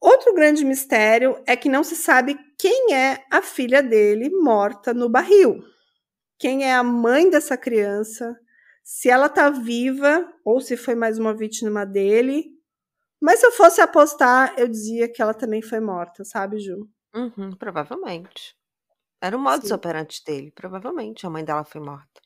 Outro 0.00 0.34
grande 0.34 0.64
mistério 0.64 1.40
é 1.46 1.56
que 1.56 1.68
não 1.68 1.84
se 1.84 1.94
sabe 1.94 2.36
quem 2.58 2.94
é 2.94 3.24
a 3.30 3.40
filha 3.40 3.82
dele 3.82 4.30
morta 4.30 4.92
no 4.92 5.08
barril. 5.08 5.62
Quem 6.38 6.64
é 6.64 6.74
a 6.74 6.82
mãe 6.82 7.30
dessa 7.30 7.56
criança? 7.56 8.36
se 8.88 9.10
ela 9.10 9.28
tá 9.28 9.50
viva 9.50 10.26
ou 10.42 10.62
se 10.62 10.74
foi 10.74 10.94
mais 10.94 11.18
uma 11.18 11.34
vítima 11.34 11.84
dele. 11.84 12.57
Mas 13.20 13.40
se 13.40 13.46
eu 13.46 13.52
fosse 13.52 13.80
apostar, 13.80 14.54
eu 14.56 14.68
dizia 14.68 15.10
que 15.10 15.20
ela 15.20 15.34
também 15.34 15.60
foi 15.60 15.80
morta, 15.80 16.24
sabe, 16.24 16.58
Ju? 16.58 16.88
Uhum, 17.14 17.56
provavelmente. 17.56 18.56
Era 19.20 19.36
o 19.36 19.40
modus 19.40 19.68
Sim. 19.68 19.74
operandi 19.74 20.22
dele. 20.24 20.52
Provavelmente 20.52 21.26
a 21.26 21.30
mãe 21.30 21.44
dela 21.44 21.64
foi 21.64 21.80
morta. 21.80 22.20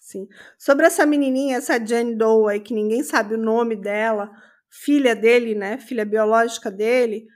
Sim. 0.00 0.28
Sobre 0.58 0.86
essa 0.86 1.04
menininha, 1.04 1.56
essa 1.56 1.84
Jane 1.84 2.16
Doe 2.16 2.52
aí, 2.52 2.60
que 2.60 2.74
ninguém 2.74 3.02
sabe 3.02 3.34
o 3.34 3.38
nome 3.38 3.76
dela, 3.76 4.30
filha 4.70 5.14
dele, 5.16 5.54
né? 5.54 5.78
Filha 5.78 6.04
biológica 6.04 6.70
dele, 6.70 7.26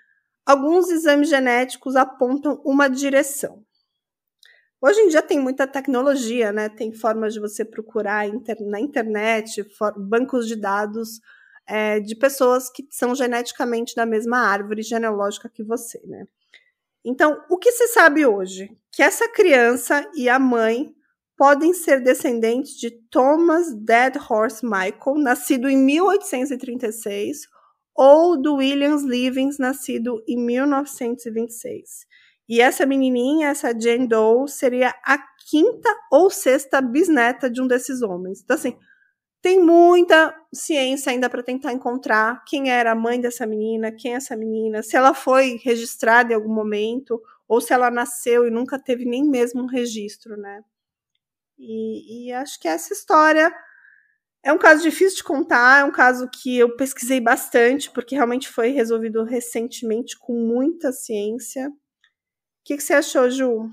alguns 0.46 0.88
exames 0.90 1.28
genéticos 1.28 1.96
apontam 1.96 2.60
uma 2.64 2.88
direção. 2.88 3.64
Hoje 4.80 5.00
em 5.00 5.08
dia 5.08 5.20
tem 5.20 5.38
muita 5.38 5.66
tecnologia, 5.66 6.52
né? 6.52 6.68
Tem 6.68 6.92
formas 6.92 7.34
de 7.34 7.40
você 7.40 7.64
procurar 7.64 8.26
na 8.60 8.80
internet, 8.80 9.62
bancos 9.96 10.46
de 10.48 10.56
dados 10.56 11.20
é, 11.70 12.00
de 12.00 12.16
pessoas 12.16 12.68
que 12.68 12.84
são 12.90 13.14
geneticamente 13.14 13.94
da 13.94 14.04
mesma 14.04 14.38
árvore 14.38 14.82
genealógica 14.82 15.48
que 15.48 15.62
você, 15.62 16.00
né? 16.04 16.26
Então, 17.04 17.40
o 17.48 17.56
que 17.56 17.70
se 17.70 17.86
sabe 17.88 18.26
hoje? 18.26 18.76
Que 18.92 19.02
essa 19.02 19.28
criança 19.28 20.04
e 20.14 20.28
a 20.28 20.38
mãe 20.38 20.92
podem 21.38 21.72
ser 21.72 22.02
descendentes 22.02 22.74
de 22.74 22.90
Thomas 22.90 23.72
Dead 23.72 24.16
Horse 24.28 24.64
Michael, 24.64 25.16
nascido 25.16 25.68
em 25.68 25.76
1836, 25.76 27.42
ou 27.96 28.36
do 28.36 28.56
Williams 28.56 29.04
Livings, 29.04 29.58
nascido 29.58 30.22
em 30.28 30.36
1926. 30.36 32.04
E 32.48 32.60
essa 32.60 32.84
menininha, 32.84 33.48
essa 33.48 33.72
Jane 33.78 34.08
Doe, 34.08 34.48
seria 34.48 34.92
a 35.06 35.18
quinta 35.48 35.88
ou 36.10 36.28
sexta 36.30 36.80
bisneta 36.82 37.48
de 37.48 37.62
um 37.62 37.66
desses 37.66 38.02
homens. 38.02 38.42
Então, 38.42 38.56
assim, 38.56 38.76
tem 39.42 39.60
muita 39.60 40.34
ciência 40.52 41.10
ainda 41.12 41.30
para 41.30 41.42
tentar 41.42 41.72
encontrar 41.72 42.44
quem 42.44 42.70
era 42.70 42.92
a 42.92 42.94
mãe 42.94 43.20
dessa 43.20 43.46
menina, 43.46 43.92
quem 43.92 44.12
é 44.12 44.16
essa 44.16 44.36
menina, 44.36 44.82
se 44.82 44.96
ela 44.96 45.14
foi 45.14 45.60
registrada 45.62 46.32
em 46.32 46.36
algum 46.36 46.52
momento, 46.52 47.22
ou 47.48 47.60
se 47.60 47.72
ela 47.72 47.90
nasceu 47.90 48.46
e 48.46 48.50
nunca 48.50 48.78
teve 48.78 49.04
nem 49.04 49.24
mesmo 49.24 49.62
um 49.62 49.66
registro, 49.66 50.36
né? 50.36 50.62
E, 51.58 52.28
e 52.28 52.32
acho 52.32 52.58
que 52.60 52.68
essa 52.68 52.92
história 52.92 53.52
é 54.42 54.52
um 54.52 54.58
caso 54.58 54.82
difícil 54.82 55.18
de 55.18 55.24
contar, 55.24 55.80
é 55.80 55.84
um 55.84 55.92
caso 55.92 56.28
que 56.28 56.56
eu 56.58 56.76
pesquisei 56.76 57.20
bastante, 57.20 57.90
porque 57.90 58.14
realmente 58.14 58.48
foi 58.48 58.70
resolvido 58.70 59.24
recentemente 59.24 60.18
com 60.18 60.32
muita 60.32 60.92
ciência 60.92 61.70
que, 62.70 62.76
que 62.76 62.82
você 62.84 62.94
achou, 62.94 63.28
Ju? 63.28 63.68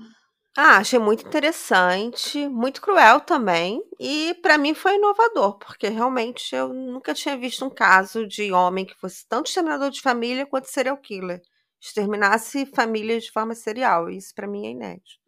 Ah, 0.56 0.78
achei 0.78 0.98
muito 0.98 1.26
interessante, 1.26 2.48
muito 2.48 2.80
cruel 2.80 3.20
também, 3.20 3.80
e 4.00 4.34
para 4.42 4.58
mim 4.58 4.74
foi 4.74 4.96
inovador, 4.96 5.56
porque 5.58 5.88
realmente 5.88 6.54
eu 6.54 6.72
nunca 6.74 7.14
tinha 7.14 7.36
visto 7.36 7.64
um 7.64 7.70
caso 7.70 8.26
de 8.26 8.50
homem 8.52 8.84
que 8.84 8.94
fosse 8.98 9.24
tanto 9.28 9.46
exterminador 9.46 9.90
de 9.90 10.00
família 10.00 10.46
quanto 10.46 10.66
serial 10.66 10.96
killer. 10.96 11.40
Exterminasse 11.80 12.66
famílias 12.66 13.22
de 13.24 13.30
forma 13.30 13.54
serial. 13.54 14.10
Isso 14.10 14.34
para 14.34 14.48
mim 14.48 14.66
é 14.66 14.70
inédito. 14.70 15.20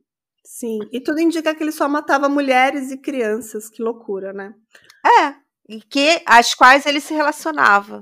Sim, 0.45 0.81
e 0.93 1.01
tudo 1.01 1.21
indica 1.21 1.55
que 1.55 1.63
ele 1.63 1.71
só 1.71 1.89
matava 1.89 2.29
mulheres 2.29 2.91
e 2.91 2.99
crianças. 2.99 3.69
Que 3.69 3.83
loucura, 3.83 4.33
né? 4.33 4.53
É, 5.07 5.35
e 5.69 5.81
que 5.81 6.21
as 6.27 6.55
quais 6.55 6.87
ele 6.87 7.01
se 7.01 7.15
relacionava. 7.15 8.01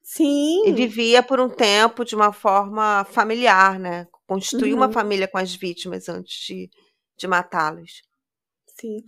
Sim. 0.00 0.62
E 0.66 0.72
vivia 0.72 1.22
por 1.22 1.40
um 1.40 1.48
tempo 1.48 2.04
de 2.04 2.14
uma 2.14 2.32
forma 2.32 3.04
familiar, 3.10 3.80
né? 3.80 4.06
Constituir 4.28 4.72
uhum. 4.72 4.80
uma 4.80 4.92
família 4.92 5.26
com 5.26 5.38
as 5.38 5.54
vítimas 5.54 6.06
antes 6.06 6.38
de, 6.46 6.70
de 7.16 7.26
matá-los. 7.26 8.02
Sim. 8.78 9.02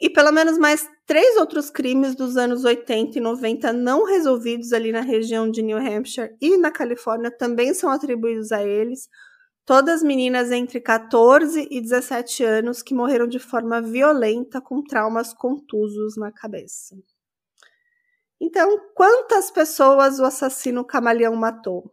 E 0.00 0.10
pelo 0.10 0.32
menos 0.32 0.58
mais 0.58 0.88
três 1.06 1.36
outros 1.36 1.70
crimes 1.70 2.16
dos 2.16 2.36
anos 2.36 2.64
80 2.64 3.16
e 3.16 3.20
90 3.20 3.72
não 3.72 4.04
resolvidos 4.04 4.72
ali 4.72 4.90
na 4.90 5.00
região 5.00 5.48
de 5.48 5.62
New 5.62 5.78
Hampshire 5.78 6.34
e 6.40 6.56
na 6.56 6.72
Califórnia 6.72 7.30
também 7.30 7.72
são 7.72 7.88
atribuídos 7.88 8.50
a 8.50 8.64
eles. 8.64 9.08
Todas 9.64 10.02
meninas 10.02 10.50
entre 10.50 10.80
14 10.80 11.68
e 11.70 11.80
17 11.80 12.42
anos 12.42 12.82
que 12.82 12.92
morreram 12.92 13.28
de 13.28 13.38
forma 13.38 13.80
violenta 13.80 14.60
com 14.60 14.82
traumas 14.82 15.32
contusos 15.32 16.16
na 16.16 16.32
cabeça. 16.32 16.96
Então, 18.40 18.76
quantas 18.92 19.52
pessoas 19.52 20.18
o 20.18 20.24
assassino 20.24 20.84
camaleão 20.84 21.36
matou? 21.36 21.90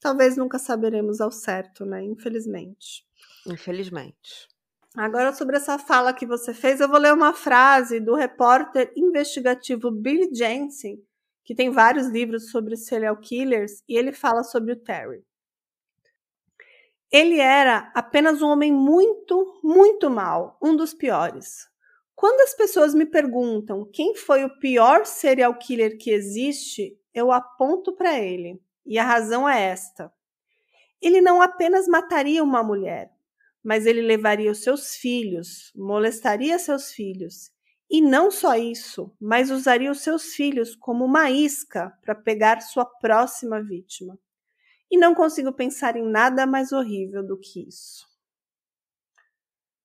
Talvez 0.00 0.36
nunca 0.36 0.58
saberemos 0.58 1.20
ao 1.20 1.30
certo, 1.30 1.84
né? 1.84 2.02
Infelizmente. 2.02 3.04
Infelizmente. 3.46 4.48
Agora, 4.96 5.32
sobre 5.32 5.56
essa 5.56 5.78
fala 5.78 6.12
que 6.12 6.26
você 6.26 6.52
fez, 6.52 6.80
eu 6.80 6.88
vou 6.88 6.98
ler 6.98 7.12
uma 7.12 7.32
frase 7.32 8.00
do 8.00 8.14
repórter 8.14 8.92
investigativo 8.96 9.90
Billy 9.90 10.34
Jensen, 10.34 11.00
que 11.44 11.54
tem 11.54 11.70
vários 11.70 12.08
livros 12.08 12.50
sobre 12.50 12.76
serial 12.76 13.16
killers, 13.16 13.82
e 13.88 13.96
ele 13.96 14.12
fala 14.12 14.42
sobre 14.42 14.72
o 14.72 14.76
Terry. 14.76 15.24
Ele 17.12 17.38
era 17.38 17.90
apenas 17.94 18.40
um 18.40 18.48
homem 18.48 18.72
muito, 18.72 19.60
muito 19.62 20.10
mau, 20.10 20.56
um 20.62 20.74
dos 20.76 20.94
piores. 20.94 21.68
Quando 22.14 22.40
as 22.42 22.54
pessoas 22.54 22.94
me 22.94 23.06
perguntam 23.06 23.88
quem 23.92 24.14
foi 24.14 24.44
o 24.44 24.58
pior 24.58 25.06
serial 25.06 25.56
killer 25.56 25.98
que 25.98 26.10
existe, 26.10 26.96
eu 27.14 27.32
aponto 27.32 27.94
para 27.96 28.18
ele. 28.18 28.60
E 28.84 28.98
a 28.98 29.04
razão 29.04 29.48
é 29.48 29.60
esta: 29.60 30.12
ele 31.00 31.20
não 31.20 31.40
apenas 31.40 31.88
mataria 31.88 32.42
uma 32.42 32.62
mulher, 32.62 33.10
mas 33.62 33.86
ele 33.86 34.02
levaria 34.02 34.50
os 34.50 34.62
seus 34.62 34.96
filhos, 34.96 35.72
molestaria 35.74 36.58
seus 36.58 36.92
filhos. 36.92 37.50
E 37.90 38.00
não 38.00 38.30
só 38.30 38.54
isso, 38.54 39.12
mas 39.20 39.50
usaria 39.50 39.90
os 39.90 40.00
seus 40.00 40.34
filhos 40.34 40.76
como 40.76 41.04
uma 41.04 41.30
isca 41.30 41.92
para 42.02 42.14
pegar 42.14 42.60
sua 42.60 42.84
próxima 42.84 43.60
vítima. 43.60 44.18
E 44.90 44.96
não 44.96 45.14
consigo 45.14 45.52
pensar 45.52 45.96
em 45.96 46.04
nada 46.04 46.46
mais 46.46 46.70
horrível 46.72 47.24
do 47.24 47.38
que 47.38 47.68
isso. 47.68 48.08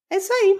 É 0.10 0.18
isso 0.18 0.32
aí. 0.32 0.60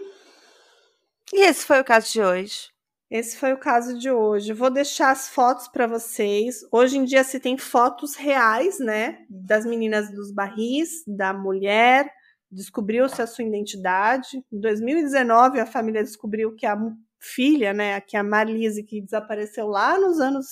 E 1.34 1.42
esse 1.42 1.66
foi 1.66 1.80
o 1.80 1.86
caso 1.86 2.12
de 2.12 2.22
hoje. 2.22 2.75
Esse 3.10 3.38
foi 3.38 3.54
o 3.54 3.60
caso 3.60 3.98
de 4.00 4.10
hoje. 4.10 4.52
Vou 4.52 4.70
deixar 4.72 5.12
as 5.12 5.30
fotos 5.30 5.68
para 5.68 5.86
vocês. 5.86 6.62
Hoje 6.72 6.98
em 6.98 7.06
dia 7.06 7.24
se 7.24 7.40
tem 7.40 7.58
fotos 7.58 8.16
reais, 8.16 8.80
né, 8.80 9.20
das 9.30 9.66
meninas 9.66 10.12
dos 10.12 10.32
barris, 10.32 11.04
da 11.06 11.32
mulher, 11.32 12.12
descobriu-se 12.52 13.22
a 13.22 13.28
sua 13.28 13.46
identidade. 13.46 14.44
Em 14.52 14.60
2019 14.60 15.60
a 15.60 15.66
família 15.68 16.04
descobriu 16.04 16.56
que 16.56 16.66
a 16.66 16.76
filha, 17.20 17.74
né, 17.74 18.02
que 18.02 18.18
a 18.18 18.24
Marlise 18.24 18.84
que 18.84 19.02
desapareceu 19.02 19.68
lá 19.68 20.00
nos 20.00 20.20
anos 20.20 20.48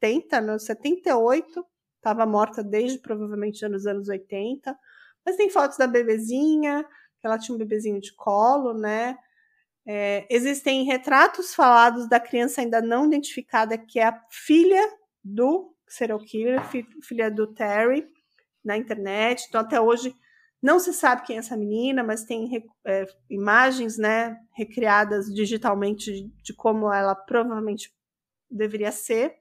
70, 0.00 0.40
no 0.40 0.58
78, 0.58 1.66
estava 1.96 2.24
morta 2.24 2.64
desde 2.64 2.98
provavelmente 2.98 3.66
nos 3.68 3.86
anos 3.86 4.08
80. 4.08 4.74
Mas 5.24 5.36
tem 5.36 5.50
fotos 5.50 5.76
da 5.76 5.86
bebezinha, 5.86 6.82
que 7.20 7.26
ela 7.26 7.38
tinha 7.38 7.54
um 7.54 7.58
bebezinho 7.58 8.00
de 8.00 8.14
colo, 8.14 8.72
né? 8.72 9.18
É, 9.92 10.24
existem 10.30 10.84
retratos 10.84 11.52
falados 11.52 12.08
da 12.08 12.20
criança 12.20 12.60
ainda 12.60 12.80
não 12.80 13.06
identificada, 13.06 13.76
que 13.76 13.98
é 13.98 14.04
a 14.04 14.24
filha 14.30 14.80
do 15.20 15.74
serial 15.84 16.20
killer, 16.20 16.62
filha 17.02 17.28
do 17.28 17.48
Terry, 17.48 18.06
na 18.64 18.76
internet. 18.76 19.46
Então, 19.48 19.60
até 19.60 19.80
hoje, 19.80 20.14
Não 20.62 20.78
se 20.78 20.92
sabe 20.92 21.22
quem 21.22 21.36
é 21.36 21.38
essa 21.38 21.56
menina, 21.56 22.02
mas 22.04 22.24
tem 22.24 22.62
é, 22.84 23.06
imagens, 23.30 23.96
né, 23.96 24.38
recriadas 24.52 25.26
digitalmente 25.32 26.12
de, 26.12 26.28
de 26.42 26.54
como 26.54 26.92
ela 26.92 27.14
provavelmente 27.14 27.90
deveria 28.50 28.92
ser. 28.92 29.36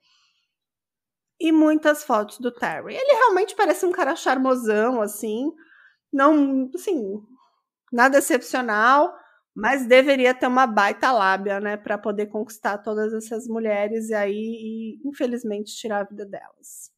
E 1.40 1.52
muitas 1.52 2.04
fotos 2.04 2.38
do 2.40 2.52
Terry. 2.52 2.96
Ele 2.96 3.14
realmente 3.14 3.56
parece 3.56 3.86
um 3.86 3.92
cara 3.92 4.16
charmosão, 4.16 5.02
assim. 5.02 5.52
Não, 6.12 6.70
assim, 6.74 7.22
nada 7.92 8.18
excepcional, 8.18 9.14
mas 9.56 9.86
deveria 9.86 10.34
ter 10.34 10.48
uma 10.48 10.68
baita 10.68 11.12
lábia, 11.12 11.60
né, 11.60 11.78
para 11.78 11.98
poder 11.98 12.28
conquistar 12.28 12.78
todas 12.78 13.14
essas 13.14 13.48
mulheres 13.48 14.10
e 14.10 14.14
aí, 14.14 14.34
e, 14.34 15.08
infelizmente, 15.08 15.76
tirar 15.76 16.02
a 16.02 16.04
vida 16.04 16.26
delas. 16.26 16.92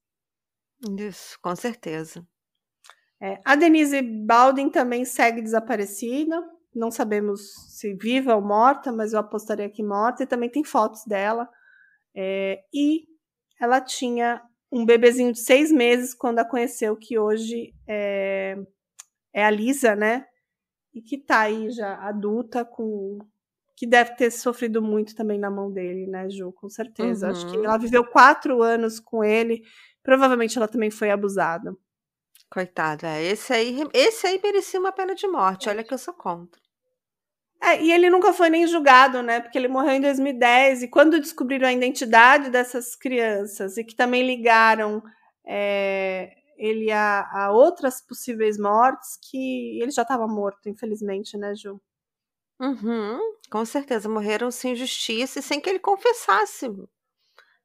Isso, 0.99 1.37
com 1.41 1.55
certeza. 1.55 2.25
É, 3.21 3.39
a 3.45 3.55
Denise 3.55 4.01
Baldwin 4.01 4.69
também 4.69 5.05
segue 5.05 5.41
desaparecida. 5.41 6.41
Não 6.73 6.89
sabemos 6.89 7.41
se 7.77 7.93
viva 7.93 8.35
ou 8.35 8.41
morta, 8.41 8.91
mas 8.91 9.13
eu 9.13 9.19
apostaria 9.19 9.69
que 9.69 9.83
morta. 9.83 10.23
E 10.23 10.27
também 10.27 10.49
tem 10.49 10.63
fotos 10.63 11.05
dela. 11.05 11.47
É, 12.15 12.63
e 12.73 13.05
ela 13.59 13.79
tinha 13.79 14.41
um 14.71 14.85
bebezinho 14.85 15.31
de 15.31 15.39
seis 15.39 15.71
meses 15.71 16.15
quando 16.15 16.39
a 16.39 16.45
conheceu, 16.45 16.95
que 16.95 17.19
hoje 17.19 17.73
é, 17.87 18.55
é 19.33 19.45
a 19.45 19.51
Lisa, 19.51 19.95
né? 19.95 20.25
E 20.93 21.01
que 21.01 21.17
tá 21.17 21.41
aí 21.41 21.69
já 21.69 21.95
adulta, 21.95 22.65
com 22.65 23.19
que 23.75 23.87
deve 23.87 24.15
ter 24.15 24.29
sofrido 24.29 24.81
muito 24.81 25.15
também 25.15 25.39
na 25.39 25.49
mão 25.49 25.71
dele, 25.71 26.05
né, 26.05 26.29
Ju? 26.29 26.51
Com 26.51 26.69
certeza. 26.69 27.25
Uhum. 27.25 27.31
Acho 27.31 27.49
que 27.49 27.57
uhum. 27.57 27.65
ela 27.65 27.77
viveu 27.77 28.05
quatro 28.05 28.61
anos 28.61 28.99
com 28.99 29.23
ele. 29.23 29.63
Provavelmente 30.03 30.57
ela 30.57 30.67
também 30.67 30.91
foi 30.91 31.09
abusada. 31.09 31.75
Coitado, 32.47 33.05
é. 33.05 33.23
Esse 33.23 33.53
aí, 33.53 33.79
esse 33.93 34.27
aí 34.27 34.39
merecia 34.43 34.79
uma 34.79 34.91
pena 34.91 35.15
de 35.15 35.27
morte. 35.27 35.69
Olha 35.69 35.83
que 35.83 35.93
eu 35.93 35.97
sou 35.97 36.13
contra. 36.13 36.61
É, 37.63 37.81
e 37.81 37.91
ele 37.91 38.09
nunca 38.09 38.33
foi 38.33 38.49
nem 38.49 38.67
julgado, 38.67 39.21
né? 39.21 39.39
Porque 39.39 39.57
ele 39.57 39.67
morreu 39.67 39.93
em 39.93 40.01
2010. 40.01 40.83
E 40.83 40.87
quando 40.87 41.19
descobriram 41.19 41.67
a 41.67 41.73
identidade 41.73 42.49
dessas 42.49 42.95
crianças 42.95 43.77
e 43.77 43.83
que 43.83 43.95
também 43.95 44.25
ligaram 44.25 45.01
é, 45.47 46.33
ele 46.61 46.91
a, 46.91 47.21
a, 47.31 47.51
outras 47.51 48.01
possíveis 48.01 48.57
mortes, 48.57 49.17
que 49.17 49.81
ele 49.81 49.91
já 49.91 50.03
estava 50.03 50.27
morto, 50.27 50.69
infelizmente, 50.69 51.37
né, 51.37 51.55
Ju? 51.55 51.81
Uhum, 52.59 53.19
com 53.49 53.65
certeza. 53.65 54.07
Morreram 54.07 54.51
sem 54.51 54.75
justiça 54.75 55.39
e 55.39 55.41
sem 55.41 55.59
que 55.59 55.69
ele 55.69 55.79
confessasse. 55.79 56.67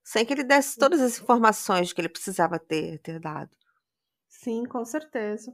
Sem 0.02 0.24
que 0.24 0.32
ele 0.32 0.44
desse 0.44 0.78
todas 0.78 1.00
as 1.00 1.20
informações 1.20 1.92
que 1.92 2.00
ele 2.00 2.08
precisava 2.08 2.58
ter, 2.58 2.98
ter 3.00 3.20
dado. 3.20 3.50
Sim, 4.28 4.64
com 4.66 4.84
certeza. 4.84 5.52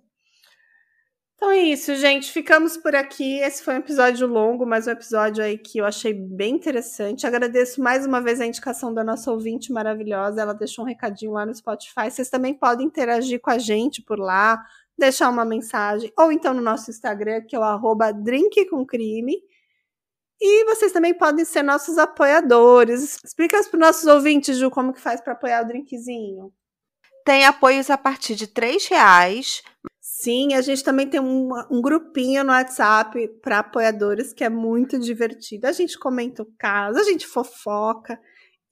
Então 1.43 1.51
é 1.51 1.59
isso, 1.59 1.97
gente. 1.97 2.31
Ficamos 2.31 2.77
por 2.77 2.95
aqui. 2.95 3.41
Esse 3.41 3.65
foi 3.65 3.75
um 3.75 3.79
episódio 3.79 4.29
longo, 4.29 4.65
mas 4.65 4.87
um 4.87 4.93
episódio 4.93 5.43
aí 5.43 5.59
que 5.59 5.79
eu 5.79 5.85
achei 5.85 6.15
bem 6.15 6.55
interessante. 6.55 7.27
Agradeço 7.27 7.83
mais 7.83 8.07
uma 8.07 8.21
vez 8.21 8.41
a 8.41 8.47
indicação 8.47 8.95
da 8.95 9.03
nossa 9.03 9.29
ouvinte 9.29 9.73
maravilhosa. 9.73 10.41
Ela 10.41 10.55
deixou 10.55 10.85
um 10.85 10.87
recadinho 10.87 11.33
lá 11.33 11.45
no 11.45 11.53
Spotify. 11.53 12.09
Vocês 12.09 12.31
também 12.31 12.55
podem 12.55 12.87
interagir 12.87 13.41
com 13.41 13.51
a 13.51 13.59
gente 13.59 14.01
por 14.01 14.21
lá, 14.21 14.65
deixar 14.97 15.29
uma 15.31 15.45
mensagem, 15.45 16.13
ou 16.17 16.31
então 16.31 16.55
no 16.55 16.63
nosso 16.63 16.93
Instagram, 16.93 17.41
que 17.41 17.57
é 17.57 17.59
o 17.59 17.65
arroba. 17.65 18.13
E 20.41 20.65
vocês 20.65 20.93
também 20.93 21.13
podem 21.13 21.45
ser 21.45 21.65
nossos 21.65 21.99
apoiadores. 21.99 23.19
Explica 23.25 23.59
para 23.65 23.77
os 23.77 23.81
nossos 23.81 24.05
ouvintes, 24.05 24.57
Ju, 24.59 24.71
como 24.71 24.93
que 24.93 25.01
faz 25.01 25.21
para 25.21 25.33
apoiar 25.33 25.65
o 25.65 25.67
drinkzinho. 25.67 26.53
Tem 27.25 27.45
apoios 27.45 27.91
a 27.91 27.99
partir 27.99 28.37
de 28.37 28.47
três 28.47 28.87
reais. 28.87 29.61
Sim, 30.23 30.55
a 30.55 30.61
gente 30.61 30.85
também 30.85 31.09
tem 31.09 31.19
um, 31.19 31.49
um 31.69 31.83
grupinho 31.83 32.45
no 32.45 32.53
WhatsApp 32.53 33.27
para 33.43 33.59
apoiadores 33.59 34.33
que 34.33 34.45
é 34.45 34.49
muito 34.49 34.97
divertido. 34.97 35.67
A 35.67 35.73
gente 35.73 35.99
comenta 35.99 36.45
o 36.45 36.53
caso, 36.57 36.97
a 37.01 37.03
gente 37.03 37.27
fofoca 37.27 38.17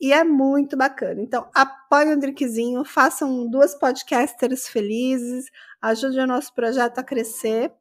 e 0.00 0.12
é 0.12 0.22
muito 0.22 0.76
bacana. 0.76 1.20
Então, 1.20 1.50
apoiem 1.52 2.12
o 2.12 2.20
drinkzinho, 2.20 2.84
façam 2.84 3.50
duas 3.50 3.74
podcasters 3.74 4.68
felizes, 4.68 5.46
ajudem 5.82 6.22
o 6.22 6.26
nosso 6.28 6.54
projeto 6.54 7.00
a 7.00 7.02
crescer. 7.02 7.72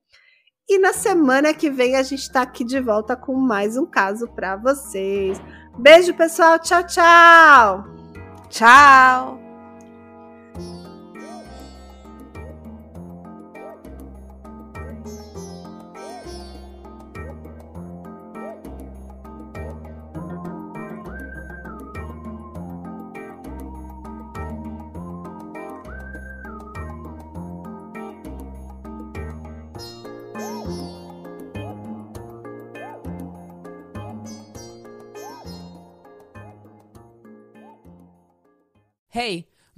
E 0.67 0.79
na 0.79 0.91
semana 0.91 1.53
que 1.53 1.69
vem 1.69 1.95
a 1.95 2.01
gente 2.01 2.23
está 2.23 2.41
aqui 2.41 2.63
de 2.63 2.79
volta 2.79 3.15
com 3.15 3.35
mais 3.35 3.77
um 3.77 3.85
caso 3.85 4.27
para 4.29 4.55
vocês. 4.55 5.39
Beijo, 5.77 6.15
pessoal. 6.15 6.57
Tchau, 6.57 6.83
tchau. 6.87 7.85
Tchau. 8.49 9.48